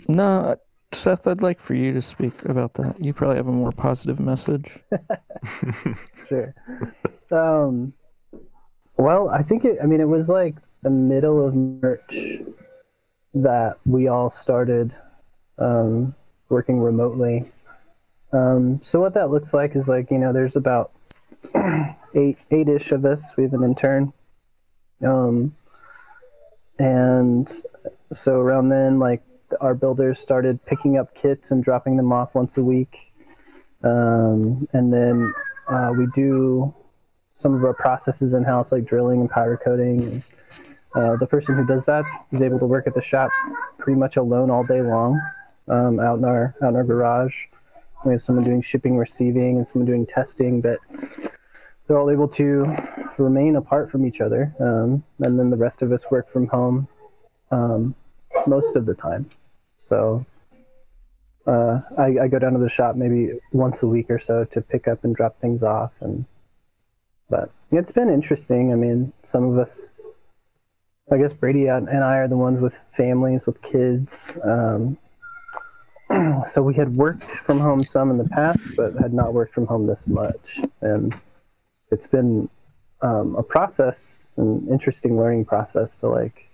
no, 0.09 0.57
Seth, 0.95 1.27
I'd 1.27 1.43
like 1.43 1.61
for 1.61 1.75
you 1.75 1.93
to 1.93 2.03
speak 2.03 2.45
about 2.45 2.75
that. 2.75 2.99
You 3.01 3.13
probably 3.13 3.37
have 3.37 3.49
a 3.49 3.53
more 3.53 3.73
positive 3.73 4.21
message. 4.21 4.79
sure. 6.29 6.55
Um, 7.31 7.93
well, 8.97 9.29
I 9.29 9.43
think 9.43 9.65
it. 9.65 9.79
I 9.83 9.87
mean, 9.87 10.01
it 10.01 10.09
was 10.09 10.29
like 10.29 10.57
the 10.83 10.91
middle 10.91 11.45
of 11.47 11.55
March 11.55 12.39
that 13.35 13.79
we 13.85 14.07
all 14.07 14.31
started 14.31 14.95
um, 15.59 16.15
working 16.49 16.81
remotely. 16.81 17.51
Um, 18.33 18.81
so 18.83 19.01
what 19.01 19.15
that 19.15 19.31
looks 19.31 19.53
like 19.53 19.77
is 19.77 19.89
like 19.89 20.11
you 20.11 20.19
know, 20.19 20.33
there's 20.33 20.57
about 20.57 20.93
eight 22.15 22.45
eight-ish 22.51 22.93
of 22.93 23.05
us. 23.05 23.37
We 23.37 23.45
have 23.45 23.53
an 23.55 23.65
intern, 23.65 24.13
um, 25.05 25.55
and 26.79 27.51
so 28.13 28.35
around 28.35 28.69
then, 28.69 28.99
like 28.99 29.23
our 29.61 29.75
builders 29.75 30.19
started 30.19 30.65
picking 30.65 30.99
up 30.99 31.15
kits 31.15 31.51
and 31.51 31.63
dropping 31.63 31.97
them 31.97 32.13
off 32.13 32.35
once 32.35 32.57
a 32.57 32.63
week. 32.63 33.13
Um, 33.83 34.67
and 34.73 34.93
then 34.93 35.35
uh, 35.69 35.93
we 35.97 36.07
do 36.15 36.75
some 37.35 37.55
of 37.55 37.65
our 37.65 37.75
processes 37.75 38.35
in 38.35 38.45
house, 38.45 38.73
like 38.73 38.87
drilling 38.87 39.21
and 39.21 39.31
powder 39.31 39.61
coating. 39.63 40.01
And, 40.03 40.27
uh, 40.95 41.17
the 41.17 41.27
person 41.27 41.57
who 41.57 41.67
does 41.67 41.87
that 41.87 42.05
is 42.31 42.41
able 42.41 42.59
to 42.59 42.67
work 42.67 42.87
at 42.87 42.95
the 42.95 43.03
shop 43.03 43.31
pretty 43.79 43.99
much 43.99 44.17
alone 44.17 44.51
all 44.51 44.65
day 44.65 44.81
long, 44.81 45.21
um, 45.69 45.99
out 45.99 46.19
in 46.19 46.25
our 46.25 46.55
out 46.63 46.71
in 46.71 46.77
our 46.77 46.85
garage. 46.85 47.47
We 48.05 48.13
have 48.13 48.23
someone 48.23 48.45
doing 48.45 48.63
shipping, 48.63 48.97
receiving, 48.97 49.57
and 49.57 49.67
someone 49.67 49.87
doing 49.87 50.07
testing, 50.07 50.61
but 50.61 50.79
they're 51.87 51.99
all 51.99 52.11
able 52.11 52.29
to 52.29 52.77
remain 53.19 53.57
apart 53.57 53.91
from 53.91 54.07
each 54.07 54.21
other. 54.21 54.55
Um, 54.61 55.03
and 55.21 55.39
then 55.39 55.51
the 55.51 55.57
rest 55.57 55.83
of 55.83 55.91
us 55.91 56.11
work 56.11 56.31
from 56.31 56.47
home 56.47 56.87
um, 57.51 57.95
most 58.47 58.77
of 58.77 58.87
the 58.87 58.95
time. 58.95 59.29
So 59.85 60.25
uh, 61.47 61.81
I, 61.99 62.17
I 62.23 62.29
go 62.29 62.39
down 62.39 62.55
to 62.55 62.59
the 62.59 62.69
shop 62.69 62.97
maybe 62.97 63.39
once 63.53 63.83
a 63.83 63.87
week 63.87 64.11
or 64.11 64.19
so 64.19 64.45
to 64.45 64.61
pick 64.61 64.89
up 64.89 65.05
and 65.05 65.15
drop 65.15 65.37
things 65.37 65.63
off, 65.63 65.93
and 66.01 66.25
but 67.29 67.51
it's 67.71 67.93
been 67.93 68.09
interesting. 68.09 68.73
I 68.73 68.77
mean, 68.77 69.13
some 69.23 69.45
of 69.45 69.59
us 69.59 69.91
I 71.13 71.19
guess 71.19 71.35
Brady 71.35 71.67
and 71.67 71.89
I 71.91 72.17
are 72.17 72.29
the 72.29 72.37
ones 72.37 72.61
with 72.61 72.79
families 72.93 73.47
with 73.47 73.61
kids. 73.61 74.39
Um, 74.43 74.97
so 76.47 76.63
we 76.63 76.75
had 76.75 76.97
worked 76.97 77.25
from 77.25 77.61
home 77.61 77.83
some 77.83 78.11
in 78.11 78.17
the 78.17 78.29
past, 78.29 78.75
but 78.77 78.95
had 78.95 79.13
not 79.13 79.35
worked 79.35 79.53
from 79.53 79.67
home 79.67 79.87
this 79.87 80.07
much, 80.07 80.61
and 80.81 81.15
it's 81.91 82.07
been 82.07 82.49
um, 83.03 83.37
a 83.37 83.43
process, 83.43 84.29
an 84.39 84.67
interesting 84.71 85.19
learning 85.19 85.45
process 85.45 85.99
to 85.99 86.09
like 86.09 86.49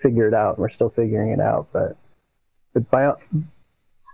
figure 0.00 0.26
it 0.26 0.34
out. 0.34 0.58
We're 0.58 0.68
still 0.68 0.90
figuring 0.90 1.30
it 1.30 1.40
out, 1.40 1.68
but 1.72 1.96
but 2.76 2.90
by 2.90 3.10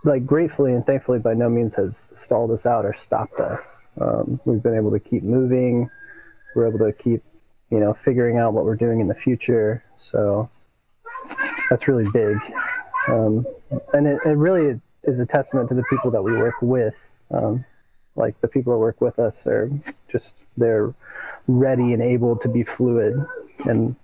like 0.04 0.24
gratefully 0.24 0.72
and 0.72 0.86
thankfully 0.86 1.18
by 1.18 1.34
no 1.34 1.48
means 1.48 1.74
has 1.74 2.08
stalled 2.12 2.52
us 2.52 2.64
out 2.64 2.84
or 2.84 2.92
stopped 2.92 3.40
us. 3.40 3.78
Um, 4.00 4.40
we've 4.44 4.62
been 4.62 4.76
able 4.76 4.92
to 4.92 5.00
keep 5.00 5.24
moving. 5.24 5.90
We're 6.54 6.68
able 6.68 6.78
to 6.78 6.92
keep, 6.92 7.24
you 7.70 7.80
know, 7.80 7.92
figuring 7.92 8.38
out 8.38 8.52
what 8.52 8.64
we're 8.64 8.76
doing 8.76 9.00
in 9.00 9.08
the 9.08 9.16
future. 9.16 9.82
So 9.96 10.48
that's 11.70 11.88
really 11.88 12.08
big. 12.12 12.36
Um, 13.08 13.44
and 13.92 14.06
it, 14.06 14.20
it, 14.24 14.36
really 14.36 14.80
is 15.02 15.18
a 15.18 15.26
testament 15.26 15.68
to 15.70 15.74
the 15.74 15.82
people 15.90 16.12
that 16.12 16.22
we 16.22 16.36
work 16.36 16.62
with. 16.62 17.18
Um, 17.32 17.64
like 18.14 18.40
the 18.42 18.48
people 18.48 18.72
that 18.74 18.78
work 18.78 19.00
with 19.00 19.18
us 19.18 19.44
are 19.48 19.72
just, 20.08 20.38
they're 20.56 20.94
ready 21.48 21.92
and 21.92 22.00
able 22.00 22.36
to 22.36 22.48
be 22.48 22.62
fluid 22.62 23.26
and 23.64 23.96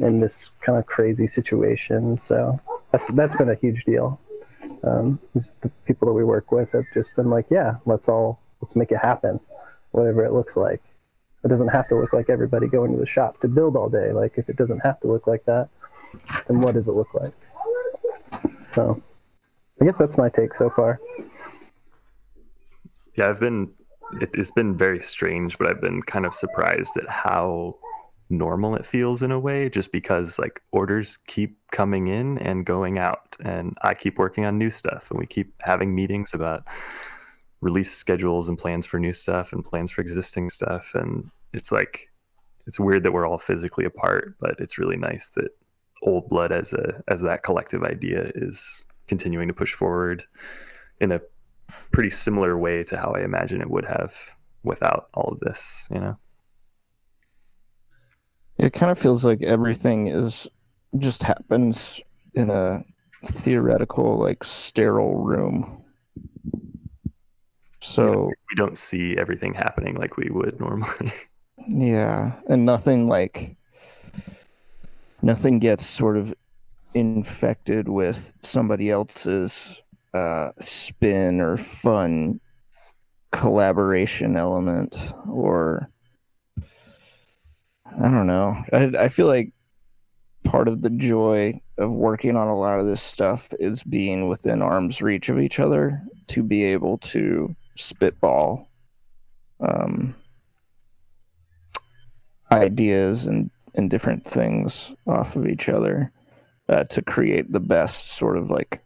in 0.00 0.18
this 0.18 0.50
kind 0.60 0.76
of 0.76 0.86
crazy 0.86 1.28
situation. 1.28 2.20
So 2.20 2.58
that's, 2.92 3.10
that's 3.12 3.36
been 3.36 3.50
a 3.50 3.56
huge 3.56 3.84
deal 3.84 4.18
um, 4.84 5.18
the 5.32 5.70
people 5.84 6.06
that 6.06 6.14
we 6.14 6.24
work 6.24 6.52
with 6.52 6.72
have 6.72 6.84
just 6.94 7.16
been 7.16 7.30
like, 7.30 7.46
yeah, 7.50 7.76
let's 7.84 8.08
all 8.08 8.40
let's 8.60 8.76
make 8.76 8.92
it 8.92 8.98
happen, 8.98 9.40
whatever 9.90 10.24
it 10.24 10.32
looks 10.32 10.56
like. 10.56 10.82
It 11.44 11.48
doesn't 11.48 11.68
have 11.68 11.88
to 11.88 11.96
look 11.96 12.12
like 12.12 12.30
everybody 12.30 12.68
going 12.68 12.92
to 12.92 12.98
the 12.98 13.06
shop 13.06 13.40
to 13.40 13.48
build 13.48 13.76
all 13.76 13.88
day. 13.88 14.12
Like 14.12 14.34
if 14.36 14.48
it 14.48 14.56
doesn't 14.56 14.80
have 14.80 15.00
to 15.00 15.08
look 15.08 15.26
like 15.26 15.44
that, 15.46 15.68
then 16.46 16.60
what 16.60 16.74
does 16.74 16.88
it 16.88 16.92
look 16.92 17.12
like? 17.14 17.34
So, 18.60 19.02
I 19.80 19.84
guess 19.84 19.98
that's 19.98 20.16
my 20.16 20.28
take 20.28 20.54
so 20.54 20.70
far. 20.70 21.00
Yeah, 23.16 23.28
I've 23.28 23.40
been. 23.40 23.70
It, 24.20 24.30
it's 24.34 24.50
been 24.50 24.76
very 24.76 25.02
strange, 25.02 25.58
but 25.58 25.68
I've 25.68 25.80
been 25.80 26.02
kind 26.02 26.26
of 26.26 26.34
surprised 26.34 26.96
at 26.96 27.08
how 27.08 27.76
normal 28.32 28.74
it 28.74 28.86
feels 28.86 29.22
in 29.22 29.30
a 29.30 29.38
way 29.38 29.68
just 29.68 29.92
because 29.92 30.38
like 30.38 30.62
orders 30.72 31.18
keep 31.26 31.58
coming 31.70 32.08
in 32.08 32.38
and 32.38 32.66
going 32.66 32.98
out 32.98 33.36
and 33.44 33.76
i 33.82 33.92
keep 33.94 34.18
working 34.18 34.44
on 34.44 34.58
new 34.58 34.70
stuff 34.70 35.10
and 35.10 35.20
we 35.20 35.26
keep 35.26 35.54
having 35.62 35.94
meetings 35.94 36.32
about 36.32 36.66
release 37.60 37.92
schedules 37.92 38.48
and 38.48 38.58
plans 38.58 38.86
for 38.86 38.98
new 38.98 39.12
stuff 39.12 39.52
and 39.52 39.64
plans 39.64 39.90
for 39.90 40.00
existing 40.00 40.48
stuff 40.48 40.92
and 40.94 41.30
it's 41.52 41.70
like 41.70 42.08
it's 42.66 42.80
weird 42.80 43.02
that 43.02 43.12
we're 43.12 43.26
all 43.26 43.38
physically 43.38 43.84
apart 43.84 44.34
but 44.40 44.54
it's 44.58 44.78
really 44.78 44.96
nice 44.96 45.28
that 45.30 45.50
old 46.02 46.28
blood 46.28 46.50
as 46.50 46.72
a 46.72 47.02
as 47.08 47.20
that 47.20 47.42
collective 47.42 47.84
idea 47.84 48.32
is 48.34 48.84
continuing 49.06 49.46
to 49.46 49.54
push 49.54 49.74
forward 49.74 50.24
in 51.00 51.12
a 51.12 51.20
pretty 51.92 52.10
similar 52.10 52.58
way 52.58 52.82
to 52.82 52.96
how 52.96 53.12
i 53.12 53.20
imagine 53.20 53.60
it 53.60 53.70
would 53.70 53.84
have 53.84 54.16
without 54.62 55.08
all 55.14 55.28
of 55.32 55.40
this 55.40 55.86
you 55.90 56.00
know 56.00 56.16
it 58.62 58.72
kind 58.72 58.92
of 58.92 58.98
feels 58.98 59.24
like 59.24 59.42
everything 59.42 60.06
is 60.06 60.48
just 60.98 61.24
happens 61.24 62.00
in 62.34 62.48
a 62.48 62.84
theoretical, 63.24 64.18
like 64.18 64.44
sterile 64.44 65.16
room. 65.16 65.82
So 67.80 68.30
we 68.50 68.54
don't 68.56 68.78
see 68.78 69.16
everything 69.18 69.52
happening 69.52 69.96
like 69.96 70.16
we 70.16 70.30
would 70.30 70.58
normally. 70.60 71.12
Yeah, 71.68 72.32
and 72.48 72.66
nothing 72.66 73.06
like 73.06 73.56
nothing 75.20 75.60
gets 75.60 75.86
sort 75.86 76.16
of 76.16 76.34
infected 76.92 77.88
with 77.88 78.32
somebody 78.42 78.90
else's 78.90 79.80
uh, 80.12 80.50
spin 80.58 81.40
or 81.40 81.56
fun 81.56 82.40
collaboration 83.30 84.36
element 84.36 85.14
or 85.28 85.91
I 87.98 88.10
don't 88.10 88.26
know. 88.26 88.56
I 88.72 88.92
I 88.98 89.08
feel 89.08 89.26
like 89.26 89.52
part 90.44 90.68
of 90.68 90.82
the 90.82 90.90
joy 90.90 91.60
of 91.78 91.92
working 91.92 92.36
on 92.36 92.48
a 92.48 92.58
lot 92.58 92.80
of 92.80 92.86
this 92.86 93.02
stuff 93.02 93.52
is 93.60 93.82
being 93.82 94.28
within 94.28 94.62
arm's 94.62 95.00
reach 95.00 95.28
of 95.28 95.38
each 95.38 95.60
other 95.60 96.02
to 96.28 96.42
be 96.42 96.64
able 96.64 96.98
to 96.98 97.54
spitball 97.76 98.68
um, 99.60 100.14
ideas 102.50 103.26
and 103.26 103.50
and 103.74 103.90
different 103.90 104.24
things 104.24 104.94
off 105.06 105.36
of 105.36 105.46
each 105.46 105.68
other 105.68 106.12
uh, 106.68 106.84
to 106.84 107.02
create 107.02 107.50
the 107.50 107.60
best 107.60 108.12
sort 108.12 108.36
of 108.36 108.50
like 108.50 108.82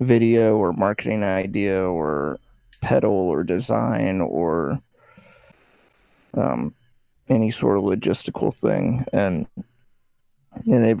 video 0.00 0.56
or 0.56 0.72
marketing 0.72 1.22
idea 1.22 1.82
or 1.82 2.38
pedal 2.80 3.12
or 3.12 3.42
design 3.42 4.20
or 4.20 4.80
um, 6.34 6.74
any 7.28 7.50
sort 7.50 7.78
of 7.78 7.84
logistical 7.84 8.54
thing. 8.54 9.04
And 9.12 9.46
and 10.66 10.86
it 10.86 10.98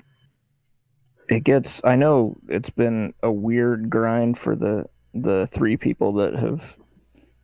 it 1.28 1.44
gets 1.44 1.82
i 1.84 1.96
know 1.96 2.36
it's 2.48 2.70
been 2.70 3.12
a 3.22 3.30
weird 3.30 3.90
grind 3.90 4.38
for 4.38 4.54
the 4.54 4.84
the 5.14 5.46
three 5.48 5.76
people 5.76 6.12
that 6.12 6.34
have 6.34 6.76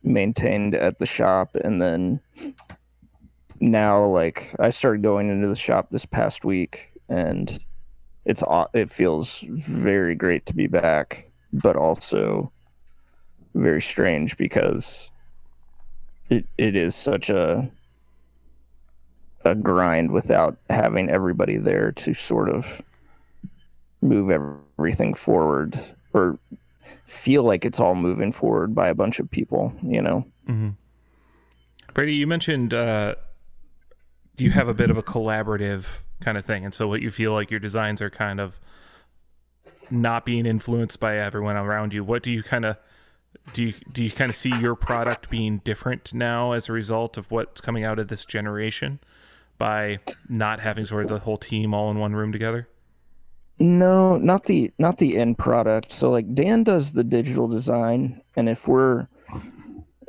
maintained 0.03 0.75
at 0.75 0.99
the 0.99 1.05
shop. 1.05 1.55
And 1.55 1.81
then 1.81 2.21
now 3.59 4.05
like 4.05 4.53
i 4.59 4.69
started 4.69 5.01
going 5.01 5.29
into 5.29 5.47
the 5.47 5.55
shop 5.55 5.87
this 5.89 6.05
past 6.05 6.43
week 6.43 6.91
and 7.07 7.65
it's 8.25 8.43
it 8.73 8.89
feels 8.89 9.45
very 9.49 10.13
great 10.13 10.45
to 10.45 10.53
be 10.53 10.67
back 10.67 11.31
but 11.53 11.75
also 11.75 12.51
very 13.53 13.81
strange 13.81 14.35
because 14.35 15.09
it, 16.29 16.45
it 16.57 16.75
is 16.75 16.95
such 16.95 17.29
a 17.29 17.69
a 19.45 19.55
grind 19.55 20.11
without 20.11 20.57
having 20.69 21.09
everybody 21.09 21.57
there 21.57 21.91
to 21.91 22.13
sort 22.13 22.49
of 22.49 22.81
move 24.01 24.29
everything 24.29 25.13
forward 25.13 25.79
or 26.13 26.37
feel 27.05 27.43
like 27.43 27.65
it's 27.65 27.79
all 27.79 27.95
moving 27.95 28.31
forward 28.31 28.75
by 28.75 28.87
a 28.87 28.95
bunch 28.95 29.19
of 29.19 29.29
people, 29.29 29.73
you 29.81 30.01
know? 30.01 30.25
Mm-hmm. 30.47 30.69
Brady, 31.93 32.13
you 32.13 32.27
mentioned 32.27 32.73
uh, 32.73 33.15
you 34.37 34.51
have 34.51 34.67
a 34.67 34.73
bit 34.73 34.89
of 34.89 34.97
a 34.97 35.03
collaborative 35.03 35.85
kind 36.19 36.37
of 36.37 36.45
thing. 36.45 36.65
And 36.65 36.73
so 36.73 36.87
what 36.87 37.01
you 37.01 37.11
feel 37.11 37.33
like 37.33 37.51
your 37.51 37.59
designs 37.59 38.01
are 38.01 38.09
kind 38.09 38.39
of 38.39 38.59
not 39.89 40.25
being 40.25 40.45
influenced 40.45 40.99
by 40.99 41.17
everyone 41.17 41.55
around 41.55 41.93
you. 41.93 42.03
What 42.03 42.23
do 42.23 42.31
you 42.31 42.43
kind 42.43 42.65
of 42.65 42.77
do 43.53 43.63
you 43.63 43.73
do 43.91 44.03
you 44.03 44.11
kind 44.11 44.29
of 44.29 44.35
see 44.35 44.53
your 44.59 44.75
product 44.75 45.29
being 45.29 45.59
different 45.59 46.13
now 46.13 46.53
as 46.53 46.67
a 46.67 46.71
result 46.73 47.17
of 47.17 47.29
what's 47.31 47.61
coming 47.61 47.83
out 47.83 47.99
of 47.99 48.07
this 48.07 48.25
generation? 48.25 48.99
By 49.57 49.99
not 50.29 50.59
having 50.59 50.85
sort 50.85 51.03
of 51.03 51.09
the 51.09 51.19
whole 51.19 51.37
team 51.37 51.73
all 51.73 51.91
in 51.91 51.99
one 51.99 52.15
room 52.15 52.31
together? 52.31 52.67
No, 53.57 54.17
not 54.17 54.45
the 54.45 54.71
not 54.77 54.97
the 54.97 55.17
end 55.17 55.37
product. 55.37 55.91
So 55.91 56.11
like 56.11 56.33
Dan 56.33 56.63
does 56.63 56.93
the 56.93 57.03
digital 57.03 57.47
design, 57.47 58.21
and 58.35 58.49
if 58.49 58.67
we're 58.67 59.07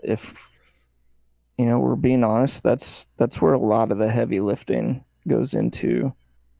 if 0.02 0.50
you 1.56 1.66
know 1.66 1.78
we're 1.78 1.94
being 1.94 2.24
honest, 2.24 2.64
that's 2.64 3.06
that's 3.16 3.40
where 3.40 3.52
a 3.52 3.58
lot 3.58 3.92
of 3.92 3.98
the 3.98 4.08
heavy 4.08 4.40
lifting 4.40 5.04
goes 5.28 5.54
into 5.54 6.12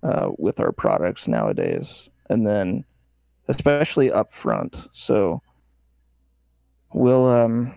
uh, 0.02 0.30
with 0.38 0.60
our 0.60 0.72
products 0.72 1.26
nowadays, 1.26 2.08
and 2.30 2.46
then 2.46 2.84
especially 3.48 4.12
up 4.12 4.30
front. 4.30 4.88
So 4.92 5.42
we'll 6.92 7.26
um 7.26 7.74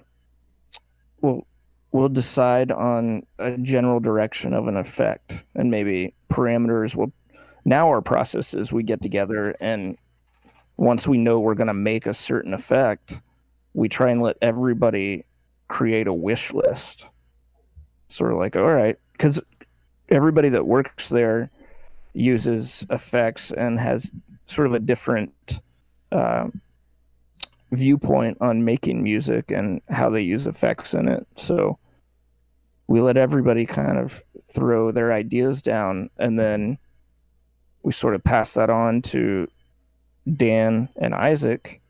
we'll 1.22 1.48
we'll 1.92 2.10
decide 2.10 2.72
on 2.72 3.26
a 3.40 3.58
general 3.58 4.00
direction 4.00 4.54
of 4.54 4.68
an 4.68 4.78
effect 4.78 5.44
and 5.56 5.72
maybe 5.72 6.14
parameters 6.30 6.96
will 6.96 7.12
now 7.66 7.88
our 7.88 8.02
process 8.02 8.54
is 8.54 8.72
we 8.72 8.84
get 8.84 9.02
together 9.02 9.56
and 9.60 9.98
once 10.78 11.08
we 11.08 11.18
know 11.18 11.40
we're 11.40 11.56
going 11.56 11.68
to 11.68 11.74
make 11.74 12.06
a 12.06 12.14
certain 12.14 12.54
effect 12.54 13.22
we 13.74 13.90
try 13.90 14.10
and 14.10 14.22
let 14.22 14.38
everybody 14.42 15.24
create 15.70 16.08
a 16.08 16.14
wish 16.14 16.52
list. 16.54 17.10
Sort 18.10 18.34
of 18.34 18.40
like 18.40 18.56
all 18.56 18.70
right 18.70 18.98
because 19.14 19.40
everybody 20.10 20.50
that 20.50 20.66
works 20.66 21.10
there 21.10 21.52
uses 22.14 22.86
effects 22.90 23.52
and 23.52 23.80
has 23.80 24.12
sort 24.48 24.66
of 24.66 24.74
a 24.74 24.80
different 24.80 25.62
uh, 26.12 26.48
viewpoint 27.72 28.38
on 28.42 28.66
making 28.66 29.04
music 29.04 29.52
and 29.52 29.82
how 29.90 30.10
they 30.10 30.22
use 30.22 30.48
effects 30.48 30.94
in 30.94 31.08
it. 31.08 31.26
So 31.36 31.78
we 32.88 33.02
let 33.02 33.18
everybody 33.18 33.66
kind 33.66 33.98
of 33.98 34.24
throw 34.52 34.92
their 34.92 35.12
ideas 35.12 35.62
down 35.62 36.10
and 36.18 36.38
then 36.38 36.78
we 37.84 37.92
sort 37.92 38.16
of 38.16 38.24
pass 38.24 38.56
that 38.56 38.70
on 38.70 39.02
to 39.02 39.48
Dan 40.36 40.90
and 40.96 41.14
Isaac. 41.14 41.82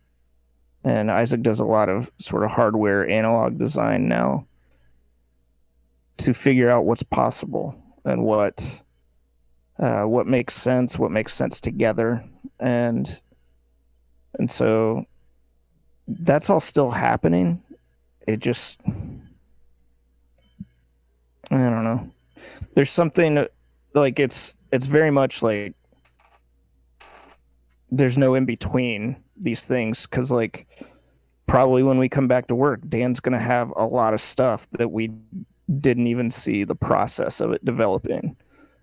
And 0.84 1.12
Isaac 1.12 1.42
does 1.42 1.60
a 1.60 1.66
lot 1.66 1.90
of 1.90 2.12
sort 2.20 2.44
of 2.44 2.52
hardware 2.52 3.08
analog 3.08 3.58
design 3.58 4.08
now 4.08 4.46
to 6.18 6.34
figure 6.34 6.70
out 6.70 6.86
what's 6.86 7.04
possible 7.04 7.82
and 8.06 8.24
what 8.24 8.82
uh, 9.80 10.04
what 10.04 10.28
makes 10.28 10.54
sense, 10.54 11.00
what 11.00 11.12
makes 11.12 11.34
sense 11.34 11.62
together, 11.62 12.26
and 12.60 13.22
and 14.38 14.52
so 14.52 15.06
that's 16.10 16.50
all 16.50 16.60
still 16.60 16.92
happening. 16.92 17.62
It 18.28 18.40
just 18.40 18.82
I 18.86 18.92
don't 21.52 21.84
know. 21.84 22.12
There's 22.76 22.92
something 22.92 23.46
like 23.94 24.20
it's 24.20 24.56
it's 24.72 24.86
very 24.86 25.12
much 25.12 25.42
like 25.42 25.74
there's 27.92 28.18
no 28.18 28.36
in 28.36 28.46
between 28.46 29.18
these 29.36 29.66
things 29.66 30.06
because 30.06 30.32
like 30.32 30.68
probably 31.48 31.82
when 31.82 31.98
we 31.98 32.08
come 32.08 32.28
back 32.28 32.46
to 32.48 32.54
work 32.54 32.80
dan's 32.88 33.20
to 33.20 33.40
have 33.40 33.74
a 33.76 33.84
lot 33.84 34.14
of 34.14 34.22
stuff 34.22 34.70
that 34.72 34.92
we 34.92 35.12
didn't 35.80 36.06
even 36.06 36.30
see 36.30 36.64
the 36.64 36.76
process 36.76 37.42
of 37.42 37.52
it 37.52 37.66
developing 37.66 38.36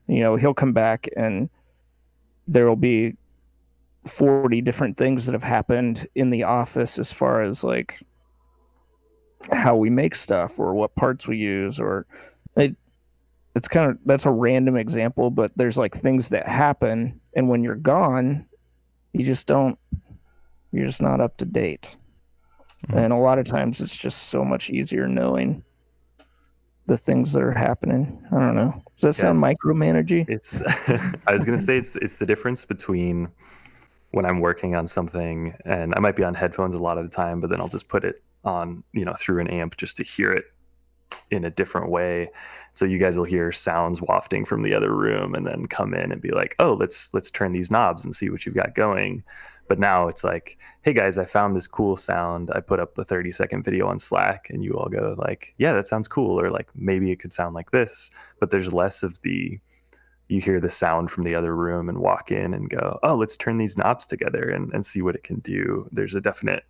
you 0.08 0.20
know 0.20 0.34
he'll 0.34 0.54
come 0.54 0.72
back 0.72 1.08
and 1.16 1.48
there 2.48 2.66
will 2.66 2.74
be 2.74 3.14
40 4.08 4.60
different 4.60 4.96
things 4.96 5.26
that 5.26 5.32
have 5.32 5.42
happened 5.42 6.06
in 6.14 6.30
the 6.30 6.44
office 6.44 6.98
as 6.98 7.12
far 7.12 7.42
as 7.42 7.64
like 7.64 8.00
how 9.52 9.76
we 9.76 9.90
make 9.90 10.14
stuff 10.14 10.58
or 10.58 10.74
what 10.74 10.94
parts 10.94 11.28
we 11.28 11.36
use 11.36 11.78
or 11.78 12.06
it, 12.56 12.76
it's 13.54 13.68
kind 13.68 13.90
of 13.90 13.98
that's 14.04 14.26
a 14.26 14.30
random 14.30 14.76
example 14.76 15.30
but 15.30 15.52
there's 15.56 15.78
like 15.78 15.94
things 15.94 16.30
that 16.30 16.46
happen 16.46 17.20
and 17.34 17.48
when 17.48 17.62
you're 17.62 17.74
gone 17.74 18.46
you 19.12 19.24
just 19.24 19.46
don't 19.46 19.78
you're 20.72 20.86
just 20.86 21.02
not 21.02 21.20
up 21.20 21.36
to 21.38 21.44
date. 21.44 21.96
Mm-hmm. 22.88 22.98
and 22.98 23.12
a 23.12 23.16
lot 23.16 23.38
of 23.38 23.46
times 23.46 23.80
it's 23.80 23.96
just 23.96 24.24
so 24.24 24.44
much 24.44 24.68
easier 24.68 25.08
knowing 25.08 25.64
the 26.84 26.96
things 26.96 27.32
that 27.32 27.42
are 27.42 27.50
happening. 27.50 28.22
I 28.30 28.38
don't 28.38 28.54
know. 28.54 28.82
Does 28.96 29.02
that 29.02 29.12
sound 29.14 29.42
micromanaging 29.42 30.28
It's 30.28 30.62
I 31.26 31.32
was 31.32 31.44
gonna 31.44 31.60
say 31.60 31.78
it's 31.78 31.96
it's 31.96 32.18
the 32.18 32.26
difference 32.26 32.64
between 32.66 33.28
when 34.10 34.24
I'm 34.24 34.40
working 34.40 34.74
on 34.74 34.88
something 34.88 35.54
and 35.64 35.94
I 35.94 36.00
might 36.00 36.16
be 36.16 36.24
on 36.24 36.34
headphones 36.34 36.74
a 36.74 36.78
lot 36.78 36.98
of 36.98 37.04
the 37.04 37.14
time, 37.14 37.40
but 37.40 37.50
then 37.50 37.60
I'll 37.60 37.68
just 37.68 37.88
put 37.88 38.04
it 38.04 38.22
on, 38.44 38.82
you 38.92 39.04
know, 39.04 39.14
through 39.18 39.40
an 39.40 39.48
amp 39.48 39.76
just 39.76 39.96
to 39.98 40.04
hear 40.04 40.32
it 40.32 40.44
in 41.30 41.44
a 41.44 41.50
different 41.50 41.90
way. 41.90 42.30
So 42.74 42.84
you 42.84 42.98
guys 42.98 43.16
will 43.16 43.24
hear 43.24 43.52
sounds 43.52 44.00
wafting 44.00 44.44
from 44.44 44.62
the 44.62 44.74
other 44.74 44.94
room 44.94 45.34
and 45.34 45.46
then 45.46 45.66
come 45.66 45.94
in 45.94 46.12
and 46.12 46.20
be 46.20 46.30
like, 46.30 46.54
"Oh, 46.58 46.74
let's 46.74 47.12
let's 47.14 47.30
turn 47.30 47.52
these 47.52 47.70
knobs 47.70 48.04
and 48.04 48.14
see 48.14 48.30
what 48.30 48.46
you've 48.46 48.54
got 48.54 48.74
going." 48.74 49.22
But 49.68 49.78
now 49.80 50.08
it's 50.08 50.22
like, 50.22 50.58
"Hey 50.82 50.92
guys, 50.92 51.18
I 51.18 51.24
found 51.24 51.56
this 51.56 51.66
cool 51.66 51.96
sound. 51.96 52.50
I 52.54 52.60
put 52.60 52.80
up 52.80 52.96
a 52.98 53.04
30 53.04 53.32
second 53.32 53.64
video 53.64 53.88
on 53.88 53.98
Slack 53.98 54.48
and 54.50 54.62
you 54.62 54.74
all 54.74 54.88
go 54.88 55.16
like, 55.18 55.54
"Yeah, 55.58 55.72
that 55.72 55.88
sounds 55.88 56.08
cool." 56.08 56.40
Or 56.40 56.50
like, 56.50 56.68
"Maybe 56.74 57.10
it 57.10 57.20
could 57.20 57.32
sound 57.32 57.54
like 57.54 57.70
this." 57.72 58.10
But 58.40 58.50
there's 58.50 58.72
less 58.72 59.02
of 59.02 59.20
the 59.22 59.58
you 60.28 60.40
hear 60.40 60.60
the 60.60 60.70
sound 60.70 61.10
from 61.10 61.24
the 61.24 61.34
other 61.34 61.54
room 61.54 61.88
and 61.88 61.98
walk 61.98 62.32
in 62.32 62.52
and 62.52 62.68
go, 62.68 62.98
oh, 63.02 63.14
let's 63.16 63.36
turn 63.36 63.58
these 63.58 63.78
knobs 63.78 64.06
together 64.06 64.48
and, 64.50 64.72
and 64.72 64.84
see 64.84 65.00
what 65.02 65.14
it 65.14 65.22
can 65.22 65.38
do. 65.40 65.88
There's 65.92 66.14
a 66.14 66.20
definite 66.20 66.64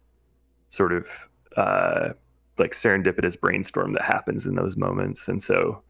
sort 0.69 0.93
of 0.93 1.29
uh, 1.57 2.11
like 2.59 2.73
serendipitous 2.73 3.41
brainstorm 3.41 3.95
that 3.95 4.05
happens 4.05 4.47
in 4.47 4.57
those 4.57 4.77
moments. 4.77 5.27
And 5.29 5.43
so 5.43 5.83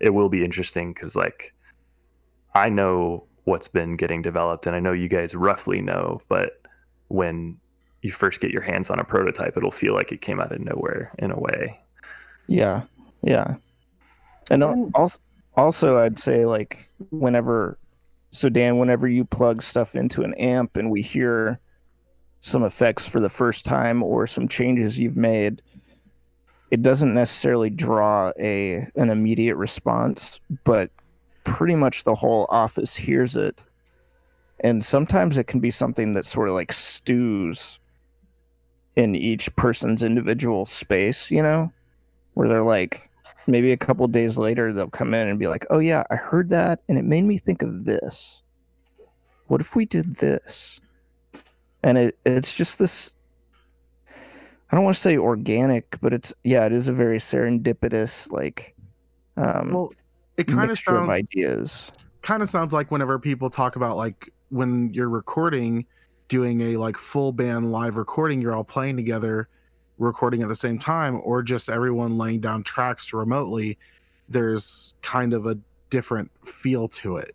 it 0.00 0.10
will 0.10 0.28
be 0.28 0.44
interesting 0.44 0.92
because, 0.92 1.14
like, 1.14 1.54
I 2.54 2.68
know 2.68 3.24
what's 3.44 3.68
been 3.68 3.96
getting 3.96 4.22
developed 4.22 4.66
and 4.66 4.74
I 4.74 4.80
know 4.80 4.92
you 4.92 5.08
guys 5.08 5.34
roughly 5.34 5.80
know, 5.80 6.20
but 6.28 6.60
when 7.08 7.56
you 8.02 8.10
first 8.10 8.40
get 8.40 8.50
your 8.50 8.62
hands 8.62 8.90
on 8.90 8.98
a 8.98 9.04
prototype, 9.04 9.56
it'll 9.56 9.70
feel 9.70 9.94
like 9.94 10.10
it 10.10 10.22
came 10.22 10.40
out 10.40 10.50
of 10.52 10.60
nowhere 10.60 11.12
in 11.18 11.30
a 11.30 11.38
way. 11.38 11.80
Yeah, 12.48 12.82
yeah. 13.22 13.54
And 14.50 14.64
And- 14.64 14.90
also, 14.96 15.20
also, 15.56 15.98
I'd 15.98 16.18
say 16.18 16.46
like 16.46 16.84
whenever, 17.10 17.78
so 18.30 18.48
Dan, 18.48 18.78
whenever 18.78 19.06
you 19.06 19.24
plug 19.24 19.62
stuff 19.62 19.94
into 19.94 20.22
an 20.22 20.34
amp 20.34 20.76
and 20.76 20.90
we 20.90 21.02
hear 21.02 21.60
some 22.40 22.64
effects 22.64 23.06
for 23.06 23.20
the 23.20 23.28
first 23.28 23.64
time 23.64 24.02
or 24.02 24.26
some 24.26 24.48
changes 24.48 24.98
you've 24.98 25.16
made, 25.16 25.62
it 26.70 26.82
doesn't 26.82 27.12
necessarily 27.12 27.68
draw 27.68 28.32
a 28.38 28.88
an 28.96 29.10
immediate 29.10 29.56
response, 29.56 30.40
but 30.64 30.90
pretty 31.44 31.74
much 31.74 32.04
the 32.04 32.14
whole 32.14 32.46
office 32.48 32.96
hears 32.96 33.36
it. 33.36 33.64
And 34.60 34.82
sometimes 34.82 35.36
it 35.36 35.46
can 35.46 35.60
be 35.60 35.70
something 35.70 36.12
that 36.12 36.24
sort 36.24 36.48
of 36.48 36.54
like 36.54 36.72
stews 36.72 37.78
in 38.96 39.14
each 39.14 39.54
person's 39.54 40.02
individual 40.02 40.64
space, 40.64 41.30
you 41.30 41.42
know, 41.42 41.72
where 42.34 42.48
they're 42.48 42.64
like, 42.64 43.10
maybe 43.46 43.72
a 43.72 43.76
couple 43.76 44.06
days 44.08 44.38
later 44.38 44.72
they'll 44.72 44.88
come 44.90 45.14
in 45.14 45.28
and 45.28 45.38
be 45.38 45.48
like, 45.48 45.66
"Oh 45.70 45.78
yeah, 45.78 46.04
I 46.10 46.16
heard 46.16 46.48
that 46.50 46.80
and 46.88 46.98
it 46.98 47.04
made 47.04 47.22
me 47.24 47.38
think 47.38 47.62
of 47.62 47.84
this. 47.84 48.42
What 49.46 49.60
if 49.60 49.76
we 49.76 49.84
did 49.86 50.16
this?" 50.16 50.80
And 51.82 51.98
it 51.98 52.18
it's 52.24 52.54
just 52.54 52.78
this 52.78 53.12
I 54.70 54.76
don't 54.76 54.84
want 54.84 54.96
to 54.96 55.02
say 55.02 55.18
organic, 55.18 56.00
but 56.00 56.12
it's 56.14 56.32
yeah, 56.44 56.64
it 56.66 56.72
is 56.72 56.88
a 56.88 56.92
very 56.92 57.18
serendipitous 57.18 58.30
like 58.32 58.74
um 59.36 59.70
Well, 59.70 59.92
it 60.36 60.48
kind 60.48 60.70
of 60.70 60.78
sounds 60.78 61.08
ideas. 61.10 61.92
kind 62.22 62.42
of 62.42 62.48
sounds 62.48 62.72
like 62.72 62.90
whenever 62.90 63.18
people 63.18 63.50
talk 63.50 63.76
about 63.76 63.96
like 63.96 64.32
when 64.50 64.92
you're 64.94 65.08
recording, 65.08 65.86
doing 66.28 66.60
a 66.62 66.76
like 66.76 66.96
full 66.96 67.32
band 67.32 67.72
live 67.72 67.96
recording, 67.96 68.40
you're 68.40 68.54
all 68.54 68.64
playing 68.64 68.96
together, 68.96 69.48
recording 69.98 70.42
at 70.42 70.48
the 70.48 70.56
same 70.56 70.78
time, 70.78 71.20
or 71.22 71.42
just 71.42 71.68
everyone 71.68 72.18
laying 72.18 72.40
down 72.40 72.62
tracks 72.62 73.12
remotely. 73.12 73.78
There's 74.28 74.94
kind 75.02 75.32
of 75.32 75.46
a 75.46 75.58
different 75.90 76.30
feel 76.46 76.88
to 76.88 77.16
it. 77.16 77.34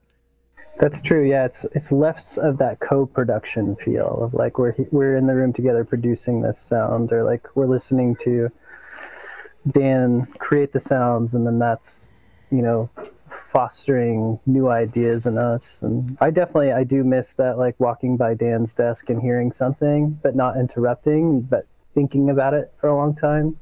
That's 0.79 1.01
true. 1.01 1.27
Yeah, 1.27 1.45
it's 1.45 1.65
it's 1.73 1.91
less 1.91 2.37
of 2.37 2.57
that 2.59 2.79
co-production 2.79 3.75
feel 3.77 4.23
of 4.23 4.33
like 4.33 4.59
we're 4.59 4.75
we're 4.91 5.15
in 5.15 5.25
the 5.25 5.33
room 5.33 5.51
together 5.53 5.83
producing 5.83 6.41
this 6.41 6.59
sound, 6.59 7.11
or 7.11 7.23
like 7.23 7.55
we're 7.55 7.65
listening 7.67 8.15
to 8.17 8.51
Dan 9.69 10.27
create 10.37 10.73
the 10.73 10.79
sounds, 10.79 11.33
and 11.33 11.47
then 11.47 11.57
that's 11.57 12.09
you 12.51 12.61
know 12.61 12.89
fostering 13.29 14.39
new 14.45 14.69
ideas 14.69 15.25
in 15.25 15.37
us. 15.37 15.81
And 15.81 16.17
I 16.21 16.29
definitely 16.29 16.71
I 16.71 16.83
do 16.83 17.03
miss 17.03 17.33
that 17.33 17.57
like 17.57 17.79
walking 17.79 18.15
by 18.15 18.35
Dan's 18.35 18.73
desk 18.73 19.09
and 19.09 19.21
hearing 19.21 19.51
something, 19.51 20.19
but 20.21 20.35
not 20.35 20.57
interrupting, 20.57 21.41
but 21.41 21.65
thinking 21.97 22.29
about 22.29 22.53
it 22.53 22.71
for 22.79 22.89
a 22.89 22.95
long 22.95 23.15
time, 23.15 23.57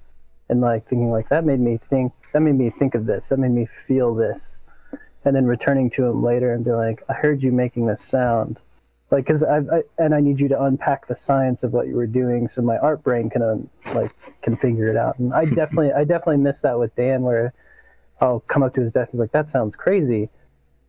and 0.49 0.59
like 0.59 0.85
thinking 0.85 1.09
like 1.09 1.29
that 1.29 1.45
made 1.45 1.61
me 1.61 1.79
think 1.89 2.11
that 2.33 2.41
made 2.41 2.55
me 2.55 2.69
think 2.69 2.93
of 2.93 3.05
this, 3.05 3.29
that 3.29 3.39
made 3.39 3.51
me 3.51 3.65
feel 3.87 4.13
this 4.13 4.61
and 5.23 5.35
then 5.35 5.45
returning 5.45 5.89
to 5.89 6.05
him 6.05 6.23
later 6.23 6.53
and 6.53 6.63
be 6.63 6.71
like, 6.71 7.03
I 7.09 7.13
heard 7.13 7.41
you 7.41 7.51
making 7.51 7.87
this 7.87 8.03
sound. 8.03 8.59
Like, 9.11 9.25
cause 9.25 9.43
I, 9.43 9.61
and 9.97 10.13
I 10.13 10.19
need 10.19 10.39
you 10.39 10.47
to 10.49 10.63
unpack 10.63 11.07
the 11.07 11.15
science 11.15 11.63
of 11.63 11.73
what 11.73 11.87
you 11.87 11.95
were 11.95 12.07
doing, 12.07 12.47
so 12.47 12.61
my 12.61 12.77
art 12.77 13.03
brain 13.03 13.29
can 13.29 13.41
um, 13.41 13.69
like 13.93 14.11
can 14.41 14.55
figure 14.55 14.89
it 14.89 14.97
out. 14.97 15.19
And 15.19 15.33
I 15.33 15.45
definitely, 15.61 15.93
I 15.93 16.03
definitely 16.03 16.37
miss 16.37 16.61
that 16.61 16.79
with 16.79 16.95
Dan, 16.95 17.21
where 17.21 17.53
I'll 18.19 18.41
come 18.41 18.63
up 18.63 18.73
to 18.75 18.81
his 18.81 18.91
desk, 18.91 19.11
he's 19.11 19.19
like, 19.19 19.31
"That 19.31 19.47
sounds 19.47 19.75
crazy. 19.75 20.29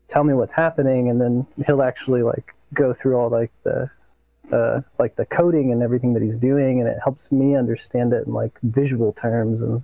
Tell 0.09 0.25
me 0.25 0.33
what's 0.33 0.55
happening," 0.55 1.11
and 1.11 1.21
then 1.21 1.47
he'll 1.67 1.83
actually 1.83 2.23
like 2.23 2.55
go 2.73 2.95
through 2.95 3.17
all 3.17 3.29
like 3.29 3.53
the, 3.65 3.91
uh, 4.53 4.81
like 4.99 5.17
the 5.17 5.27
coding 5.27 5.73
and 5.73 5.83
everything 5.83 6.15
that 6.15 6.23
he's 6.23 6.39
doing, 6.39 6.81
and 6.81 6.89
it 6.89 6.99
helps 7.03 7.33
me 7.33 7.57
understand 7.57 8.13
it 8.13 8.27
in 8.27 8.33
like 8.33 8.59
visual 8.63 9.13
terms. 9.13 9.63
And 9.63 9.83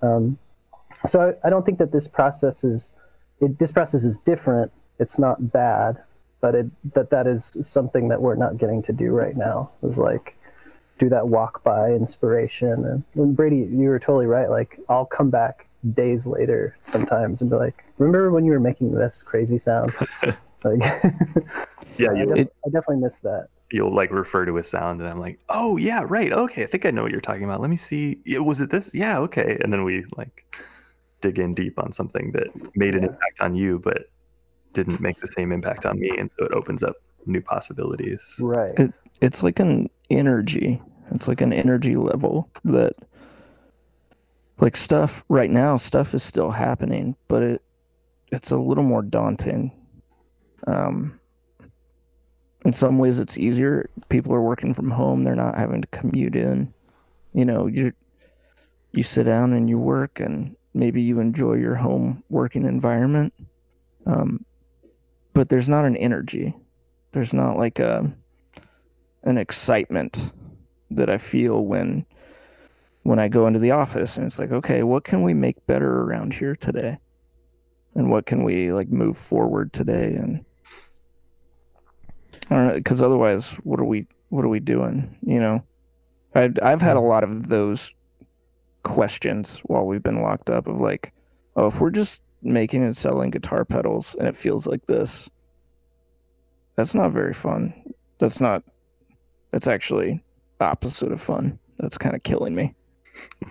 um, 0.00 0.38
so 1.06 1.20
I, 1.20 1.46
I 1.46 1.50
don't 1.50 1.64
think 1.64 1.78
that 1.78 1.92
this 1.92 2.08
process 2.08 2.64
is 2.64 2.90
it, 3.40 3.58
this 3.58 3.72
process 3.72 4.04
is 4.04 4.18
different. 4.18 4.72
It's 4.98 5.18
not 5.18 5.52
bad, 5.52 6.02
but 6.40 6.54
it 6.54 6.66
that 6.94 7.10
that 7.10 7.26
is 7.26 7.56
something 7.62 8.08
that 8.08 8.20
we're 8.20 8.36
not 8.36 8.58
getting 8.58 8.82
to 8.84 8.92
do 8.92 9.12
right 9.12 9.36
now. 9.36 9.68
Is 9.82 9.98
like 9.98 10.36
do 10.98 11.08
that 11.08 11.28
walk 11.28 11.64
by 11.64 11.90
inspiration. 11.90 12.84
And, 12.84 13.04
and 13.14 13.36
Brady, 13.36 13.68
you 13.70 13.88
were 13.88 13.98
totally 13.98 14.26
right. 14.26 14.50
Like 14.50 14.78
I'll 14.88 15.06
come 15.06 15.30
back 15.30 15.66
days 15.94 16.26
later 16.26 16.76
sometimes 16.84 17.40
and 17.40 17.50
be 17.50 17.56
like, 17.56 17.84
"Remember 17.98 18.30
when 18.30 18.44
you 18.44 18.52
were 18.52 18.60
making 18.60 18.92
this 18.92 19.22
crazy 19.22 19.58
sound?" 19.58 19.92
like, 20.64 21.02
Yeah, 21.98 22.12
I, 22.12 22.24
def- 22.24 22.48
I 22.64 22.68
definitely 22.68 22.96
miss 22.98 23.18
that. 23.18 23.48
You'll 23.72 23.94
like 23.94 24.10
refer 24.10 24.44
to 24.44 24.56
a 24.58 24.62
sound 24.62 25.00
and 25.00 25.08
I'm 25.10 25.18
like, 25.20 25.40
oh 25.48 25.76
yeah, 25.76 26.04
right, 26.08 26.32
okay, 26.32 26.62
I 26.62 26.66
think 26.66 26.84
I 26.86 26.90
know 26.90 27.02
what 27.02 27.12
you're 27.12 27.20
talking 27.20 27.44
about. 27.44 27.60
Let 27.60 27.70
me 27.70 27.76
see. 27.76 28.18
Yeah, 28.24 28.38
was 28.40 28.60
it 28.60 28.70
this? 28.70 28.90
Yeah, 28.94 29.18
okay. 29.20 29.58
And 29.62 29.72
then 29.72 29.84
we 29.84 30.04
like 30.16 30.56
dig 31.20 31.38
in 31.38 31.54
deep 31.54 31.78
on 31.78 31.92
something 31.92 32.32
that 32.32 32.76
made 32.76 32.94
an 32.94 33.04
impact 33.04 33.40
on 33.40 33.54
you, 33.54 33.78
but 33.78 34.08
didn't 34.72 35.00
make 35.00 35.18
the 35.20 35.26
same 35.26 35.52
impact 35.52 35.84
on 35.86 35.98
me, 36.00 36.10
and 36.18 36.30
so 36.38 36.46
it 36.46 36.52
opens 36.52 36.82
up 36.82 36.96
new 37.26 37.40
possibilities. 37.40 38.38
Right. 38.42 38.78
It- 38.78 38.94
it's 39.20 39.44
like 39.44 39.60
an 39.60 39.88
energy 40.10 40.82
it's 41.12 41.28
like 41.28 41.40
an 41.40 41.52
energy 41.52 41.94
level 41.94 42.50
that 42.64 42.92
like 44.60 44.76
stuff 44.76 45.24
right 45.28 45.50
now 45.50 45.76
stuff 45.76 46.12
is 46.12 46.24
still 46.24 46.50
happening 46.50 47.14
but 47.28 47.40
it 47.42 47.62
it's 48.32 48.50
a 48.50 48.56
little 48.56 48.82
more 48.82 49.02
daunting 49.02 49.70
um 50.66 51.18
in 52.64 52.72
some 52.72 52.98
ways 52.98 53.18
it's 53.18 53.38
easier 53.38 53.88
people 54.08 54.32
are 54.34 54.42
working 54.42 54.74
from 54.74 54.90
home 54.90 55.24
they're 55.24 55.34
not 55.34 55.56
having 55.56 55.82
to 55.82 55.88
commute 55.88 56.36
in 56.36 56.72
you 57.34 57.44
know 57.44 57.66
you 57.66 57.92
you 58.92 59.02
sit 59.02 59.24
down 59.24 59.52
and 59.52 59.68
you 59.68 59.78
work 59.78 60.20
and 60.20 60.56
maybe 60.74 61.02
you 61.02 61.18
enjoy 61.18 61.54
your 61.54 61.74
home 61.74 62.22
working 62.28 62.64
environment 62.64 63.32
um 64.06 64.44
but 65.34 65.48
there's 65.48 65.68
not 65.68 65.84
an 65.84 65.96
energy. 65.96 66.54
There's 67.12 67.32
not 67.32 67.56
like 67.56 67.78
a 67.78 68.12
an 69.24 69.38
excitement 69.38 70.32
that 70.90 71.08
I 71.08 71.18
feel 71.18 71.64
when 71.64 72.06
when 73.02 73.18
I 73.18 73.28
go 73.28 73.46
into 73.46 73.58
the 73.58 73.72
office 73.72 74.16
and 74.16 74.26
it's 74.26 74.38
like, 74.38 74.52
okay, 74.52 74.82
what 74.82 75.04
can 75.04 75.22
we 75.22 75.34
make 75.34 75.66
better 75.66 76.02
around 76.02 76.34
here 76.34 76.54
today? 76.54 76.98
And 77.94 78.10
what 78.10 78.26
can 78.26 78.44
we 78.44 78.72
like 78.72 78.88
move 78.88 79.16
forward 79.16 79.72
today? 79.72 80.14
And 80.14 80.44
I 82.50 82.54
don't 82.56 82.66
know, 82.68 82.74
because 82.74 83.00
otherwise, 83.02 83.52
what 83.64 83.80
are 83.80 83.84
we 83.84 84.06
what 84.30 84.44
are 84.44 84.48
we 84.48 84.60
doing? 84.60 85.16
You 85.22 85.38
know, 85.40 85.64
I've 86.34 86.58
I've 86.62 86.80
had 86.82 86.96
a 86.96 87.00
lot 87.00 87.24
of 87.24 87.48
those 87.48 87.92
questions 88.82 89.58
while 89.64 89.84
we've 89.86 90.02
been 90.02 90.20
locked 90.22 90.50
up 90.50 90.66
of 90.66 90.80
like, 90.80 91.12
oh, 91.56 91.68
if 91.68 91.80
we're 91.80 91.90
just 91.90 92.22
making 92.42 92.82
and 92.82 92.96
selling 92.96 93.30
guitar 93.30 93.64
pedals 93.64 94.16
and 94.18 94.26
it 94.26 94.36
feels 94.36 94.66
like 94.66 94.84
this, 94.86 95.30
that's 96.76 96.94
not 96.94 97.12
very 97.12 97.34
fun. 97.34 97.72
That's 98.18 98.40
not. 98.40 98.62
That's 99.50 99.66
actually 99.68 100.24
opposite 100.60 101.12
of 101.12 101.20
fun. 101.20 101.58
That's 101.78 101.98
kind 101.98 102.14
of 102.14 102.22
killing 102.22 102.54
me. 102.54 102.74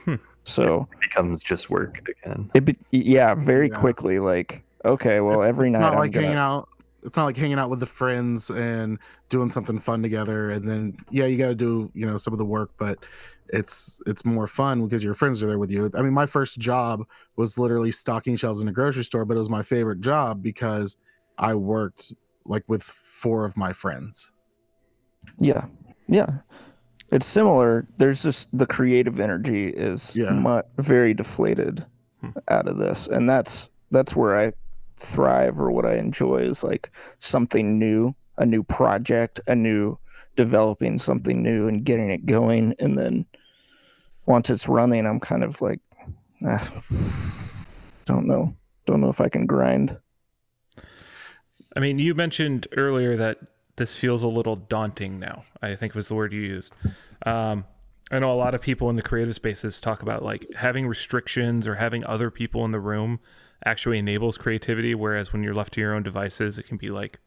Hmm. 0.06 0.16
So 0.44 0.88
It 0.94 1.02
becomes 1.02 1.44
just 1.44 1.70
work 1.70 2.02
again. 2.24 2.50
it 2.56 2.66
be, 2.66 2.76
yeah, 2.92 3.36
very 3.36 3.70
Yeah. 3.70 3.76
quickly. 3.78 4.20
Like 4.20 4.64
okay, 4.84 5.20
well, 5.22 5.42
It's- 5.42 5.50
every 5.50 5.68
it's 5.70 5.74
night 5.74 5.80
not 5.82 5.94
I'm 5.94 6.00
like 6.00 6.12
gonna. 6.12 6.26
hanging 6.26 6.40
out 6.40 6.68
it's 7.04 7.18
not 7.18 7.26
like 7.26 7.38
hanging 7.38 7.58
out 7.60 7.70
with 7.70 7.80
the 7.80 7.86
friends 7.86 8.50
and 8.52 9.00
doing 9.30 9.50
something 9.50 9.80
fun 9.80 10.02
together 10.04 10.52
and 10.52 10.68
then 10.68 10.96
yeah 11.10 11.26
you 11.26 11.38
got 11.38 11.48
to 11.50 11.56
do 11.56 11.92
you 11.94 12.06
know 12.06 12.18
some 12.18 12.34
of 12.34 12.38
the 12.38 12.46
work 12.46 12.72
but 12.78 13.00
it's 13.50 14.00
it's 14.08 14.24
more 14.24 14.48
fun 14.48 14.84
because 14.84 15.04
your 15.04 15.14
friends 15.14 15.42
are 15.44 15.48
there 15.48 15.60
with 15.60 15.72
you 15.72 15.90
i 15.96 16.02
mean 16.02 16.14
my 16.14 16.26
first 16.26 16.60
job 16.60 17.04
was 17.36 17.58
literally 17.58 17.92
stocking 17.92 18.36
shelves 18.36 18.62
in 18.62 18.68
a 18.68 18.72
grocery 18.72 19.04
store 19.04 19.26
but 19.26 19.36
it 19.36 19.40
was 19.40 19.50
my 19.50 19.64
favorite 19.64 20.00
job 20.02 20.42
because 20.44 20.98
i 21.38 21.54
worked 21.56 22.14
like 22.46 22.64
with 22.68 22.84
four 22.84 23.46
of 23.46 23.56
my 23.58 23.74
friends 23.74 24.32
Yeah, 25.40 25.66
yeah. 26.08 26.40
It's 27.12 27.26
similar. 27.26 27.86
There's 27.98 28.24
just 28.24 28.48
the 28.58 28.66
creative 28.66 29.20
energy 29.20 29.68
is 29.68 30.16
Yeah. 30.16 30.32
mu- 30.32 30.62
very 30.78 31.14
deflated 31.14 31.86
Hmm. 32.22 32.30
out 32.48 32.68
of 32.68 32.78
this, 32.78 33.08
and 33.08 33.28
that's 33.30 33.70
that's 33.92 34.16
where 34.16 34.40
I 34.40 34.54
thrive 35.02 35.60
or 35.60 35.72
what 35.72 35.86
I 35.86 35.96
enjoy 35.96 36.38
is 36.38 36.64
like 36.64 36.92
something 37.20 37.80
new, 37.80 38.16
a 38.38 38.46
new 38.46 38.64
project, 38.64 39.40
a 39.48 39.56
new 39.56 39.98
developing 40.36 40.98
something 40.98 41.44
new 41.44 41.68
and 41.68 41.84
getting 41.84 42.10
it 42.10 42.26
going, 42.26 42.76
and 42.80 42.98
then 42.98 43.26
once 44.26 44.50
it's 44.50 44.68
running, 44.68 45.06
I'm 45.06 45.20
kind 45.20 45.44
of 45.44 45.60
like, 45.62 45.80
ah, 46.46 46.84
don't 48.06 48.28
know, 48.28 48.56
don't 48.86 49.02
know 49.02 49.10
if 49.10 49.20
I 49.20 49.30
can 49.30 49.46
grind. 49.46 49.98
I 51.76 51.80
mean, 51.80 52.00
you 52.00 52.16
mentioned 52.16 52.68
earlier 52.78 53.18
that 53.18 53.40
this 53.78 53.96
feels 53.96 54.24
a 54.24 54.28
little 54.28 54.56
daunting 54.56 55.20
now. 55.20 55.44
I 55.62 55.76
think 55.76 55.96
was 55.96 56.08
the 56.08 56.16
word 56.16 56.34
you 56.34 56.42
used. 56.42 56.74
Um, 57.26 57.66
I 58.12 58.20
know 58.20 58.32
a 58.32 58.36
lot 58.36 58.54
of 58.54 58.62
people 58.62 58.90
in 58.90 58.98
the 58.98 59.02
creative 59.02 59.36
spaces 59.36 59.80
talk 59.80 60.02
about 60.02 60.22
like 60.22 60.46
having 60.56 60.86
restrictions 60.86 61.68
or 61.68 61.76
having 61.76 62.06
other 62.06 62.30
people 62.30 62.66
in 62.66 62.72
the 62.72 62.80
room 62.80 63.22
actually 63.66 64.00
enables 64.00 64.38
creativity, 64.38 64.96
whereas 64.96 65.32
when 65.32 65.44
you're 65.44 65.54
left 65.54 65.74
to 65.74 65.82
your 65.82 65.94
own 65.94 66.04
devices, 66.04 66.58
it 66.58 66.64
can 66.64 66.78
be 66.78 66.90
like 66.90 67.20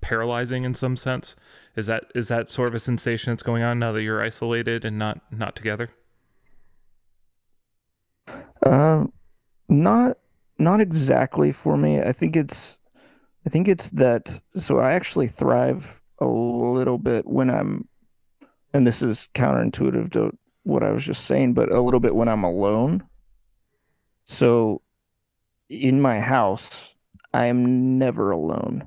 paralyzing 0.00 0.64
in 0.64 0.74
some 0.74 0.96
sense. 0.96 1.34
Is 1.76 1.86
that 1.86 2.04
is 2.14 2.28
that 2.28 2.50
sort 2.50 2.68
of 2.68 2.74
a 2.74 2.80
sensation 2.80 3.32
that's 3.32 3.42
going 3.42 3.62
on 3.62 3.78
now 3.78 3.92
that 3.92 4.02
you're 4.02 4.22
isolated 4.22 4.84
and 4.84 4.98
not 4.98 5.20
not 5.30 5.56
together? 5.56 5.90
Um, 8.64 9.12
not 9.68 10.18
not 10.58 10.80
exactly 10.80 11.52
for 11.52 11.76
me. 11.76 12.00
I 12.00 12.12
think 12.12 12.36
it's 12.36 12.76
I 13.46 13.50
think 13.50 13.68
it's 13.68 13.90
that 13.90 14.42
so 14.56 14.78
I 14.78 14.92
actually 14.92 15.28
thrive 15.28 16.00
a 16.18 16.26
little 16.26 16.98
bit 16.98 17.26
when 17.26 17.50
I'm 17.50 17.88
and 18.74 18.86
this 18.86 19.02
is 19.02 19.28
counterintuitive 19.34 20.12
to 20.12 20.36
what 20.64 20.82
I 20.82 20.90
was 20.90 21.04
just 21.04 21.24
saying, 21.24 21.54
but 21.54 21.72
a 21.72 21.80
little 21.80 22.00
bit 22.00 22.14
when 22.14 22.28
I'm 22.28 22.44
alone. 22.44 23.04
So 24.24 24.82
in 25.72 26.00
my 26.00 26.20
house, 26.20 26.94
I 27.32 27.46
am 27.46 27.98
never 27.98 28.30
alone. 28.30 28.86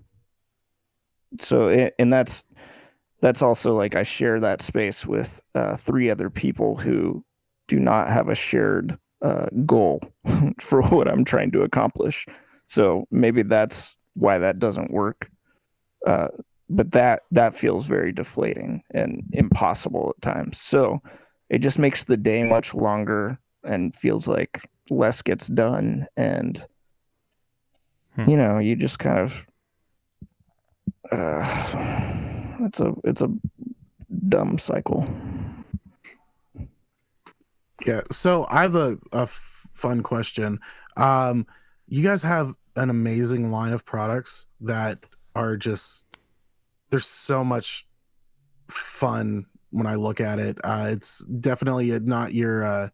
So 1.41 1.69
and 1.99 2.13
that's 2.13 2.43
that's 3.21 3.41
also 3.41 3.75
like 3.75 3.95
I 3.95 4.03
share 4.03 4.39
that 4.39 4.61
space 4.61 5.05
with 5.05 5.41
uh, 5.55 5.75
three 5.75 6.09
other 6.09 6.29
people 6.29 6.75
who 6.75 7.25
do 7.67 7.79
not 7.79 8.07
have 8.07 8.29
a 8.29 8.35
shared 8.35 8.97
uh, 9.21 9.47
goal 9.65 10.01
for 10.59 10.83
what 10.83 11.07
I'm 11.07 11.25
trying 11.25 11.51
to 11.51 11.63
accomplish. 11.63 12.27
So 12.67 13.05
maybe 13.09 13.41
that's 13.41 13.95
why 14.13 14.37
that 14.37 14.59
doesn't 14.59 14.93
work. 14.93 15.29
Uh, 16.05 16.27
but 16.69 16.91
that 16.91 17.23
that 17.31 17.55
feels 17.55 17.87
very 17.87 18.11
deflating 18.11 18.83
and 18.91 19.23
impossible 19.33 20.13
at 20.15 20.21
times. 20.21 20.61
So 20.61 21.01
it 21.49 21.59
just 21.59 21.79
makes 21.79 22.05
the 22.05 22.17
day 22.17 22.43
much 22.43 22.73
longer 22.73 23.39
and 23.63 23.95
feels 23.95 24.27
like 24.27 24.69
less 24.89 25.21
gets 25.21 25.47
done 25.47 26.05
and 26.15 26.65
Hmm. 28.15 28.29
you 28.29 28.37
know 28.37 28.59
you 28.59 28.75
just 28.75 28.99
kind 28.99 29.19
of 29.19 29.45
uh, 31.11 31.45
it's 32.61 32.79
a 32.79 32.93
it's 33.03 33.21
a 33.21 33.29
dumb 34.27 34.57
cycle. 34.57 35.07
Yeah. 37.85 38.01
So 38.11 38.47
I 38.49 38.63
have 38.63 38.75
a, 38.75 38.97
a 39.11 39.21
f- 39.21 39.67
fun 39.73 40.01
question. 40.01 40.59
Um, 40.97 41.45
you 41.87 42.01
guys 42.03 42.23
have 42.23 42.55
an 42.75 42.89
amazing 42.89 43.51
line 43.51 43.73
of 43.73 43.85
products 43.85 44.47
that 44.61 44.99
are 45.35 45.57
just 45.57 46.07
there's 46.89 47.05
so 47.05 47.43
much 47.43 47.87
fun 48.69 49.45
when 49.71 49.85
I 49.85 49.95
look 49.95 50.21
at 50.21 50.39
it. 50.39 50.57
Uh, 50.63 50.89
it's 50.91 51.23
definitely 51.25 51.99
not 51.99 52.33
your 52.33 52.63
uh, 52.63 52.89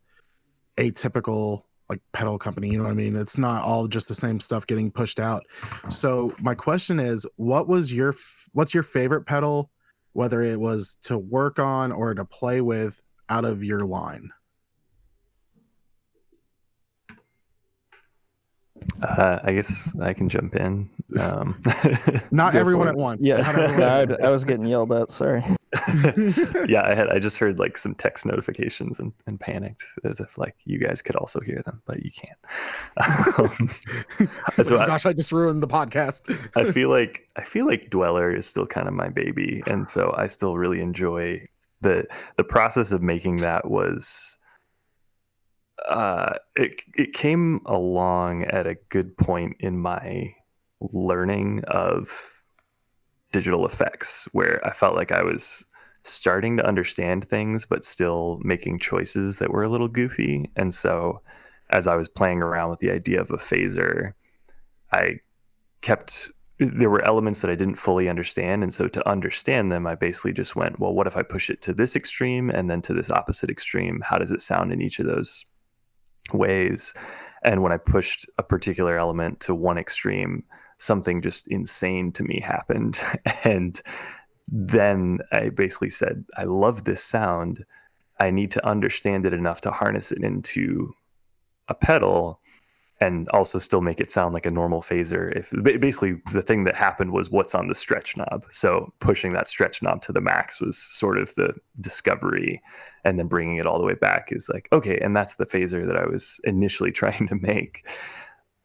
atypical 0.77 1.63
like 1.91 2.01
pedal 2.13 2.39
company. 2.39 2.69
You 2.69 2.77
know 2.77 2.85
what 2.85 2.91
I 2.91 2.95
mean? 2.95 3.17
It's 3.17 3.37
not 3.37 3.63
all 3.63 3.85
just 3.85 4.07
the 4.07 4.15
same 4.15 4.39
stuff 4.39 4.65
getting 4.65 4.89
pushed 4.89 5.19
out. 5.19 5.43
So 5.89 6.33
my 6.39 6.55
question 6.55 6.99
is, 6.99 7.25
what 7.35 7.67
was 7.67 7.93
your 7.93 8.15
what's 8.53 8.73
your 8.73 8.83
favorite 8.83 9.25
pedal, 9.25 9.69
whether 10.13 10.41
it 10.41 10.59
was 10.59 10.97
to 11.03 11.17
work 11.17 11.59
on 11.59 11.91
or 11.91 12.13
to 12.13 12.23
play 12.23 12.61
with 12.61 13.03
out 13.27 13.43
of 13.43 13.61
your 13.61 13.81
line? 13.81 14.31
Uh, 19.01 19.39
I 19.43 19.51
guess 19.53 19.97
I 19.99 20.13
can 20.13 20.27
jump 20.29 20.55
in. 20.55 20.89
Um, 21.19 21.59
Not 22.31 22.55
everyone 22.61 22.87
at 22.87 22.95
once. 22.95 23.25
Yeah, 23.25 23.37
Not 23.37 23.55
I, 24.21 24.25
I 24.25 24.29
was 24.29 24.43
getting 24.45 24.65
yelled 24.65 24.91
at. 24.91 25.11
Sorry. 25.11 25.43
yeah, 26.67 26.83
I 26.85 26.93
had 26.95 27.07
I 27.09 27.19
just 27.19 27.37
heard 27.37 27.57
like 27.59 27.77
some 27.77 27.95
text 27.95 28.25
notifications 28.25 28.99
and, 28.99 29.13
and 29.27 29.39
panicked 29.39 29.83
as 30.03 30.19
if 30.19 30.37
like 30.37 30.55
you 30.65 30.77
guys 30.79 31.01
could 31.01 31.15
also 31.15 31.39
hear 31.39 31.61
them, 31.65 31.81
but 31.85 32.03
you 32.03 32.11
can't. 32.11 33.39
Um, 33.39 33.69
so 34.63 34.77
oh 34.77 34.79
I- 34.79 34.87
gosh, 34.87 35.05
I 35.05 35.13
just 35.13 35.31
ruined 35.31 35.63
the 35.63 35.67
podcast. 35.67 36.21
I 36.55 36.71
feel 36.71 36.89
like 36.89 37.27
I 37.35 37.43
feel 37.43 37.65
like 37.65 37.89
Dweller 37.89 38.35
is 38.35 38.45
still 38.45 38.65
kind 38.67 38.87
of 38.87 38.93
my 38.93 39.09
baby, 39.09 39.63
and 39.67 39.89
so 39.89 40.13
I 40.17 40.27
still 40.27 40.57
really 40.57 40.81
enjoy 40.81 41.47
the 41.81 42.05
the 42.37 42.43
process 42.43 42.91
of 42.91 43.01
making 43.01 43.37
that 43.37 43.69
was. 43.69 44.37
Uh, 45.87 46.33
it 46.55 46.81
it 46.95 47.13
came 47.13 47.61
along 47.65 48.43
at 48.45 48.67
a 48.67 48.77
good 48.89 49.17
point 49.17 49.55
in 49.59 49.79
my 49.79 50.33
learning 50.79 51.63
of 51.67 52.43
digital 53.31 53.65
effects, 53.65 54.27
where 54.33 54.65
I 54.65 54.73
felt 54.73 54.95
like 54.95 55.11
I 55.11 55.23
was 55.23 55.63
starting 56.03 56.57
to 56.57 56.67
understand 56.67 57.25
things, 57.25 57.65
but 57.65 57.85
still 57.85 58.39
making 58.43 58.79
choices 58.79 59.37
that 59.37 59.51
were 59.51 59.63
a 59.63 59.69
little 59.69 59.87
goofy, 59.87 60.51
and 60.55 60.73
so 60.73 61.21
as 61.69 61.87
I 61.87 61.95
was 61.95 62.07
playing 62.07 62.41
around 62.41 62.69
with 62.69 62.79
the 62.79 62.91
idea 62.91 63.21
of 63.21 63.31
a 63.31 63.37
phaser, 63.37 64.13
I 64.91 65.19
kept 65.81 66.29
there 66.59 66.89
were 66.91 67.03
elements 67.03 67.41
that 67.41 67.49
I 67.49 67.55
didn't 67.55 67.75
fully 67.75 68.07
understand. 68.07 68.61
And 68.61 68.73
so 68.73 68.87
to 68.87 69.09
understand 69.09 69.71
them, 69.71 69.87
I 69.87 69.95
basically 69.95 70.33
just 70.33 70.55
went, 70.55 70.79
well, 70.79 70.93
what 70.93 71.07
if 71.07 71.17
I 71.17 71.23
push 71.23 71.49
it 71.49 71.61
to 71.63 71.73
this 71.73 71.95
extreme 71.95 72.51
and 72.51 72.69
then 72.69 72.81
to 72.83 72.93
this 72.93 73.09
opposite 73.09 73.49
extreme? 73.49 74.01
How 74.05 74.19
does 74.19 74.29
it 74.29 74.41
sound 74.41 74.71
in 74.71 74.81
each 74.81 74.99
of 74.99 75.07
those 75.07 75.45
ways? 76.33 76.93
And 77.43 77.63
when 77.63 77.71
I 77.71 77.77
pushed 77.77 78.25
a 78.37 78.43
particular 78.43 78.97
element 78.97 79.39
to 79.41 79.55
one 79.55 79.77
extreme, 79.77 80.43
something 80.77 81.21
just 81.21 81.47
insane 81.47 82.11
to 82.13 82.23
me 82.23 82.39
happened. 82.39 82.99
and 83.43 83.81
then 84.47 85.19
I 85.31 85.49
basically 85.49 85.89
said, 85.89 86.25
I 86.37 86.43
love 86.43 86.83
this 86.83 87.03
sound. 87.03 87.65
I 88.19 88.31
need 88.31 88.51
to 88.51 88.65
understand 88.65 89.25
it 89.25 89.33
enough 89.33 89.61
to 89.61 89.71
harness 89.71 90.11
it 90.11 90.23
into 90.23 90.93
a 91.67 91.73
pedal 91.73 92.39
and 92.99 93.27
also 93.29 93.57
still 93.57 93.81
make 93.81 93.99
it 93.99 94.11
sound 94.11 94.33
like 94.33 94.45
a 94.45 94.51
normal 94.51 94.81
phaser. 94.81 95.35
If 95.35 95.51
basically 95.63 96.21
the 96.31 96.43
thing 96.43 96.65
that 96.65 96.75
happened 96.75 97.11
was 97.11 97.31
what's 97.31 97.55
on 97.55 97.67
the 97.67 97.73
stretch 97.73 98.15
knob. 98.15 98.45
So 98.51 98.93
pushing 98.99 99.31
that 99.31 99.47
stretch 99.47 99.81
knob 99.81 100.03
to 100.03 100.11
the 100.11 100.21
max 100.21 100.61
was 100.61 100.77
sort 100.77 101.17
of 101.17 101.33
the 101.33 101.55
discovery, 101.79 102.61
and 103.03 103.17
then 103.17 103.27
bringing 103.27 103.57
it 103.57 103.65
all 103.65 103.79
the 103.79 103.85
way 103.85 103.95
back 103.95 104.29
is 104.31 104.49
like 104.49 104.67
okay, 104.71 104.97
and 104.99 105.15
that's 105.15 105.35
the 105.35 105.45
phaser 105.45 105.85
that 105.87 105.97
I 105.97 106.05
was 106.05 106.39
initially 106.43 106.91
trying 106.91 107.27
to 107.27 107.35
make. 107.35 107.87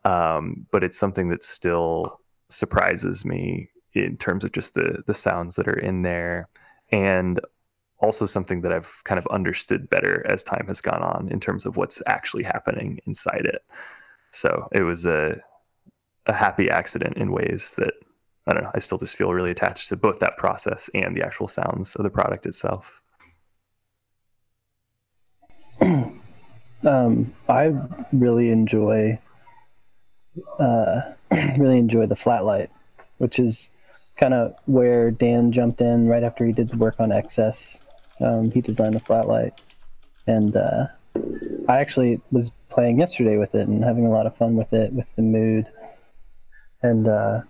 Um, 0.04 0.66
but 0.70 0.84
it's 0.84 0.98
something 0.98 1.28
that's 1.28 1.48
still 1.48 2.20
surprises 2.48 3.24
me 3.24 3.70
in 3.92 4.16
terms 4.16 4.44
of 4.44 4.52
just 4.52 4.74
the 4.74 5.02
the 5.06 5.14
sounds 5.14 5.56
that 5.56 5.68
are 5.68 5.78
in 5.78 6.02
there 6.02 6.48
and 6.92 7.40
also 7.98 8.26
something 8.26 8.60
that 8.60 8.72
I've 8.72 9.02
kind 9.04 9.18
of 9.18 9.26
understood 9.28 9.88
better 9.88 10.24
as 10.28 10.44
time 10.44 10.66
has 10.68 10.80
gone 10.80 11.02
on 11.02 11.28
in 11.30 11.40
terms 11.40 11.64
of 11.64 11.76
what's 11.76 12.02
actually 12.06 12.44
happening 12.44 13.00
inside 13.06 13.46
it. 13.46 13.64
So 14.32 14.68
it 14.72 14.82
was 14.82 15.06
a 15.06 15.40
a 16.26 16.32
happy 16.32 16.68
accident 16.68 17.16
in 17.16 17.32
ways 17.32 17.72
that 17.78 17.94
I 18.46 18.52
don't 18.52 18.64
know. 18.64 18.70
I 18.74 18.78
still 18.78 18.98
just 18.98 19.16
feel 19.16 19.32
really 19.32 19.50
attached 19.50 19.88
to 19.88 19.96
both 19.96 20.20
that 20.20 20.36
process 20.36 20.88
and 20.94 21.16
the 21.16 21.24
actual 21.24 21.48
sounds 21.48 21.96
of 21.96 22.04
the 22.04 22.10
product 22.10 22.46
itself. 22.46 23.00
Um, 26.84 27.32
I 27.48 27.72
really 28.12 28.50
enjoy 28.50 29.18
uh, 30.58 31.00
really 31.30 31.78
enjoy 31.78 32.06
the 32.06 32.16
flatlight, 32.16 32.70
which 33.18 33.38
is 33.38 33.70
kind 34.16 34.34
of 34.34 34.54
where 34.66 35.10
Dan 35.10 35.52
jumped 35.52 35.80
in 35.80 36.08
right 36.08 36.22
after 36.22 36.46
he 36.46 36.52
did 36.52 36.68
the 36.68 36.76
work 36.76 36.96
on 36.98 37.10
XS. 37.10 37.80
Um, 38.20 38.50
he 38.50 38.60
designed 38.60 38.94
the 38.94 39.00
flatlight, 39.00 39.52
and 40.26 40.56
uh, 40.56 40.86
I 41.68 41.78
actually 41.78 42.20
was 42.30 42.50
playing 42.68 42.98
yesterday 42.98 43.36
with 43.36 43.54
it 43.54 43.68
and 43.68 43.84
having 43.84 44.06
a 44.06 44.10
lot 44.10 44.26
of 44.26 44.36
fun 44.36 44.56
with 44.56 44.72
it 44.72 44.92
with 44.92 45.14
the 45.16 45.22
mood, 45.22 45.68
and 46.82 47.08
uh, 47.08 47.42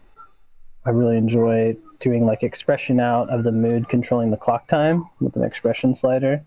I 0.84 0.90
really 0.90 1.16
enjoy 1.16 1.76
doing 2.00 2.26
like 2.26 2.42
expression 2.42 3.00
out 3.00 3.30
of 3.30 3.44
the 3.44 3.52
mood, 3.52 3.88
controlling 3.88 4.30
the 4.30 4.36
clock 4.36 4.66
time 4.66 5.08
with 5.20 5.36
an 5.36 5.44
expression 5.44 5.94
slider. 5.94 6.44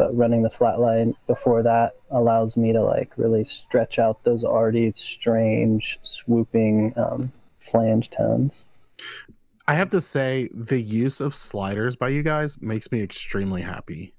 But 0.00 0.16
running 0.16 0.40
the 0.40 0.48
flat 0.48 0.80
line 0.80 1.14
before 1.26 1.62
that 1.62 1.96
allows 2.10 2.56
me 2.56 2.72
to 2.72 2.80
like 2.80 3.12
really 3.18 3.44
stretch 3.44 3.98
out 3.98 4.24
those 4.24 4.44
already 4.44 4.90
strange, 4.96 5.98
swooping 6.02 6.94
um, 6.96 7.30
flange 7.58 8.08
tones. 8.08 8.64
I 9.68 9.74
have 9.74 9.90
to 9.90 10.00
say, 10.00 10.48
the 10.54 10.80
use 10.80 11.20
of 11.20 11.34
sliders 11.34 11.96
by 11.96 12.08
you 12.08 12.22
guys 12.22 12.62
makes 12.62 12.90
me 12.90 13.02
extremely 13.02 13.60
happy. 13.60 14.14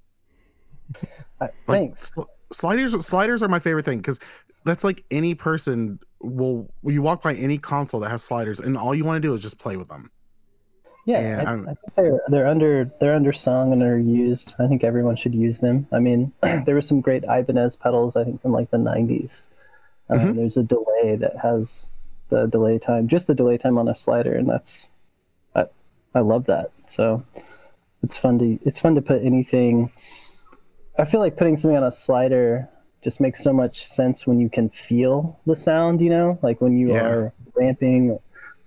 Uh, 1.40 1.48
thanks. 1.66 2.12
Sl- 2.12 2.30
sliders, 2.52 3.04
sliders 3.04 3.42
are 3.42 3.48
my 3.48 3.58
favorite 3.58 3.84
thing 3.84 3.98
because 3.98 4.20
that's 4.64 4.84
like 4.84 5.02
any 5.10 5.34
person 5.34 5.98
will 6.20 6.72
you 6.84 7.02
walk 7.02 7.24
by 7.24 7.34
any 7.34 7.58
console 7.58 7.98
that 7.98 8.10
has 8.10 8.22
sliders 8.22 8.60
and 8.60 8.76
all 8.78 8.94
you 8.94 9.02
want 9.02 9.16
to 9.16 9.20
do 9.28 9.34
is 9.34 9.42
just 9.42 9.58
play 9.58 9.76
with 9.76 9.88
them 9.88 10.12
yeah 11.04 11.42
I, 11.46 11.50
I'm- 11.50 11.64
think 11.66 11.78
they're 11.96 12.20
they're 12.28 12.46
under 12.46 12.90
they're 13.00 13.18
undersung 13.18 13.72
and 13.72 13.80
they're 13.82 13.98
used. 13.98 14.54
I 14.58 14.66
think 14.68 14.84
everyone 14.84 15.16
should 15.16 15.34
use 15.34 15.58
them. 15.58 15.86
I 15.92 15.98
mean 15.98 16.32
there 16.42 16.74
were 16.74 16.80
some 16.80 17.00
great 17.00 17.24
ibanez 17.24 17.76
pedals 17.76 18.16
i 18.16 18.24
think 18.24 18.40
from 18.42 18.52
like 18.52 18.70
the 18.70 18.76
90s 18.78 19.46
uh, 20.10 20.14
Mhm. 20.14 20.36
there's 20.36 20.56
a 20.56 20.62
delay 20.62 21.16
that 21.16 21.36
has 21.42 21.90
the 22.28 22.46
delay 22.46 22.78
time 22.78 23.08
just 23.08 23.26
the 23.26 23.34
delay 23.34 23.58
time 23.58 23.78
on 23.78 23.88
a 23.88 23.94
slider 23.94 24.34
and 24.34 24.48
that's 24.48 24.90
i 25.54 25.64
i 26.14 26.20
love 26.20 26.46
that. 26.46 26.70
So 26.86 27.24
it's 28.02 28.18
fun 28.18 28.38
to 28.40 28.58
it's 28.64 28.80
fun 28.80 28.94
to 28.94 29.02
put 29.02 29.22
anything 29.24 29.90
i 30.98 31.04
feel 31.04 31.20
like 31.20 31.36
putting 31.36 31.56
something 31.56 31.76
on 31.76 31.84
a 31.84 31.92
slider 31.92 32.68
just 33.02 33.20
makes 33.20 33.42
so 33.42 33.52
much 33.52 33.84
sense 33.84 34.26
when 34.26 34.38
you 34.38 34.48
can 34.48 34.68
feel 34.68 35.38
the 35.46 35.56
sound 35.56 36.00
you 36.00 36.08
know? 36.10 36.38
Like 36.42 36.60
when 36.60 36.76
you 36.76 36.92
Yeah. 36.94 37.06
are 37.08 37.32
ramping 37.56 38.18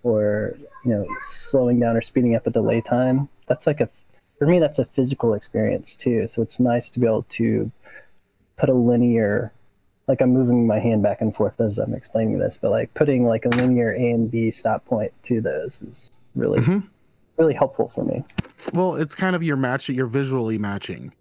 or 0.03 0.55
you 0.86 0.91
know 0.91 1.05
slowing 1.21 1.79
down 1.79 1.97
or 1.97 2.01
speeding 2.01 2.36
up 2.36 2.45
a 2.47 2.51
delay 2.51 2.79
time 2.79 3.27
that's 3.47 3.65
like 3.67 3.81
a 3.81 3.89
for 4.38 4.45
me 4.47 4.59
that's 4.59 4.79
a 4.79 4.86
physical 4.86 5.33
experience 5.33 5.95
too. 5.95 6.27
So 6.27 6.41
it's 6.41 6.59
nice 6.59 6.89
to 6.91 6.99
be 6.99 7.05
able 7.07 7.23
to 7.29 7.71
put 8.57 8.69
a 8.69 8.73
linear 8.73 9.51
like 10.07 10.21
i'm 10.21 10.31
moving 10.31 10.67
my 10.67 10.79
hand 10.79 11.01
back 11.03 11.19
and 11.21 11.36
forth 11.36 11.59
as 11.59 11.77
i'm 11.77 11.93
explaining 11.93 12.38
this 12.39 12.57
but 12.61 12.69
like 12.71 12.93
putting 12.93 13.25
like 13.25 13.43
a 13.45 13.49
linear 13.49 13.91
a 13.93 14.11
and 14.11 14.29
b 14.31 14.51
stop 14.51 14.86
point 14.86 15.11
to 15.23 15.41
those 15.41 15.81
is 15.81 16.11
really 16.36 16.59
Mhm. 16.59 16.83
really 17.38 17.53
helpful 17.53 17.89
for 17.93 18.03
me. 18.05 18.23
Well 18.73 18.95
it's 18.95 19.15
kind 19.15 19.36
of 19.36 19.43
your 19.43 19.57
match 19.57 19.88
that 19.88 19.93
you're 19.93 20.05
visually 20.07 20.57
matching 20.57 21.11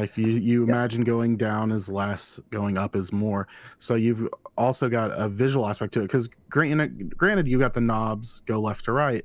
like 0.00 0.16
you 0.16 0.26
you 0.26 0.62
imagine 0.62 1.02
going 1.04 1.36
down 1.36 1.72
is 1.72 1.88
less 1.88 2.38
going 2.50 2.78
up 2.78 2.94
is 2.94 3.12
more. 3.12 3.48
So 3.78 3.94
you've 3.96 4.28
also 4.56 4.88
got 4.88 5.10
a 5.14 5.28
visual 5.28 5.66
aspect 5.68 5.92
to 5.94 6.00
it 6.00 6.04
because 6.04 6.28
granted 6.50 7.16
granted 7.16 7.46
you 7.48 7.58
got 7.58 7.74
the 7.74 7.80
knobs 7.80 8.40
go 8.46 8.60
left 8.60 8.84
to 8.86 8.92
right 8.92 9.24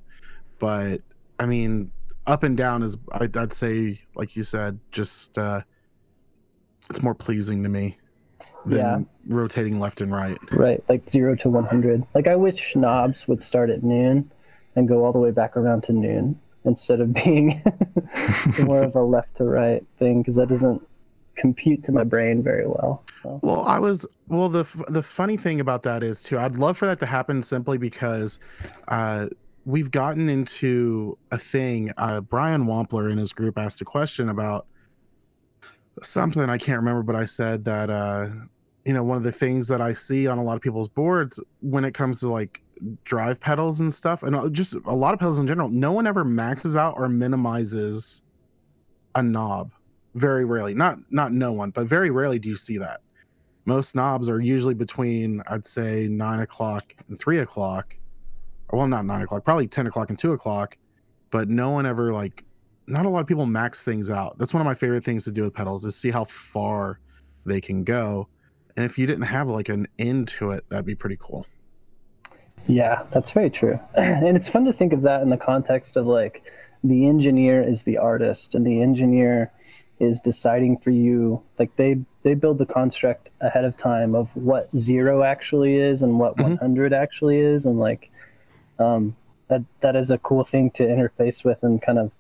but 0.60 1.02
i 1.40 1.46
mean 1.48 1.92
up 2.28 2.44
and 2.44 2.56
down 2.56 2.84
is 2.84 2.96
i'd, 3.14 3.36
I'd 3.36 3.52
say 3.52 4.00
like 4.16 4.36
you 4.36 4.44
said 4.44 4.80
just 4.92 5.36
uh 5.40 5.62
it's 6.92 7.02
more 7.02 7.16
pleasing 7.16 7.64
to 7.64 7.70
me 7.70 7.98
than 8.68 8.78
Yeah. 8.80 9.00
rotating 9.28 9.80
left 9.80 10.02
and 10.02 10.12
right. 10.14 10.38
Right 10.52 10.84
like 10.88 11.10
0 11.10 11.36
to 11.38 11.50
100 11.50 12.04
like 12.14 12.28
i 12.28 12.36
wish 12.36 12.76
knobs 12.76 13.28
would 13.28 13.42
start 13.42 13.72
at 13.72 13.82
noon 13.82 14.32
and 14.76 14.88
go 14.88 15.04
all 15.04 15.12
the 15.12 15.20
way 15.20 15.32
back 15.32 15.58
around 15.58 15.82
to 15.86 15.94
noon 15.94 16.40
instead 16.66 17.02
of 17.02 17.14
being 17.14 17.62
more 18.66 18.84
of 18.84 18.96
a 18.96 19.02
left 19.02 19.36
to 19.36 19.44
right 19.44 19.86
thing 20.00 20.22
because 20.22 20.36
that 20.36 20.50
doesn't 20.50 20.82
compute 21.36 21.84
to 21.84 21.92
my 21.92 22.04
brain 22.04 22.44
very 22.44 22.68
well 22.68 23.04
so 23.24 23.40
Well, 23.42 23.64
I 23.64 23.80
was 23.80 24.06
well. 24.28 24.50
The 24.50 24.66
the 24.90 25.02
funny 25.02 25.38
thing 25.38 25.62
about 25.62 25.84
that 25.84 26.04
is 26.04 26.22
too. 26.22 26.38
I'd 26.38 26.58
love 26.58 26.78
for 26.78 26.86
that 26.86 27.00
to 27.00 27.06
happen 27.06 27.42
simply 27.42 27.78
because 27.78 28.38
uh, 28.90 29.28
we've 29.66 29.92
gotten 29.92 30.30
into 30.30 31.18
a 31.32 31.38
thing. 31.38 31.92
Uh, 31.98 32.22
Brian 32.22 32.66
Wampler 32.66 33.12
in 33.12 33.18
his 33.18 33.32
group 33.34 33.58
asked 33.58 33.82
a 33.82 33.86
question 33.86 34.30
about 34.30 34.68
something 36.02 36.50
I 36.50 36.58
can't 36.58 36.80
remember, 36.80 37.04
but 37.04 37.16
I 37.16 37.26
said 37.26 37.64
that 37.66 37.90
uh, 37.90 38.30
you 38.86 38.94
know 38.94 39.04
one 39.04 39.18
of 39.18 39.24
the 39.24 39.32
things 39.32 39.68
that 39.70 39.82
I 39.82 39.94
see 39.94 40.28
on 40.28 40.38
a 40.38 40.44
lot 40.44 40.56
of 40.56 40.62
people's 40.62 40.90
boards 40.90 41.40
when 41.62 41.86
it 41.86 41.94
comes 41.94 42.20
to 42.20 42.30
like 42.30 42.62
drive 43.04 43.40
pedals 43.40 43.80
and 43.80 43.94
stuff, 43.94 44.24
and 44.24 44.36
uh, 44.36 44.50
just 44.50 44.74
a 44.86 44.96
lot 44.96 45.14
of 45.14 45.20
pedals 45.20 45.40
in 45.40 45.48
general, 45.48 45.70
no 45.70 45.92
one 45.92 46.08
ever 46.08 46.24
maxes 46.24 46.76
out 46.76 46.96
or 46.98 47.10
minimizes 47.10 48.22
a 49.16 49.24
knob. 49.24 49.72
Very 50.16 50.46
rarely. 50.46 50.74
Not 50.74 51.00
not 51.12 51.32
no 51.32 51.52
one 51.52 51.72
but 51.72 51.88
very 51.88 52.12
rarely 52.12 52.40
do 52.40 52.50
you 52.50 52.56
see 52.56 52.78
that. 52.78 53.02
Most 53.66 53.96
knobs 53.96 54.30
are 54.30 54.42
usually 54.42 54.74
between 54.74 55.42
i'd 55.50 55.66
say 55.66 56.08
nine 56.08 56.42
o'clock 56.42 56.94
and 57.08 57.20
three 57.20 57.40
o'clock. 57.40 57.98
Well 58.72 58.88
not 58.88 59.06
nine 59.06 59.22
o'clock 59.22 59.44
probably 59.44 59.68
10 59.68 59.88
o'clock 59.88 60.10
and 60.10 60.18
two 60.18 60.34
o'clock 60.34 60.78
but 61.32 61.50
no 61.50 61.72
one 61.72 61.86
ever 61.86 62.14
like 62.14 62.44
not 62.86 63.06
a 63.06 63.10
lot 63.10 63.22
of 63.22 63.28
people 63.28 63.46
max 63.46 63.86
things 63.86 64.12
out. 64.12 64.38
That's 64.38 64.54
one 64.54 64.62
of 64.62 64.66
my 64.66 64.74
favorite 64.74 65.04
things 65.04 65.24
to 65.24 65.32
do 65.32 65.44
with 65.44 65.54
pedals 65.54 65.86
is 65.86 65.96
see 65.96 66.12
how 66.12 66.26
far 66.26 67.00
they 67.46 67.62
can 67.62 67.84
go. 67.84 68.28
And 68.76 68.86
if 68.86 68.98
you 68.98 69.08
didn't 69.08 69.24
have 69.24 69.48
like 69.48 69.70
an 69.70 69.88
end 70.00 70.28
to 70.30 70.52
it 70.52 70.64
that'd 70.70 70.86
be 70.86 70.96
pretty 70.96 71.18
cool 71.20 71.48
Yeah, 72.68 73.04
that's 73.12 73.32
very 73.32 73.50
true. 73.50 73.80
And 73.96 74.36
it's 74.38 74.50
fun 74.50 74.66
to 74.66 74.74
think 74.74 74.94
of 74.94 75.02
that 75.04 75.22
in 75.22 75.30
the 75.30 75.38
context 75.38 75.98
of 75.98 76.06
like 76.08 76.44
the 76.84 77.08
engineer 77.08 77.62
is 77.62 77.84
the 77.84 77.98
artist 77.98 78.56
and 78.56 78.66
the 78.66 78.82
engineer 78.82 79.52
is 80.00 80.20
deciding 80.20 80.78
for 80.78 80.90
you 80.90 81.42
like 81.60 81.74
they 81.78 81.98
they 82.24 82.34
build 82.34 82.58
the 82.58 82.66
construct 82.66 83.30
ahead 83.40 83.64
of 83.64 83.78
time 83.78 84.16
of 84.16 84.36
what 84.36 84.68
0 84.76 85.24
actually 85.24 85.76
is 85.78 86.02
and 86.02 86.20
what 86.20 86.36
Mhm. 86.36 86.44
100 86.60 86.92
actually 86.94 87.40
is 87.40 87.66
and 87.66 87.80
like 87.80 88.10
um 88.80 89.16
that 89.48 89.62
that 89.82 89.96
is 89.96 90.12
a 90.12 90.18
cool 90.18 90.44
thing 90.44 90.72
to 90.72 90.84
interface 90.84 91.46
with 91.46 91.64
and 91.64 91.82
kind 91.82 92.00
of 92.00 92.12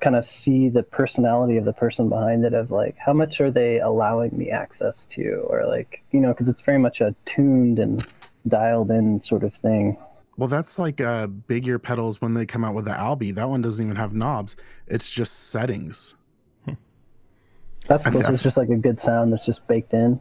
kind 0.00 0.16
of 0.16 0.24
see 0.24 0.68
the 0.68 0.82
personality 0.82 1.56
of 1.56 1.64
the 1.64 1.72
person 1.72 2.08
behind 2.08 2.44
it 2.44 2.54
of 2.54 2.70
like 2.70 2.96
how 2.98 3.12
much 3.12 3.40
are 3.40 3.50
they 3.50 3.78
allowing 3.78 4.36
me 4.36 4.50
access 4.50 5.06
to 5.06 5.46
or 5.48 5.64
like 5.66 6.02
you 6.10 6.18
know 6.18 6.28
because 6.32 6.48
it's 6.48 6.62
very 6.62 6.78
much 6.78 7.00
a 7.00 7.14
tuned 7.24 7.78
and 7.78 8.04
dialed 8.48 8.90
in 8.90 9.20
sort 9.22 9.42
of 9.44 9.54
thing 9.54 9.96
well 10.36 10.48
that's 10.48 10.78
like 10.78 11.00
uh 11.00 11.26
big 11.26 11.66
ear 11.66 11.78
pedals 11.78 12.20
when 12.20 12.34
they 12.34 12.46
come 12.46 12.64
out 12.64 12.74
with 12.74 12.84
the 12.84 12.92
albi 12.92 13.30
that 13.30 13.48
one 13.48 13.60
doesn't 13.62 13.84
even 13.84 13.96
have 13.96 14.12
knobs 14.14 14.56
it's 14.86 15.10
just 15.10 15.50
settings 15.50 16.16
that's 17.86 18.06
cool 18.06 18.22
so 18.22 18.32
it's 18.32 18.42
just 18.42 18.58
like 18.58 18.68
a 18.68 18.76
good 18.76 19.00
sound 19.00 19.32
that's 19.32 19.46
just 19.46 19.66
baked 19.66 19.94
in 19.94 20.20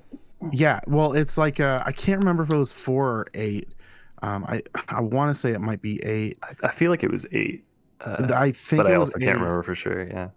Yeah, 0.51 0.79
well, 0.87 1.13
it's 1.13 1.37
like 1.37 1.59
uh, 1.59 1.81
I 1.85 1.91
can't 1.91 2.19
remember 2.19 2.43
if 2.43 2.51
it 2.51 2.55
was 2.55 2.71
four 2.71 3.07
or 3.09 3.27
eight. 3.33 3.69
Um, 4.21 4.45
I 4.45 4.61
I 4.87 5.01
want 5.01 5.29
to 5.31 5.33
say 5.33 5.51
it 5.51 5.59
might 5.59 5.81
be 5.81 6.01
eight. 6.03 6.37
I, 6.43 6.53
I 6.63 6.71
feel 6.71 6.91
like 6.91 7.03
it 7.03 7.11
was 7.11 7.25
eight. 7.31 7.65
Uh, 8.01 8.27
I 8.33 8.51
think, 8.51 8.83
but 8.83 8.91
it 8.91 8.93
I 8.93 8.97
was 8.99 9.09
also 9.09 9.17
can't 9.17 9.31
eight. 9.31 9.41
remember 9.41 9.63
for 9.63 9.73
sure. 9.75 10.07
Yeah. 10.07 10.29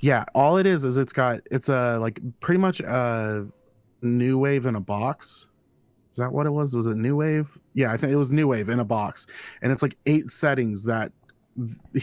Yeah, 0.00 0.24
all 0.34 0.56
it 0.56 0.66
is 0.66 0.84
is 0.84 0.96
it's 0.96 1.12
got 1.12 1.40
it's 1.50 1.68
a 1.68 1.98
like 1.98 2.18
pretty 2.40 2.58
much 2.60 2.80
a 2.80 3.46
new 4.00 4.38
wave 4.38 4.64
in 4.66 4.74
a 4.74 4.80
box. 4.80 5.48
Is 6.12 6.18
that 6.18 6.32
what 6.32 6.46
it 6.46 6.50
was? 6.50 6.76
Was 6.76 6.86
it 6.86 6.96
new 6.96 7.16
wave? 7.16 7.58
Yeah, 7.74 7.90
I 7.90 7.96
think 7.96 8.12
it 8.12 8.16
was 8.16 8.30
new 8.30 8.46
wave 8.46 8.68
in 8.68 8.78
a 8.80 8.84
box, 8.84 9.26
and 9.62 9.72
it's 9.72 9.82
like 9.82 9.96
eight 10.06 10.30
settings 10.30 10.84
that 10.84 11.10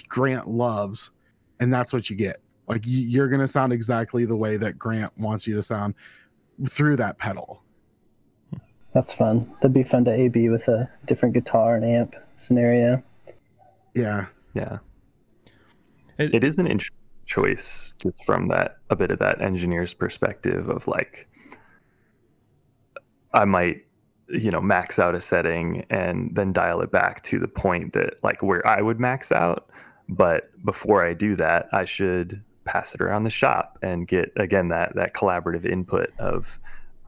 Grant 0.09 0.47
loves, 0.49 1.11
and 1.59 1.71
that's 1.71 1.93
what 1.93 2.09
you 2.09 2.15
get. 2.15 2.41
Like 2.67 2.81
you're 2.85 3.27
gonna 3.29 3.47
sound 3.47 3.71
exactly 3.71 4.25
the 4.25 4.35
way 4.35 4.57
that 4.57 4.77
Grant 4.79 5.15
wants 5.17 5.45
you 5.47 5.55
to 5.55 5.61
sound 5.61 5.93
through 6.67 6.95
that 6.97 7.17
pedal. 7.17 7.63
that's 8.91 9.13
fun 9.13 9.45
that'd 9.61 9.71
be 9.71 9.83
fun 9.83 10.03
to 10.03 10.11
ab 10.11 10.35
with 10.49 10.67
a 10.67 10.89
different 11.05 11.33
guitar 11.35 11.75
and 11.75 11.85
amp 11.85 12.15
scenario 12.35 13.01
Yeah, 13.93 14.25
Yeah. 14.55 14.79
It- 16.17 16.33
it 16.33 16.43
is 16.43 16.57
an 16.57 16.65
interesting 16.65 16.97
choice 17.25 17.93
just 18.01 18.23
from 18.25 18.47
that 18.47 18.77
a 18.89 18.95
bit 18.95 19.11
of 19.11 19.19
that 19.19 19.41
engineer's 19.41 19.93
perspective 19.93 20.67
of 20.69 20.87
like 20.87 21.27
I 23.33 23.45
might 23.45 23.85
you 24.31 24.51
know 24.51 24.61
max 24.61 24.99
out 24.99 25.15
a 25.15 25.21
setting 25.21 25.85
and 25.89 26.35
then 26.35 26.53
dial 26.53 26.81
it 26.81 26.91
back 26.91 27.23
to 27.23 27.39
the 27.39 27.47
point 27.47 27.93
that 27.93 28.23
like 28.23 28.43
where 28.43 28.65
I 28.65 28.81
would 28.81 28.99
max 28.99 29.31
out. 29.31 29.69
But 30.07 30.49
before 30.65 31.05
I 31.05 31.13
do 31.13 31.35
that, 31.35 31.67
I 31.71 31.85
should 31.85 32.41
pass 32.65 32.93
it 32.93 33.01
around 33.01 33.23
the 33.23 33.29
shop 33.29 33.77
and 33.81 34.07
get 34.07 34.31
again 34.37 34.69
that 34.69 34.95
that 34.95 35.13
collaborative 35.13 35.65
input 35.65 36.11
of 36.19 36.59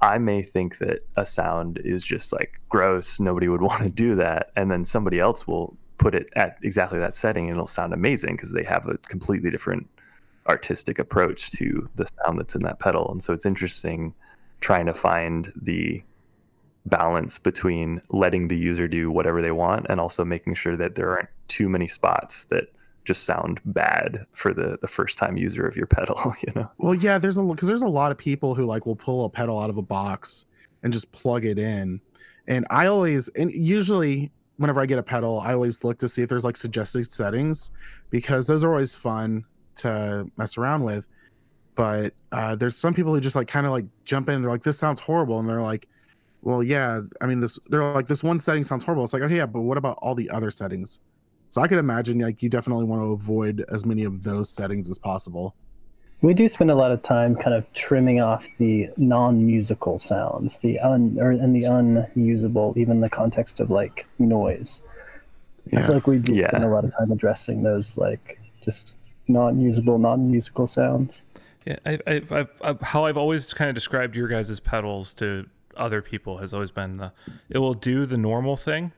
I 0.01 0.17
may 0.17 0.41
think 0.41 0.79
that 0.79 1.05
a 1.15 1.25
sound 1.25 1.79
is 1.83 2.03
just 2.03 2.33
like 2.33 2.59
gross, 2.69 3.19
nobody 3.19 3.47
would 3.47 3.61
want 3.69 3.83
to 3.83 3.89
do 3.89 4.15
that, 4.15 4.51
and 4.55 4.71
then 4.71 4.85
somebody 4.85 5.19
else 5.19 5.47
will 5.47 5.77
put 5.97 6.15
it 6.15 6.29
at 6.35 6.57
exactly 6.63 6.97
that 6.97 7.13
setting 7.13 7.45
and 7.45 7.51
it'll 7.51 7.67
sound 7.67 7.93
amazing 7.93 8.35
because 8.35 8.51
they 8.51 8.63
have 8.63 8.87
a 8.87 8.97
completely 9.07 9.51
different 9.51 9.87
artistic 10.47 10.97
approach 10.97 11.51
to 11.51 11.87
the 11.95 12.07
sound 12.07 12.39
that's 12.39 12.55
in 12.55 12.61
that 12.61 12.79
pedal. 12.79 13.11
And 13.11 13.21
so 13.21 13.33
it's 13.33 13.45
interesting 13.45 14.15
trying 14.61 14.87
to 14.87 14.95
find 14.95 15.53
the 15.55 16.01
balance 16.85 17.37
between 17.37 18.01
letting 18.09 18.47
the 18.47 18.57
user 18.57 18.87
do 18.87 19.11
whatever 19.11 19.41
they 19.41 19.51
want 19.51 19.85
and 19.89 19.99
also 19.99 20.25
making 20.25 20.55
sure 20.55 20.75
that 20.75 20.95
there 20.95 21.11
aren't 21.11 21.29
too 21.47 21.69
many 21.69 21.87
spots 21.87 22.45
that 22.45 22.65
just 23.05 23.23
sound 23.23 23.59
bad 23.65 24.25
for 24.33 24.53
the 24.53 24.77
the 24.81 24.87
first 24.87 25.17
time 25.17 25.37
user 25.37 25.65
of 25.65 25.75
your 25.75 25.87
pedal 25.87 26.35
you 26.47 26.53
know? 26.55 26.69
Well 26.77 26.95
yeah 26.95 27.17
there's 27.17 27.37
a 27.37 27.43
because 27.43 27.67
there's 27.67 27.81
a 27.81 27.87
lot 27.87 28.11
of 28.11 28.17
people 28.17 28.55
who 28.55 28.65
like 28.65 28.85
will 28.85 28.95
pull 28.95 29.25
a 29.25 29.29
pedal 29.29 29.59
out 29.59 29.69
of 29.69 29.77
a 29.77 29.81
box 29.81 30.45
and 30.83 30.91
just 30.91 31.11
plug 31.11 31.45
it 31.45 31.57
in. 31.57 32.01
And 32.47 32.65
i 32.69 32.87
always 32.87 33.27
and 33.29 33.51
usually 33.51 34.31
whenever 34.57 34.81
i 34.81 34.85
get 34.85 34.99
a 34.99 35.03
pedal 35.03 35.39
i 35.39 35.53
always 35.53 35.83
look 35.83 35.97
to 35.99 36.09
see 36.09 36.21
if 36.21 36.29
there's 36.29 36.43
like 36.43 36.57
suggested 36.57 37.09
settings 37.09 37.71
because 38.11 38.45
those 38.45 38.63
are 38.63 38.69
always 38.69 38.93
fun 38.93 39.45
to 39.75 40.29
mess 40.37 40.57
around 40.57 40.83
with. 40.83 41.07
But 41.75 42.13
uh, 42.31 42.55
there's 42.55 42.75
some 42.75 42.93
people 42.93 43.13
who 43.13 43.21
just 43.21 43.35
like 43.35 43.47
kind 43.47 43.65
of 43.65 43.71
like 43.71 43.85
jump 44.05 44.29
in 44.29 44.41
they're 44.41 44.51
like 44.51 44.63
this 44.63 44.77
sounds 44.77 44.99
horrible. 44.99 45.39
And 45.39 45.49
they're 45.49 45.61
like 45.61 45.87
well 46.41 46.63
yeah 46.63 47.01
i 47.21 47.25
mean 47.25 47.39
this 47.39 47.59
they're 47.69 47.83
like 47.83 48.07
this 48.07 48.23
one 48.23 48.39
setting 48.39 48.63
sounds 48.63 48.83
horrible. 48.83 49.03
It's 49.03 49.13
like 49.13 49.21
okay 49.23 49.37
yeah 49.37 49.45
but 49.45 49.61
what 49.61 49.77
about 49.77 49.97
all 50.01 50.15
the 50.15 50.29
other 50.29 50.51
settings? 50.51 50.99
So 51.49 51.61
i 51.61 51.67
could 51.67 51.79
imagine 51.79 52.19
like 52.19 52.41
you 52.41 52.49
definitely 52.49 52.85
want 52.85 53.01
to 53.01 53.11
avoid 53.11 53.65
as 53.69 53.85
many 53.85 54.03
of 54.03 54.23
those 54.23 54.49
settings 54.49 54.89
as 54.89 54.97
possible. 54.97 55.55
We 56.21 56.35
do 56.35 56.47
spend 56.47 56.69
a 56.69 56.75
lot 56.75 56.91
of 56.91 57.01
time 57.01 57.35
kind 57.35 57.55
of 57.55 57.71
trimming 57.73 58.21
off 58.21 58.45
the 58.59 58.89
non-musical 58.97 59.97
sounds 59.99 60.59
the 60.59 60.79
un 60.79 61.17
or 61.19 61.31
and 61.31 61.55
the 61.55 61.63
unusable 61.63 62.73
even 62.77 62.97
in 62.97 63.01
the 63.01 63.09
context 63.09 63.59
of 63.59 63.71
like 63.71 64.07
noise. 64.19 64.83
Yeah. 65.71 65.79
i 65.79 65.83
feel 65.83 65.95
like 65.95 66.07
we 66.07 66.17
do 66.17 66.35
yeah. 66.35 66.47
spend 66.47 66.63
a 66.63 66.67
lot 66.67 66.85
of 66.85 66.95
time 66.97 67.11
addressing 67.11 67.63
those 67.63 67.97
like 67.97 68.39
just 68.63 68.93
non-usable 69.27 69.97
non-musical 69.99 70.67
sounds. 70.67 71.23
Yeah 71.65 71.77
I, 71.85 71.99
I, 72.07 72.21
I've, 72.31 72.61
I've, 72.63 72.81
how 72.81 73.05
i've 73.05 73.17
always 73.17 73.53
kind 73.53 73.69
of 73.69 73.75
described 73.75 74.15
your 74.15 74.27
guys' 74.27 74.59
pedals 74.59 75.13
to 75.15 75.47
other 75.75 76.01
people 76.01 76.37
has 76.37 76.53
always 76.53 76.71
been 76.71 76.93
the 76.97 77.11
it 77.49 77.59
will 77.59 77.73
do 77.73 78.05
the 78.05 78.17
normal 78.17 78.57
thing 78.57 78.91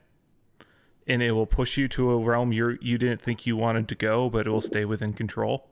and 1.08 1.22
it 1.22 1.32
will 1.32 1.46
push 1.46 1.78
you 1.78 1.88
to 1.88 2.12
a 2.12 2.18
realm 2.18 2.52
you 2.52 2.78
you 2.82 2.98
didn't 2.98 3.22
think 3.22 3.46
you 3.46 3.58
wanted 3.58 3.88
to 3.88 3.96
go 3.96 4.30
but 4.30 4.48
it 4.48 4.50
will 4.50 4.62
stay 4.62 4.86
within 4.86 5.14
control. 5.14 5.68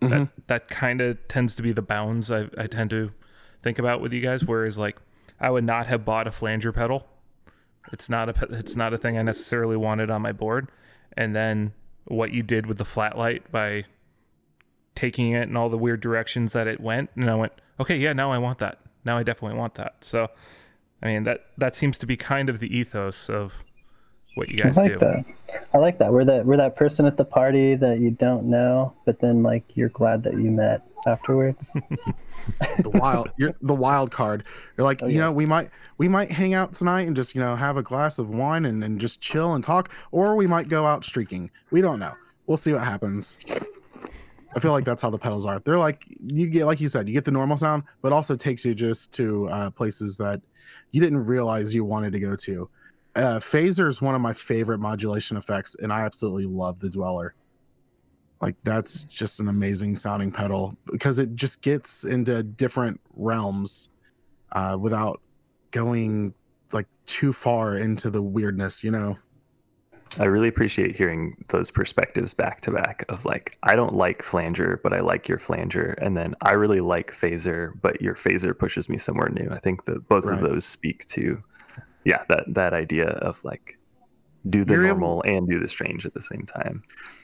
Mm-hmm. 0.00 0.08
that 0.08 0.46
that 0.46 0.68
kind 0.68 1.00
of 1.00 1.26
tends 1.28 1.54
to 1.54 1.62
be 1.62 1.72
the 1.72 1.82
bounds 1.82 2.30
I, 2.30 2.48
I 2.58 2.66
tend 2.66 2.90
to 2.90 3.12
think 3.62 3.78
about 3.78 4.00
with 4.00 4.12
you 4.12 4.20
guys 4.20 4.44
whereas 4.44 4.76
like 4.76 4.96
i 5.40 5.50
would 5.50 5.64
not 5.64 5.86
have 5.86 6.04
bought 6.04 6.26
a 6.26 6.32
flanger 6.32 6.72
pedal. 6.72 7.06
It's 7.92 8.08
not 8.08 8.28
a 8.28 8.48
it's 8.54 8.76
not 8.76 8.92
a 8.92 8.98
thing 8.98 9.18
i 9.18 9.22
necessarily 9.22 9.76
wanted 9.76 10.10
on 10.10 10.22
my 10.22 10.32
board. 10.32 10.68
And 11.16 11.34
then 11.34 11.74
what 12.06 12.32
you 12.32 12.42
did 12.42 12.66
with 12.66 12.78
the 12.78 12.84
flat 12.84 13.16
light 13.16 13.50
by 13.52 13.84
taking 14.94 15.32
it 15.32 15.48
in 15.48 15.56
all 15.56 15.68
the 15.68 15.78
weird 15.78 16.00
directions 16.00 16.52
that 16.52 16.66
it 16.66 16.80
went 16.80 17.10
and 17.16 17.28
i 17.28 17.34
went 17.34 17.52
okay 17.80 17.96
yeah 17.96 18.12
now 18.12 18.30
i 18.30 18.38
want 18.38 18.58
that 18.58 18.80
now 19.04 19.16
I 19.16 19.22
definitely 19.22 19.58
want 19.58 19.74
that. 19.74 19.96
So, 20.02 20.28
I 21.02 21.06
mean 21.06 21.24
that 21.24 21.46
that 21.58 21.76
seems 21.76 21.98
to 21.98 22.06
be 22.06 22.16
kind 22.16 22.48
of 22.48 22.58
the 22.58 22.76
ethos 22.76 23.28
of 23.28 23.52
what 24.34 24.48
you 24.48 24.62
guys 24.62 24.76
I 24.76 24.82
like 24.82 24.92
do. 24.92 24.98
That. 24.98 25.24
I 25.72 25.78
like 25.78 25.98
that. 25.98 26.12
We're 26.12 26.24
that 26.24 26.44
we're 26.44 26.56
that 26.56 26.76
person 26.76 27.06
at 27.06 27.16
the 27.16 27.24
party 27.24 27.74
that 27.76 28.00
you 28.00 28.10
don't 28.10 28.44
know, 28.44 28.94
but 29.04 29.20
then 29.20 29.42
like 29.42 29.76
you're 29.76 29.88
glad 29.88 30.22
that 30.24 30.34
you 30.34 30.50
met 30.50 30.82
afterwards. 31.06 31.72
the 32.78 32.90
wild, 32.90 33.30
you're 33.36 33.52
the 33.62 33.74
wild 33.74 34.10
card. 34.10 34.44
You're 34.76 34.84
like, 34.84 35.02
oh, 35.02 35.06
you 35.06 35.14
yes. 35.14 35.20
know, 35.20 35.32
we 35.32 35.46
might 35.46 35.70
we 35.98 36.08
might 36.08 36.32
hang 36.32 36.54
out 36.54 36.74
tonight 36.74 37.06
and 37.06 37.14
just 37.14 37.34
you 37.34 37.40
know 37.40 37.54
have 37.56 37.76
a 37.76 37.82
glass 37.82 38.18
of 38.18 38.28
wine 38.28 38.64
and, 38.64 38.82
and 38.82 39.00
just 39.00 39.20
chill 39.20 39.54
and 39.54 39.62
talk, 39.62 39.90
or 40.10 40.36
we 40.36 40.46
might 40.46 40.68
go 40.68 40.86
out 40.86 41.04
streaking. 41.04 41.50
We 41.70 41.80
don't 41.80 41.98
know. 41.98 42.14
We'll 42.46 42.56
see 42.56 42.72
what 42.72 42.84
happens. 42.84 43.38
I 44.54 44.60
feel 44.60 44.72
like 44.72 44.84
that's 44.84 45.02
how 45.02 45.10
the 45.10 45.18
pedals 45.18 45.44
are. 45.44 45.58
They're 45.58 45.78
like 45.78 46.04
you 46.26 46.46
get 46.46 46.66
like 46.66 46.80
you 46.80 46.88
said, 46.88 47.08
you 47.08 47.14
get 47.14 47.24
the 47.24 47.30
normal 47.30 47.56
sound, 47.56 47.82
but 48.02 48.12
also 48.12 48.36
takes 48.36 48.64
you 48.64 48.74
just 48.74 49.12
to 49.12 49.48
uh, 49.48 49.70
places 49.70 50.16
that 50.18 50.40
you 50.92 51.00
didn't 51.00 51.24
realize 51.24 51.74
you 51.74 51.84
wanted 51.84 52.12
to 52.12 52.20
go 52.20 52.36
to. 52.36 52.68
Uh, 53.16 53.38
Phaser 53.38 53.88
is 53.88 54.02
one 54.02 54.14
of 54.14 54.20
my 54.20 54.32
favorite 54.32 54.78
modulation 54.78 55.36
effects, 55.36 55.76
and 55.76 55.92
I 55.92 56.00
absolutely 56.00 56.46
love 56.46 56.80
the 56.80 56.90
Dweller. 56.90 57.34
Like 58.40 58.56
that's 58.64 59.04
just 59.04 59.40
an 59.40 59.48
amazing 59.48 59.96
sounding 59.96 60.30
pedal 60.30 60.76
because 60.90 61.18
it 61.18 61.34
just 61.34 61.62
gets 61.62 62.04
into 62.04 62.42
different 62.42 63.00
realms 63.14 63.88
uh, 64.52 64.76
without 64.78 65.20
going 65.70 66.34
like 66.72 66.86
too 67.06 67.32
far 67.32 67.76
into 67.76 68.10
the 68.10 68.22
weirdness, 68.22 68.84
you 68.84 68.90
know. 68.90 69.16
I 70.18 70.24
really 70.24 70.48
appreciate 70.48 70.94
hearing 70.94 71.44
those 71.48 71.70
perspectives 71.70 72.34
back 72.34 72.60
to 72.62 72.70
back 72.70 73.04
of 73.08 73.24
like, 73.24 73.58
I 73.64 73.74
don't 73.74 73.94
like 73.94 74.22
flanger, 74.22 74.80
but 74.82 74.92
I 74.92 75.00
like 75.00 75.28
your 75.28 75.38
flanger. 75.38 75.96
And 76.00 76.16
then 76.16 76.34
I 76.40 76.52
really 76.52 76.80
like 76.80 77.12
phaser, 77.12 77.72
but 77.82 78.00
your 78.00 78.14
phaser 78.14 78.56
pushes 78.56 78.88
me 78.88 78.98
somewhere 78.98 79.28
new. 79.28 79.50
I 79.50 79.58
think 79.58 79.86
that 79.86 80.08
both 80.08 80.24
right. 80.24 80.34
of 80.34 80.40
those 80.40 80.64
speak 80.64 81.06
to, 81.08 81.42
yeah, 82.04 82.22
that, 82.28 82.44
that 82.54 82.74
idea 82.74 83.08
of 83.08 83.42
like, 83.42 83.78
do 84.50 84.64
the 84.64 84.74
You're 84.74 84.82
normal 84.88 85.22
able... 85.24 85.36
and 85.36 85.48
do 85.48 85.58
the 85.58 85.68
strange 85.68 86.04
at 86.04 86.14
the 86.14 86.22
same 86.22 86.44
time. 86.44 86.82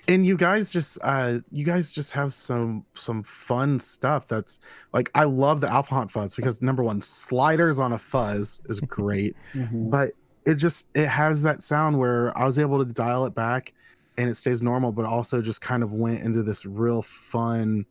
And 0.09 0.27
you 0.27 0.37
guys 0.37 0.73
just 0.73 0.99
uh 1.03 1.41
you 1.53 1.65
guys 1.65 1.93
just 1.93 2.13
have 2.13 2.33
some 2.33 2.85
some 2.95 3.23
fun 3.25 3.79
stuff 3.79 4.27
that's 4.27 4.59
like 4.95 5.11
I 5.15 5.25
love 5.25 5.61
the 5.61 5.69
Alpha 5.69 5.95
Haunt 5.95 6.11
fuzz 6.11 6.35
because 6.35 6.63
number 6.63 6.83
one, 6.83 7.03
sliders 7.03 7.79
on 7.79 7.93
a 7.93 7.99
fuzz 7.99 8.63
is 8.69 8.81
great. 8.89 9.37
mm-hmm. 9.53 9.91
But 9.91 10.13
it 10.45 10.55
just 10.55 10.87
it 10.95 11.07
has 11.07 11.43
that 11.43 11.63
sound 11.63 11.99
where 11.99 12.37
I 12.37 12.45
was 12.45 12.59
able 12.59 12.85
to 12.85 12.93
dial 12.93 13.27
it 13.27 13.35
back 13.35 13.73
and 14.17 14.29
it 14.29 14.35
stays 14.35 14.63
normal, 14.63 14.93
but 14.93 15.05
also 15.05 15.41
just 15.41 15.61
kind 15.61 15.83
of 15.83 15.93
went 15.93 16.23
into 16.23 16.43
this 16.43 16.65
real 16.67 17.03
fun 17.03 17.87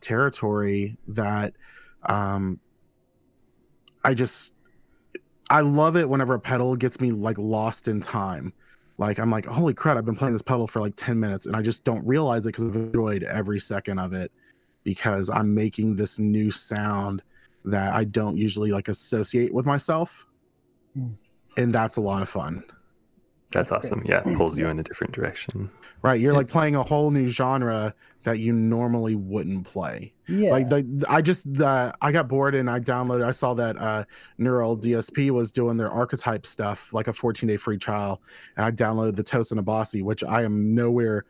territory 0.00 0.96
that 1.08 1.54
um 2.04 2.60
I 4.04 4.14
just 4.14 4.54
I 5.50 5.60
love 5.60 5.96
it 5.96 6.08
whenever 6.08 6.34
a 6.34 6.40
pedal 6.40 6.76
gets 6.76 7.00
me 7.00 7.10
like 7.10 7.38
lost 7.38 7.88
in 7.88 8.00
time. 8.00 8.52
Like 8.96 9.18
I'm 9.18 9.30
like, 9.30 9.46
holy 9.46 9.74
crap, 9.74 9.96
I've 9.96 10.04
been 10.04 10.16
playing 10.16 10.32
this 10.32 10.42
pedal 10.42 10.66
for 10.66 10.80
like 10.80 10.94
10 10.96 11.18
minutes 11.18 11.46
and 11.46 11.56
I 11.56 11.62
just 11.62 11.84
don't 11.84 12.06
realize 12.06 12.46
it 12.46 12.50
because 12.50 12.70
I've 12.70 12.76
enjoyed 12.76 13.22
every 13.24 13.60
second 13.60 13.98
of 13.98 14.12
it 14.12 14.30
because 14.84 15.30
I'm 15.30 15.54
making 15.54 15.96
this 15.96 16.18
new 16.18 16.50
sound 16.50 17.22
that 17.64 17.92
I 17.92 18.04
don't 18.04 18.36
usually 18.36 18.70
like 18.70 18.88
associate 18.88 19.52
with 19.52 19.66
myself. 19.66 20.26
Mm 20.96 21.16
and 21.58 21.74
that's 21.74 21.96
a 21.96 22.00
lot 22.00 22.22
of 22.22 22.28
fun. 22.28 22.62
That's, 23.50 23.70
that's 23.70 23.86
awesome. 23.86 24.00
Great. 24.00 24.10
Yeah, 24.10 24.30
it 24.30 24.36
pulls 24.36 24.58
you 24.58 24.68
in 24.68 24.78
a 24.78 24.82
different 24.82 25.12
direction. 25.12 25.70
Right, 26.02 26.20
you're 26.20 26.34
like 26.34 26.48
playing 26.48 26.76
a 26.76 26.82
whole 26.82 27.10
new 27.10 27.26
genre 27.28 27.94
that 28.22 28.38
you 28.38 28.52
normally 28.52 29.14
wouldn't 29.14 29.66
play. 29.66 30.12
Yeah. 30.28 30.50
Like 30.50 30.68
the, 30.68 31.04
I 31.08 31.22
just 31.22 31.52
the 31.54 31.92
I 32.00 32.12
got 32.12 32.28
bored 32.28 32.54
and 32.54 32.70
I 32.70 32.78
downloaded. 32.78 33.24
I 33.24 33.30
saw 33.30 33.54
that 33.54 33.76
uh, 33.78 34.04
Neural 34.36 34.76
DSP 34.76 35.30
was 35.30 35.50
doing 35.50 35.76
their 35.76 35.90
archetype 35.90 36.46
stuff, 36.46 36.92
like 36.92 37.08
a 37.08 37.12
14 37.12 37.48
day 37.48 37.56
free 37.56 37.78
trial, 37.78 38.22
and 38.56 38.64
I 38.64 38.70
downloaded 38.70 39.16
the 39.16 39.24
Tosin 39.24 39.58
Abasi, 39.58 40.02
which 40.02 40.22
I 40.22 40.44
am 40.44 40.74
nowhere 40.74 41.24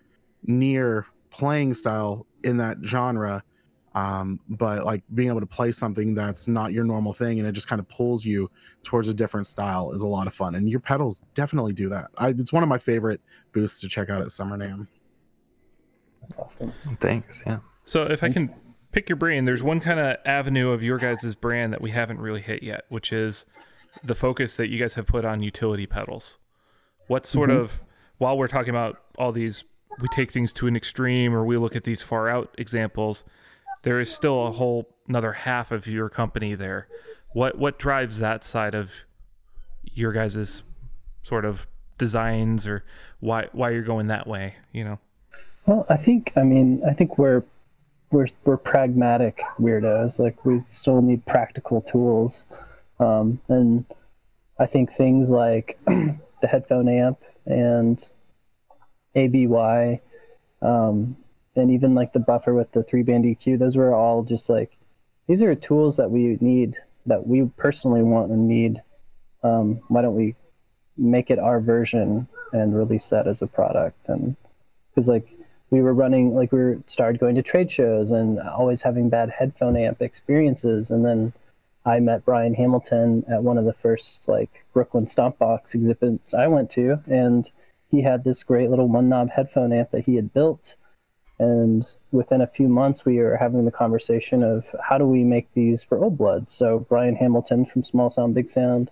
near 0.44 1.06
playing 1.30 1.72
style 1.72 2.26
in 2.42 2.56
that 2.58 2.78
genre 2.82 3.42
um, 3.94 4.40
but 4.48 4.84
like 4.84 5.02
being 5.14 5.28
able 5.28 5.40
to 5.40 5.46
play 5.46 5.72
something 5.72 6.14
that's 6.14 6.46
not 6.46 6.72
your 6.72 6.84
normal 6.84 7.12
thing 7.12 7.38
and 7.38 7.48
it 7.48 7.52
just 7.52 7.68
kind 7.68 7.80
of 7.80 7.88
pulls 7.88 8.24
you 8.24 8.50
towards 8.82 9.08
a 9.08 9.14
different 9.14 9.46
style 9.46 9.92
is 9.92 10.02
a 10.02 10.06
lot 10.06 10.26
of 10.26 10.34
fun 10.34 10.54
and 10.54 10.68
your 10.68 10.80
pedals 10.80 11.22
definitely 11.34 11.72
do 11.72 11.88
that. 11.88 12.08
I, 12.18 12.28
it's 12.28 12.52
one 12.52 12.62
of 12.62 12.68
my 12.68 12.78
favorite 12.78 13.20
booths 13.52 13.80
to 13.80 13.88
check 13.88 14.10
out 14.10 14.20
at 14.20 14.30
summer 14.30 14.56
NAMM 14.56 14.88
that's 16.22 16.38
awesome. 16.38 16.72
Thanks 17.00 17.42
yeah. 17.46 17.58
So 17.84 18.02
if 18.02 18.22
i 18.22 18.28
can 18.28 18.54
pick 18.92 19.08
your 19.08 19.16
brain 19.16 19.44
there's 19.44 19.62
one 19.62 19.80
kind 19.80 20.00
of 20.00 20.16
avenue 20.24 20.70
of 20.70 20.82
your 20.82 20.98
guys' 20.98 21.34
brand 21.34 21.72
that 21.72 21.80
we 21.80 21.90
haven't 21.90 22.20
really 22.20 22.40
hit 22.40 22.62
yet 22.62 22.84
which 22.88 23.12
is 23.12 23.46
the 24.04 24.14
focus 24.14 24.56
that 24.56 24.68
you 24.68 24.78
guys 24.78 24.94
have 24.94 25.06
put 25.06 25.24
on 25.24 25.42
utility 25.42 25.86
pedals. 25.86 26.38
What 27.06 27.26
sort 27.26 27.50
mm-hmm. 27.50 27.60
of 27.60 27.80
while 28.18 28.36
we're 28.36 28.48
talking 28.48 28.70
about 28.70 29.00
all 29.16 29.32
these 29.32 29.64
we 30.00 30.08
take 30.08 30.30
things 30.30 30.52
to 30.52 30.66
an 30.66 30.76
extreme 30.76 31.34
or 31.34 31.44
we 31.44 31.56
look 31.56 31.74
at 31.74 31.84
these 31.84 32.02
far 32.02 32.28
out 32.28 32.54
examples 32.58 33.24
there 33.82 34.00
is 34.00 34.12
still 34.12 34.46
a 34.46 34.52
whole 34.52 34.88
another 35.08 35.32
half 35.32 35.70
of 35.70 35.86
your 35.86 36.08
company 36.08 36.54
there. 36.54 36.88
What 37.32 37.58
what 37.58 37.78
drives 37.78 38.18
that 38.18 38.44
side 38.44 38.74
of 38.74 38.90
your 39.84 40.12
guys's 40.12 40.62
sort 41.22 41.44
of 41.44 41.66
designs 41.96 42.66
or 42.66 42.84
why 43.20 43.48
why 43.52 43.70
you're 43.70 43.82
going 43.82 44.06
that 44.08 44.26
way, 44.26 44.54
you 44.72 44.84
know? 44.84 44.98
Well, 45.66 45.86
I 45.88 45.96
think 45.96 46.32
I 46.36 46.42
mean 46.42 46.82
I 46.88 46.92
think 46.92 47.18
we're 47.18 47.42
we're 48.10 48.28
we're 48.44 48.56
pragmatic 48.56 49.42
weirdos. 49.60 50.18
Like 50.18 50.44
we 50.44 50.60
still 50.60 51.02
need 51.02 51.26
practical 51.26 51.82
tools, 51.82 52.46
um, 52.98 53.40
and 53.48 53.84
I 54.58 54.66
think 54.66 54.92
things 54.92 55.30
like 55.30 55.78
the 55.86 56.46
headphone 56.46 56.88
amp 56.88 57.18
and 57.44 58.10
ABY, 59.14 60.00
um, 60.62 61.16
and 61.56 61.70
even 61.70 61.94
like 61.94 62.12
the 62.12 62.20
buffer 62.20 62.54
with 62.54 62.72
the 62.72 62.82
three 62.82 63.02
band 63.02 63.24
EQ, 63.24 63.58
those 63.58 63.76
were 63.76 63.94
all 63.94 64.22
just 64.22 64.48
like 64.48 64.76
these 65.26 65.42
are 65.42 65.54
tools 65.54 65.96
that 65.96 66.10
we 66.10 66.38
need 66.40 66.76
that 67.06 67.26
we 67.26 67.50
personally 67.56 68.02
want 68.02 68.30
and 68.30 68.48
need. 68.48 68.82
Um, 69.42 69.80
why 69.88 70.02
don't 70.02 70.16
we 70.16 70.34
make 70.96 71.30
it 71.30 71.38
our 71.38 71.60
version 71.60 72.28
and 72.52 72.76
release 72.76 73.08
that 73.08 73.26
as 73.26 73.42
a 73.42 73.46
product? 73.46 74.08
And 74.08 74.36
because 74.90 75.08
like 75.08 75.28
we 75.70 75.82
were 75.82 75.94
running, 75.94 76.34
like 76.34 76.52
we 76.52 76.58
were 76.58 76.82
started 76.86 77.20
going 77.20 77.34
to 77.34 77.42
trade 77.42 77.70
shows 77.70 78.10
and 78.10 78.40
always 78.40 78.82
having 78.82 79.08
bad 79.08 79.30
headphone 79.30 79.76
amp 79.76 80.00
experiences, 80.00 80.90
and 80.90 81.04
then 81.04 81.32
I 81.84 82.00
met 82.00 82.24
Brian 82.24 82.54
Hamilton 82.54 83.24
at 83.30 83.42
one 83.42 83.58
of 83.58 83.64
the 83.64 83.72
first 83.72 84.28
like 84.28 84.64
Brooklyn 84.72 85.06
Stompbox 85.06 85.74
exhibits 85.74 86.34
I 86.34 86.46
went 86.46 86.70
to, 86.70 87.00
and 87.06 87.50
he 87.90 88.02
had 88.02 88.24
this 88.24 88.42
great 88.42 88.70
little 88.70 88.88
one 88.88 89.08
knob 89.08 89.30
headphone 89.30 89.72
amp 89.72 89.90
that 89.90 90.04
he 90.04 90.16
had 90.16 90.32
built. 90.32 90.74
And 91.38 91.86
within 92.10 92.40
a 92.40 92.46
few 92.46 92.68
months, 92.68 93.04
we 93.04 93.18
are 93.18 93.36
having 93.36 93.64
the 93.64 93.70
conversation 93.70 94.42
of 94.42 94.74
how 94.82 94.98
do 94.98 95.04
we 95.04 95.22
make 95.22 95.52
these 95.54 95.82
for 95.82 96.02
Old 96.02 96.18
Blood. 96.18 96.50
So 96.50 96.80
Brian 96.80 97.16
Hamilton 97.16 97.64
from 97.64 97.84
Small 97.84 98.10
Sound 98.10 98.34
Big 98.34 98.48
Sound 98.48 98.90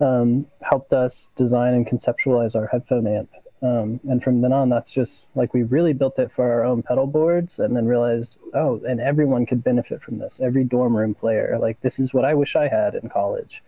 um, 0.00 0.46
helped 0.62 0.92
us 0.92 1.30
design 1.36 1.74
and 1.74 1.86
conceptualize 1.86 2.56
our 2.56 2.66
headphone 2.66 3.06
amp. 3.06 3.30
Um, 3.62 4.00
and 4.06 4.22
from 4.22 4.42
then 4.42 4.52
on, 4.52 4.68
that's 4.68 4.92
just 4.92 5.26
like 5.34 5.54
we 5.54 5.62
really 5.62 5.94
built 5.94 6.18
it 6.18 6.30
for 6.30 6.52
our 6.52 6.64
own 6.64 6.82
pedal 6.82 7.06
boards 7.06 7.58
and 7.58 7.74
then 7.74 7.86
realized, 7.86 8.38
oh, 8.52 8.82
and 8.86 9.00
everyone 9.00 9.46
could 9.46 9.64
benefit 9.64 10.02
from 10.02 10.18
this. 10.18 10.40
Every 10.40 10.64
dorm 10.64 10.94
room 10.96 11.14
player, 11.14 11.56
like, 11.58 11.80
this 11.80 11.98
is 11.98 12.12
what 12.12 12.26
I 12.26 12.34
wish 12.34 12.56
I 12.56 12.68
had 12.68 12.94
in 12.94 13.08
college. 13.08 13.62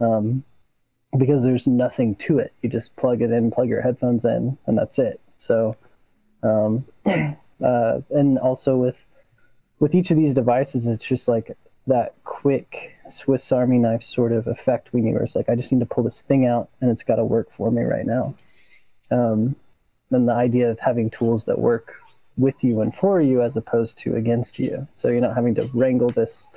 Um, 0.00 0.44
because 1.16 1.44
there's 1.44 1.66
nothing 1.66 2.14
to 2.16 2.38
it. 2.38 2.52
You 2.62 2.70
just 2.70 2.96
plug 2.96 3.20
it 3.20 3.30
in, 3.30 3.50
plug 3.50 3.68
your 3.68 3.82
headphones 3.82 4.24
in, 4.24 4.58
and 4.66 4.78
that's 4.78 4.98
it. 4.98 5.20
So, 5.38 5.76
um, 6.46 6.84
uh, 7.64 8.00
and 8.10 8.38
also 8.38 8.76
with 8.76 9.06
with 9.78 9.94
each 9.94 10.10
of 10.10 10.16
these 10.16 10.34
devices, 10.34 10.86
it's 10.86 11.04
just 11.04 11.28
like 11.28 11.56
that 11.86 12.14
quick 12.24 12.96
Swiss 13.08 13.52
Army 13.52 13.78
knife 13.78 14.02
sort 14.02 14.32
of 14.32 14.46
effect 14.46 14.92
we 14.92 15.00
need. 15.00 15.14
Where 15.14 15.22
it's 15.22 15.36
like 15.36 15.48
I 15.48 15.54
just 15.54 15.72
need 15.72 15.80
to 15.80 15.86
pull 15.86 16.04
this 16.04 16.22
thing 16.22 16.46
out, 16.46 16.70
and 16.80 16.90
it's 16.90 17.02
got 17.02 17.16
to 17.16 17.24
work 17.24 17.50
for 17.50 17.70
me 17.70 17.82
right 17.82 18.06
now 18.06 18.34
um, 19.10 19.56
then 20.10 20.26
the 20.26 20.32
idea 20.32 20.70
of 20.70 20.78
having 20.80 21.10
tools 21.10 21.44
that 21.46 21.58
work 21.58 22.00
with 22.36 22.62
you 22.62 22.80
and 22.80 22.94
for 22.94 23.20
you 23.20 23.42
as 23.42 23.56
opposed 23.56 23.98
to 23.98 24.14
against 24.14 24.58
you. 24.58 24.86
So 24.94 25.08
you're 25.08 25.20
not 25.20 25.34
having 25.34 25.54
to 25.56 25.70
wrangle 25.72 26.10
this 26.10 26.48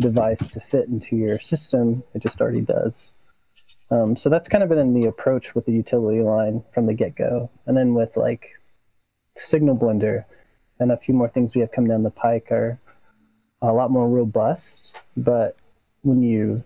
device 0.00 0.48
to 0.48 0.60
fit 0.60 0.88
into 0.88 1.16
your 1.16 1.38
system, 1.38 2.02
it 2.14 2.22
just 2.22 2.40
already 2.40 2.60
does. 2.60 3.14
Um, 3.90 4.16
so 4.16 4.28
that's 4.28 4.48
kind 4.48 4.62
of 4.62 4.68
been 4.68 4.78
in 4.78 4.94
the 4.94 5.08
approach 5.08 5.54
with 5.54 5.66
the 5.66 5.72
utility 5.72 6.20
line 6.20 6.62
from 6.72 6.86
the 6.86 6.94
get 6.94 7.16
go. 7.16 7.50
And 7.66 7.76
then 7.76 7.94
with 7.94 8.16
like 8.16 8.57
Signal 9.38 9.76
Blender 9.76 10.24
and 10.78 10.92
a 10.92 10.96
few 10.96 11.14
more 11.14 11.28
things 11.28 11.54
we 11.54 11.60
have 11.60 11.72
come 11.72 11.86
down 11.86 12.02
the 12.02 12.10
pike 12.10 12.50
are 12.50 12.78
a 13.62 13.72
lot 13.72 13.90
more 13.90 14.08
robust. 14.08 14.96
But 15.16 15.56
when 16.02 16.22
you 16.22 16.62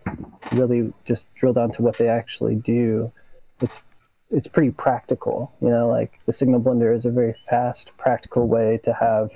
really 0.52 0.92
just 1.04 1.32
drill 1.34 1.52
down 1.52 1.72
to 1.72 1.82
what 1.82 1.98
they 1.98 2.08
actually 2.08 2.56
do, 2.56 3.12
it's 3.60 3.82
it's 4.30 4.48
pretty 4.48 4.70
practical. 4.70 5.52
You 5.60 5.68
know, 5.68 5.88
like 5.88 6.18
the 6.24 6.32
Signal 6.32 6.60
Blender 6.60 6.94
is 6.94 7.04
a 7.04 7.10
very 7.10 7.34
fast, 7.48 7.96
practical 7.98 8.48
way 8.48 8.80
to 8.82 8.94
have 8.94 9.30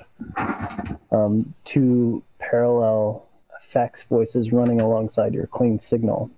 um, 1.11 1.55
two 1.65 2.23
parallel 2.39 3.29
effects 3.61 4.05
voices 4.05 4.53
running 4.53 4.81
alongside 4.81 5.35
your 5.35 5.47
clean 5.47 5.81
signal. 5.81 6.31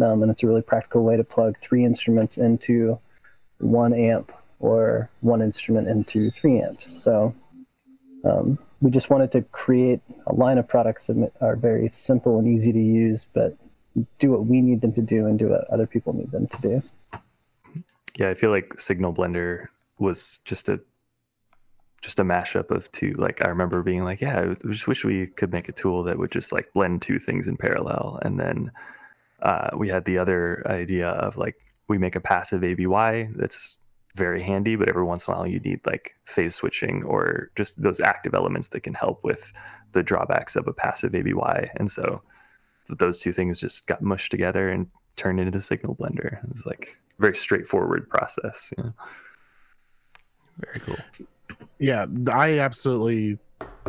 Um, 0.00 0.22
and 0.22 0.30
it's 0.30 0.42
a 0.42 0.46
really 0.46 0.62
practical 0.62 1.04
way 1.04 1.16
to 1.16 1.24
plug 1.24 1.56
three 1.60 1.84
instruments 1.84 2.38
into 2.38 2.98
one 3.58 3.92
amp 3.92 4.32
or 4.60 5.10
one 5.20 5.42
instrument 5.42 5.88
into 5.88 6.30
three 6.30 6.60
amps. 6.60 6.88
So 6.88 7.34
um, 8.24 8.58
we 8.80 8.90
just 8.90 9.10
wanted 9.10 9.32
to 9.32 9.42
create 9.42 10.00
a 10.26 10.34
line 10.34 10.58
of 10.58 10.68
products 10.68 11.06
that 11.08 11.32
are 11.40 11.56
very 11.56 11.88
simple 11.88 12.38
and 12.38 12.48
easy 12.48 12.72
to 12.72 12.78
use, 12.78 13.26
but 13.32 13.56
do 14.18 14.30
what 14.30 14.46
we 14.46 14.60
need 14.60 14.80
them 14.80 14.92
to 14.92 15.02
do 15.02 15.26
and 15.26 15.38
do 15.38 15.48
what 15.48 15.68
other 15.70 15.86
people 15.86 16.12
need 16.12 16.30
them 16.30 16.46
to 16.46 16.60
do. 16.60 16.82
Yeah, 18.16 18.30
I 18.30 18.34
feel 18.34 18.50
like 18.50 18.78
Signal 18.78 19.14
Blender 19.14 19.66
was 19.98 20.40
just 20.44 20.68
a 20.68 20.80
just 22.00 22.20
a 22.20 22.24
mashup 22.24 22.70
of 22.70 22.90
two. 22.92 23.12
Like 23.16 23.44
I 23.44 23.48
remember 23.48 23.82
being 23.82 24.04
like, 24.04 24.20
yeah, 24.20 24.40
I 24.40 24.68
just 24.68 24.86
wish 24.86 25.04
we 25.04 25.26
could 25.26 25.52
make 25.52 25.68
a 25.68 25.72
tool 25.72 26.04
that 26.04 26.18
would 26.18 26.30
just 26.30 26.52
like 26.52 26.72
blend 26.72 27.02
two 27.02 27.18
things 27.18 27.48
in 27.48 27.56
parallel. 27.56 28.20
And 28.22 28.38
then 28.38 28.70
uh, 29.42 29.70
we 29.76 29.88
had 29.88 30.04
the 30.04 30.18
other 30.18 30.62
idea 30.66 31.08
of 31.08 31.36
like 31.36 31.56
we 31.88 31.98
make 31.98 32.14
a 32.14 32.20
passive 32.20 32.62
ABY 32.62 33.30
that's 33.34 33.76
very 34.18 34.42
handy, 34.42 34.76
but 34.76 34.88
every 34.88 35.04
once 35.04 35.26
in 35.26 35.32
a 35.32 35.36
while 35.36 35.46
you 35.46 35.60
need 35.60 35.80
like 35.86 36.16
phase 36.24 36.54
switching 36.54 37.04
or 37.04 37.50
just 37.56 37.82
those 37.82 38.00
active 38.00 38.34
elements 38.34 38.68
that 38.68 38.80
can 38.80 38.94
help 38.94 39.24
with 39.24 39.52
the 39.92 40.02
drawbacks 40.02 40.56
of 40.56 40.66
a 40.66 40.72
passive 40.72 41.14
ABY. 41.14 41.70
And 41.76 41.90
so 41.90 42.20
those 42.88 43.18
two 43.18 43.32
things 43.32 43.60
just 43.60 43.86
got 43.86 44.02
mushed 44.02 44.30
together 44.30 44.70
and 44.70 44.86
turned 45.16 45.40
into 45.40 45.60
Signal 45.60 45.96
Blender. 45.96 46.38
It's 46.50 46.66
like 46.66 46.96
very 47.18 47.36
straightforward 47.36 48.08
process. 48.08 48.72
You 48.76 48.84
know? 48.84 48.92
Very 50.58 50.80
cool. 50.80 50.96
Yeah, 51.78 52.06
I 52.32 52.58
absolutely. 52.58 53.38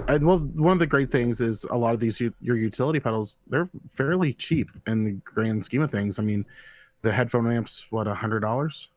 I, 0.08 0.18
well, 0.18 0.40
one 0.40 0.74
of 0.74 0.80
the 0.80 0.88
great 0.88 1.12
things 1.12 1.42
is 1.42 1.64
a 1.66 1.78
lot 1.78 1.94
of 1.94 2.00
these 2.00 2.20
your 2.20 2.56
utility 2.56 3.00
pedals 3.00 3.38
they're 3.48 3.70
fairly 3.92 4.34
cheap 4.34 4.70
in 4.88 5.04
the 5.04 5.12
grand 5.24 5.64
scheme 5.64 5.82
of 5.82 5.92
things. 5.92 6.18
I 6.20 6.24
mean, 6.24 6.46
the 7.02 7.12
headphone 7.12 7.52
amps 7.52 7.86
what 7.90 8.08
a 8.08 8.14
hundred 8.14 8.42
dollars. 8.42 8.90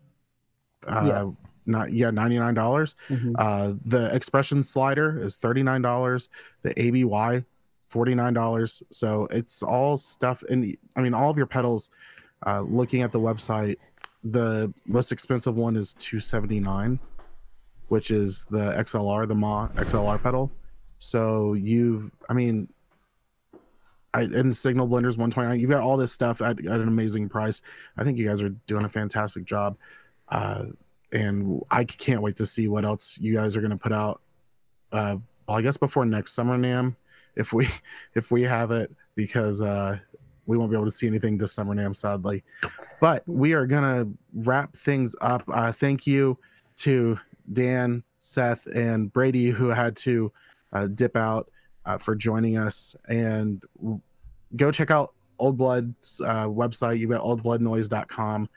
Uh, 0.87 1.05
yeah. 1.07 1.31
Not 1.65 1.93
yeah, 1.93 2.11
ninety 2.11 2.39
nine 2.39 2.55
dollars. 2.55 2.97
Mm-hmm. 3.09 3.35
Uh, 3.39 3.75
the 3.85 4.13
expression 4.15 4.65
slider 4.65 5.21
is 5.21 5.37
thirty 5.37 5.63
nine 5.63 5.81
dollars. 5.81 6.29
The 6.63 6.73
ABY 6.81 7.45
forty 7.89 8.17
nine 8.17 8.35
dollars. 8.35 8.83
So 8.91 9.29
it's 9.31 9.63
all 9.63 9.97
stuff, 9.97 10.43
and 10.51 10.77
I 10.97 11.03
mean 11.03 11.15
all 11.15 11.31
of 11.31 11.37
your 11.37 11.47
pedals. 11.47 11.91
Uh, 12.45 12.63
looking 12.63 13.03
at 13.03 13.13
the 13.13 13.21
website, 13.21 13.77
the 14.25 14.73
most 14.87 15.13
expensive 15.13 15.57
one 15.57 15.77
is 15.77 15.95
279 15.95 16.99
which 17.89 18.11
is 18.11 18.45
the 18.51 18.73
xlr 18.85 19.27
the 19.27 19.35
ma 19.35 19.69
xlr 19.69 20.23
pedal 20.23 20.51
so 20.99 21.55
you've 21.55 22.11
i 22.29 22.33
mean 22.33 22.69
I, 24.15 24.23
and 24.23 24.57
signal 24.57 24.87
blenders 24.87 25.17
129 25.17 25.59
you've 25.59 25.71
got 25.71 25.83
all 25.83 25.97
this 25.97 26.13
stuff 26.13 26.41
at, 26.41 26.59
at 26.61 26.81
an 26.81 26.89
amazing 26.89 27.29
price 27.29 27.63
i 27.97 28.05
think 28.05 28.17
you 28.17 28.27
guys 28.27 28.43
are 28.43 28.51
doing 28.67 28.85
a 28.85 28.89
fantastic 28.89 29.45
job 29.45 29.77
uh, 30.33 30.65
and 31.13 31.63
i 31.71 31.85
can't 31.85 32.23
wait 32.23 32.37
to 32.37 32.47
see 32.47 32.69
what 32.69 32.85
else 32.85 33.19
you 33.21 33.35
guys 33.35 33.57
are 33.57 33.61
going 33.61 33.71
to 33.71 33.77
put 33.77 33.93
out 33.93 34.21
uh, 34.93 35.17
well 35.47 35.59
i 35.59 35.63
guess 35.63 35.77
before 35.77 36.05
next 36.05 36.33
summer 36.33 36.57
NAMM 36.57 36.97
if 37.37 37.53
we 37.53 37.69
if 38.15 38.31
we 38.31 38.43
have 38.43 38.71
it 38.71 38.91
because 39.15 39.61
uh 39.61 39.99
we 40.47 40.59
won't 40.59 40.71
be 40.71 40.77
able 40.77 40.87
to 40.87 40.91
see 40.91 41.07
anything 41.07 41.39
this 41.39 41.53
summer 41.53 41.75
NAMM, 41.75 41.95
sadly. 41.95 42.43
But 43.01 43.23
we 43.27 43.53
are 43.53 43.67
gonna 43.67 44.09
wrap 44.35 44.75
things 44.75 45.15
up. 45.21 45.45
Uh, 45.49 45.73
thank 45.73 46.07
you 46.07 46.39
to 46.77 47.19
Dan, 47.53 48.03
Seth, 48.19 48.67
and 48.67 49.13
Brady 49.13 49.51
who 49.51 49.69
had 49.69 49.97
to 49.99 50.33
uh, 50.73 50.89
dip 50.89 51.17
out 51.17 51.51
uh, 51.87 51.99
for 51.99 52.15
joining 52.15 52.57
us. 52.57 52.97
And 53.09 53.63
go 54.57 54.71
check 54.71 54.91
out 54.91 55.13
Old 55.39 55.57
Blood's 55.57 56.21
uh, 56.25 56.47
website. 56.47 56.99
You 56.99 57.09
got 57.09 57.23
oldbloodnoise.com 57.23 58.49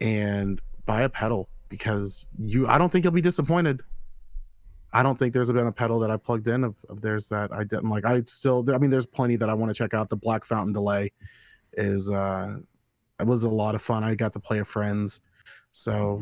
and 0.00 0.60
buy 0.90 1.02
a 1.02 1.08
pedal 1.08 1.48
because 1.68 2.26
you. 2.36 2.66
I 2.66 2.76
don't 2.76 2.90
think 2.90 3.04
you'll 3.04 3.12
be 3.12 3.20
disappointed. 3.20 3.80
I 4.92 5.04
don't 5.04 5.16
think 5.16 5.32
there's 5.32 5.52
been 5.52 5.68
a 5.68 5.72
pedal 5.72 6.00
that 6.00 6.10
I 6.10 6.16
plugged 6.16 6.48
in 6.48 6.64
of, 6.64 6.74
of 6.88 7.00
theirs 7.00 7.28
that 7.28 7.52
I 7.52 7.62
didn't 7.62 7.90
like. 7.90 8.04
I 8.04 8.22
still, 8.26 8.64
I 8.74 8.78
mean, 8.78 8.90
there's 8.90 9.06
plenty 9.06 9.36
that 9.36 9.48
I 9.48 9.54
want 9.54 9.70
to 9.70 9.74
check 9.74 9.94
out. 9.94 10.10
The 10.10 10.16
Black 10.16 10.44
Fountain 10.44 10.72
Delay 10.72 11.12
is, 11.74 12.10
uh, 12.10 12.56
it 13.20 13.26
was 13.26 13.44
a 13.44 13.48
lot 13.48 13.76
of 13.76 13.82
fun. 13.82 14.02
I 14.02 14.16
got 14.16 14.32
to 14.32 14.40
play 14.40 14.58
with 14.58 14.66
friends. 14.66 15.20
So, 15.70 16.20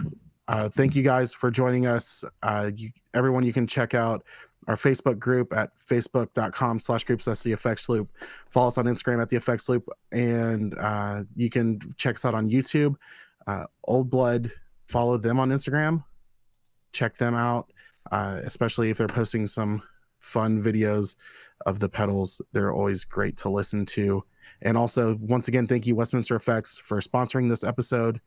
uh, 0.48 0.68
thank 0.68 0.94
you 0.94 1.02
guys 1.02 1.32
for 1.32 1.50
joining 1.50 1.86
us. 1.86 2.24
Uh, 2.42 2.70
you, 2.74 2.90
everyone, 3.14 3.42
you 3.42 3.54
can 3.54 3.66
check 3.66 3.94
out 3.94 4.22
our 4.66 4.76
Facebook 4.76 5.18
group 5.18 5.54
at 5.56 5.70
facebook.com 5.74 6.78
slash 6.78 7.04
groups 7.04 7.24
that's 7.24 7.42
the 7.42 7.52
effects 7.52 7.88
loop. 7.88 8.10
Follow 8.50 8.68
us 8.68 8.76
on 8.76 8.84
Instagram 8.84 9.22
at 9.22 9.30
the 9.30 9.36
effects 9.36 9.70
loop. 9.70 9.88
And 10.12 10.76
uh, 10.78 11.24
you 11.36 11.48
can 11.48 11.80
check 11.96 12.16
us 12.16 12.26
out 12.26 12.34
on 12.34 12.50
YouTube. 12.50 12.96
Uh, 13.48 13.64
Old 13.84 14.10
Blood, 14.10 14.52
follow 14.86 15.16
them 15.16 15.40
on 15.40 15.48
Instagram. 15.48 16.04
Check 16.92 17.16
them 17.16 17.34
out 17.34 17.68
uh, 18.10 18.40
especially 18.44 18.90
if 18.90 18.98
they're 18.98 19.08
posting 19.08 19.46
some 19.46 19.82
fun 20.18 20.62
videos 20.62 21.14
of 21.66 21.78
the 21.78 21.88
pedals. 21.88 22.40
They're 22.52 22.72
always 22.72 23.04
great 23.04 23.36
to 23.38 23.48
listen 23.48 23.84
to. 23.86 24.24
And 24.62 24.76
also, 24.76 25.16
once 25.20 25.48
again, 25.48 25.66
thank 25.66 25.86
you, 25.86 25.94
Westminster 25.94 26.36
Effects, 26.36 26.78
for 26.78 27.00
sponsoring 27.00 27.48
this 27.48 27.64
episode. 27.64 28.20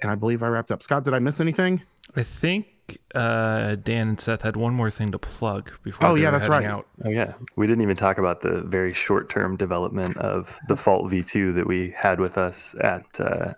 And 0.00 0.10
I 0.10 0.14
believe 0.14 0.42
I 0.42 0.48
wrapped 0.48 0.70
up. 0.70 0.82
Scott, 0.82 1.04
did 1.04 1.14
I 1.14 1.18
miss 1.18 1.40
anything? 1.40 1.82
I 2.14 2.22
think 2.22 2.66
think 2.86 3.00
uh, 3.14 3.76
Dan 3.76 4.08
and 4.08 4.20
Seth 4.20 4.42
had 4.42 4.56
one 4.56 4.74
more 4.74 4.90
thing 4.90 5.12
to 5.12 5.18
plug 5.18 5.72
before. 5.82 6.08
Oh, 6.08 6.14
yeah, 6.14 6.30
that's 6.30 6.48
right. 6.48 6.64
Out. 6.64 6.86
Oh 7.04 7.10
yeah, 7.10 7.34
we 7.56 7.66
didn't 7.66 7.82
even 7.82 7.96
talk 7.96 8.18
about 8.18 8.42
the 8.42 8.62
very 8.62 8.92
short-term 8.92 9.56
development 9.56 10.16
of 10.18 10.58
the 10.68 10.76
Fault 10.76 11.10
V2 11.10 11.54
that 11.54 11.66
we 11.66 11.92
had 11.96 12.20
with 12.20 12.38
us 12.38 12.74
at 12.80 13.04
uh, 13.20 13.48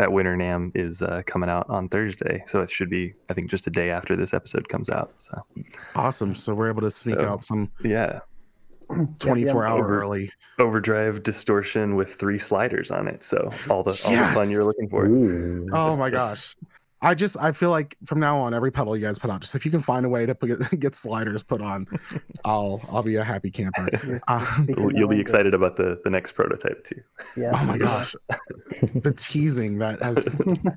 at 0.00 0.10
Winter 0.10 0.34
NAMM 0.36 0.72
is 0.74 1.02
uh, 1.02 1.22
coming 1.26 1.50
out 1.50 1.68
on 1.68 1.88
Thursday, 1.88 2.42
so 2.46 2.60
it 2.62 2.70
should 2.70 2.88
be 2.90 3.14
I 3.28 3.34
think 3.34 3.50
just 3.50 3.66
a 3.66 3.70
day 3.70 3.90
after 3.90 4.16
this 4.16 4.32
episode 4.34 4.68
comes 4.68 4.88
out. 4.90 5.12
So 5.18 5.44
Awesome. 5.94 6.34
So 6.34 6.54
we're 6.54 6.68
able 6.70 6.82
to 6.82 6.90
sneak 6.90 7.20
So- 7.20 7.26
out 7.26 7.44
some 7.44 7.70
yeah, 7.84 8.20
24 9.20 9.64
hour 9.66 9.84
Over- 9.84 10.00
early. 10.02 10.32
overdrive 10.58 11.22
distortion 11.22 11.94
with 11.96 12.14
three 12.14 12.38
sliders 12.38 12.90
on 12.90 13.06
it, 13.08 13.22
so 13.22 13.50
all 13.68 13.82
the 13.82 14.00
all 14.06 14.12
the 14.16 14.32
fun 14.34 14.50
you're 14.50 14.64
looking 14.64 14.88
for. 14.88 15.06
Ooh. 15.06 15.68
Oh 15.72 15.96
my 15.96 16.10
gosh. 16.10 16.56
I 17.02 17.14
just 17.14 17.36
I 17.38 17.52
feel 17.52 17.70
like 17.70 17.96
from 18.04 18.20
now 18.20 18.38
on, 18.38 18.52
every 18.52 18.70
pedal 18.70 18.94
you 18.94 19.02
guys 19.04 19.18
put 19.18 19.30
out, 19.30 19.40
just 19.40 19.54
if 19.54 19.64
you 19.64 19.70
can 19.70 19.80
find 19.80 20.04
a 20.04 20.08
way 20.08 20.26
to 20.26 20.34
put, 20.34 20.50
get 20.80 20.94
sliders 20.94 21.42
put 21.42 21.62
on, 21.62 21.86
I'll 22.44 22.80
I'll 22.90 23.02
be 23.02 23.16
a 23.16 23.24
happy 23.24 23.50
camper. 23.50 23.88
Uh, 24.28 24.64
You'll, 24.68 24.92
you'll 24.94 25.08
be 25.08 25.18
excited 25.20 25.54
about 25.54 25.76
the 25.76 25.98
the 26.04 26.10
next 26.10 26.32
prototype 26.32 26.84
too. 26.84 27.00
Yeah. 27.36 27.52
oh 27.54 27.64
my 27.64 27.78
gosh, 27.78 28.14
the 28.94 29.12
teasing 29.16 29.78
that 29.78 30.02
has 30.02 30.34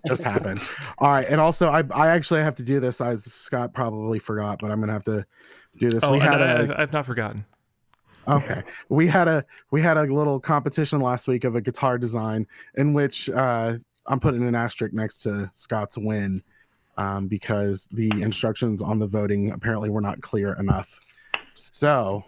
just 0.08 0.24
happened. 0.24 0.62
All 1.00 1.10
right, 1.10 1.28
and 1.28 1.42
also 1.42 1.68
I 1.70 1.84
I 1.94 2.10
actually 2.10 2.42
have 2.42 2.56
to 2.56 2.64
do 2.64 2.80
this. 2.80 3.02
I 3.02 3.16
Scott 3.18 3.74
probably 3.74 4.20
forgot, 4.20 4.60
but 4.62 4.72
I'm 4.72 4.80
gonna 4.80 4.94
have 4.94 5.04
to 5.06 5.26
do 5.78 5.90
this. 5.90 6.04
Oh, 6.04 6.12
we 6.14 6.20
had 6.20 6.42
and 6.42 6.72
a 6.72 6.78
I, 6.78 6.82
I've 6.84 6.94
not 6.94 7.06
forgotten. 7.06 7.46
okay 8.28 8.64
we 8.88 9.06
had 9.06 9.28
a 9.28 9.44
we 9.72 9.82
had 9.82 9.98
a 9.98 10.04
little 10.04 10.40
competition 10.40 11.02
last 11.02 11.28
week 11.28 11.44
of 11.44 11.56
a 11.56 11.62
guitar 11.62 11.98
design 11.98 12.48
in 12.76 12.94
which 12.94 13.30
uh 13.30 13.78
i'm 14.08 14.20
putting 14.20 14.44
an 14.48 14.56
asterisk 14.56 14.94
next 14.94 15.18
to 15.18 15.50
scott's 15.54 15.98
win 15.98 16.42
um, 16.98 17.28
because 17.28 17.88
the 17.88 18.10
instructions 18.22 18.82
on 18.82 19.00
the 19.00 19.08
voting 19.08 19.52
apparently 19.52 19.90
were 19.90 20.02
not 20.02 20.22
clear 20.22 20.54
enough 20.54 21.00
so 21.54 22.24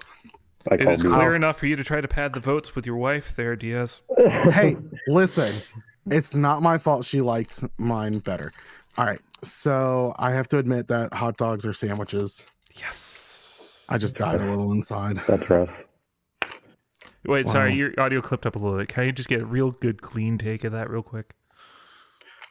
I 0.70 0.76
It 0.76 0.82
called 0.82 0.94
is 0.96 1.04
you. 1.04 1.14
clear 1.14 1.36
enough 1.36 1.60
for 1.60 1.68
you 1.68 1.76
to 1.76 1.84
try 1.84 2.02
to 2.02 2.08
pad 2.08 2.34
the 2.34 2.40
votes 2.40 2.76
with 2.76 2.88
your 2.88 2.96
wife, 2.98 3.36
there, 3.36 3.56
Diaz. 3.56 4.02
hey 4.52 4.76
listen 5.08 5.54
it's 6.10 6.34
not 6.36 6.62
my 6.64 6.78
fault 6.80 7.06
she 7.06 7.22
liked 7.22 7.64
mine 7.78 8.20
better 8.20 8.52
all 8.98 9.06
right 9.06 9.20
so 9.44 10.14
i 10.18 10.32
have 10.32 10.48
to 10.48 10.58
admit 10.58 10.88
that 10.88 11.14
hot 11.14 11.38
dogs 11.38 11.66
are 11.66 11.74
sandwiches 11.74 12.44
Yes. 12.80 13.86
i 13.90 13.98
just 14.00 14.18
died 14.18 14.42
a 14.42 14.46
little 14.50 14.72
inside 14.72 15.22
That's 15.28 15.48
rough. 15.50 15.70
Wait, 17.28 17.48
sorry, 17.48 17.74
your 17.74 17.92
audio 18.00 18.22
clipped 18.22 18.46
up 18.46 18.56
a 18.56 18.60
little 18.60 18.78
bit. 18.78 18.88
Can 18.88 19.06
you 19.08 19.12
just 19.12 19.28
get 19.30 19.42
a 19.42 19.46
real 19.48 19.72
good, 19.72 20.00
clean 20.04 20.38
take 20.38 20.64
of 20.64 20.72
that 20.74 20.92
real 20.92 21.02
quick? 21.02 21.34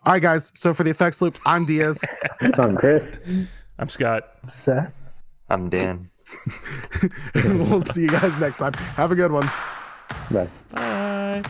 All 0.07 0.13
right 0.15 0.23
guys 0.23 0.53
so 0.55 0.73
for 0.75 0.85
the 0.85 0.91
effects 0.91 1.21
loop 1.23 1.39
i'm 1.47 1.65
diaz 1.65 2.03
I'm 2.59 2.77
Chris. 2.77 3.03
I'm 3.79 3.89
Scott. 3.89 4.29
Seth. 4.51 4.93
I'm 5.49 5.69
Dan. 5.69 6.11
we'll 7.45 7.83
see 7.85 8.03
you 8.03 8.09
guys 8.09 8.37
next 8.39 8.59
time 8.59 8.75
have 8.75 9.13
a 9.13 9.15
good 9.15 9.33
one 9.33 9.49
Bye. 10.31 10.49
Bye. 10.73 11.43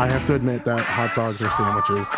I 0.00 0.08
have 0.08 0.24
to 0.28 0.34
admit 0.34 0.64
that 0.64 0.80
hot 0.80 1.14
dogs 1.14 1.42
are 1.42 1.50
sandwiches. 1.50 2.08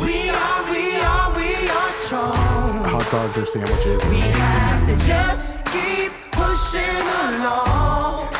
We 0.00 0.30
are, 0.30 0.62
we 0.70 0.94
are, 0.94 1.34
we 1.34 1.68
are 1.68 1.92
strong. 1.92 2.84
Hot 2.84 3.10
dogs 3.10 3.36
are 3.36 3.46
sandwiches. 3.46 4.00
We 4.12 4.20
have 4.20 4.86
to 4.86 4.94
just 5.04 5.58
keep 5.74 6.12
pushing 6.30 7.02
along. 7.26 8.30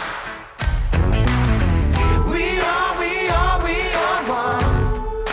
We 2.30 2.60
are, 2.62 2.92
we 3.02 3.26
are, 3.26 3.58
we 3.66 3.78
are 4.06 4.22
one. 4.30 5.26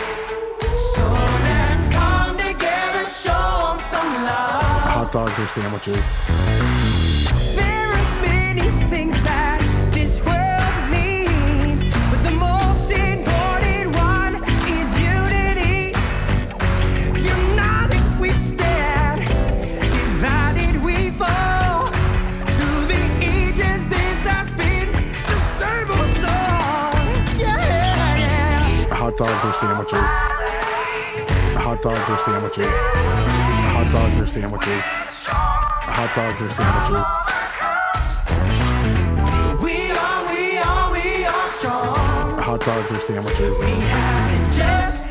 So 0.96 1.06
let's 1.46 1.88
come 1.90 2.36
together, 2.38 3.06
show 3.06 3.76
some 3.78 4.24
love. 4.26 4.82
Hot 4.98 5.12
dogs 5.12 5.38
are 5.38 5.46
sandwiches. 5.46 7.39
Dogs 29.20 29.44
are 29.44 29.52
sandwiches. 29.52 30.10
Hot 31.60 31.82
dogs 31.82 32.08
are 32.08 32.18
sandwiches. 32.20 32.74
Hot 33.74 33.92
dogs 33.92 34.18
are 34.18 34.26
sandwiches. 34.26 34.82
Hot 35.26 36.14
dogs 36.16 36.40
are 36.40 36.48
sandwiches. 36.48 37.06
We 39.62 39.90
are, 39.90 40.24
we 40.32 40.56
are, 40.56 40.90
we 40.90 41.24
are 41.26 41.48
strong. 41.50 42.40
Hot 42.40 42.60
dogs 42.60 42.90
are 42.92 42.98
sandwiches. 42.98 43.60
We 43.60 43.72
have 43.72 44.54
to 44.54 44.56
just 44.56 45.09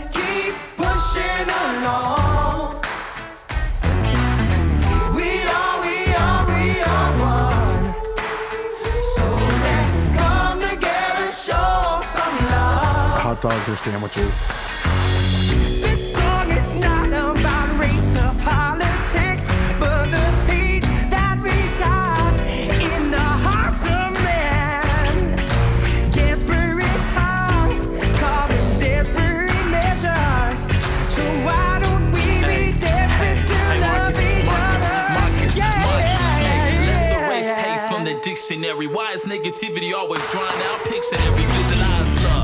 yeah. 37.46 37.56
hate 37.56 37.90
from 37.90 38.04
the 38.06 38.20
dictionary. 38.22 38.88
Why 38.88 39.14
is 39.14 39.24
negativity 39.24 39.94
always 39.94 40.26
drawn 40.32 40.46
out? 40.46 40.84
Picture 40.84 41.18
every 41.20 41.46
visualize 41.46 42.20
love. 42.22 42.39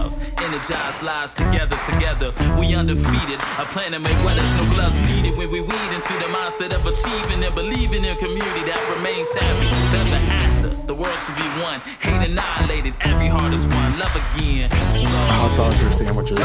Energize 0.45 1.01
lives 1.01 1.33
together, 1.33 1.75
together. 1.89 2.29
We 2.59 2.75
undefeated. 2.75 3.39
A 3.57 3.65
plan 3.73 3.93
to 3.93 3.99
make 3.99 4.13
weathers, 4.23 4.53
no 4.61 4.69
gloves 4.75 4.99
needed 5.09 5.35
when 5.35 5.49
we 5.49 5.59
weed 5.59 5.91
into 5.91 6.13
the 6.21 6.29
mindset 6.29 6.71
of 6.71 6.85
achieving 6.85 7.43
and 7.43 7.55
believing 7.55 8.05
in 8.05 8.11
a 8.13 8.15
community 8.15 8.63
that 8.69 8.77
remains 8.95 9.33
happy. 9.33 9.65
Ever 9.97 10.21
after, 10.29 10.69
the 10.85 10.93
world 10.93 11.17
should 11.17 11.35
be 11.35 11.49
one. 11.65 11.79
Hate 11.99 12.29
annihilated, 12.29 12.93
every 13.01 13.27
heart 13.27 13.53
is 13.53 13.65
one. 13.65 13.97
Love 13.97 14.15
again. 14.37 14.69
So, 14.87 15.09
Hot 15.09 15.57
dogs 15.57 15.81
are 15.81 15.91
sandwiches. 15.91 16.37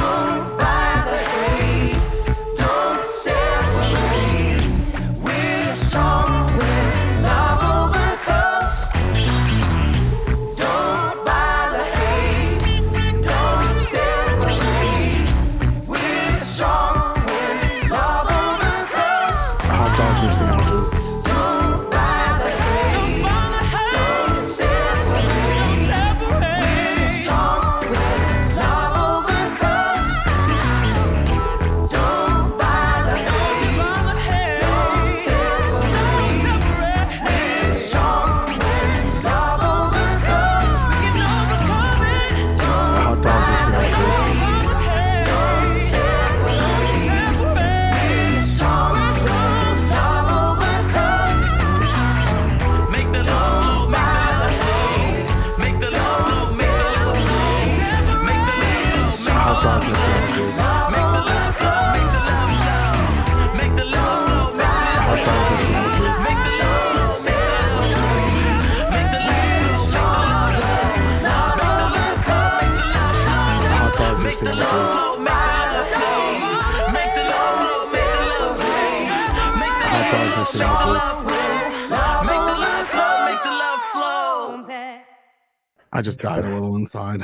I 86.00 86.02
just 86.02 86.22
died 86.22 86.46
a 86.46 86.48
little 86.48 86.76
inside. 86.76 87.20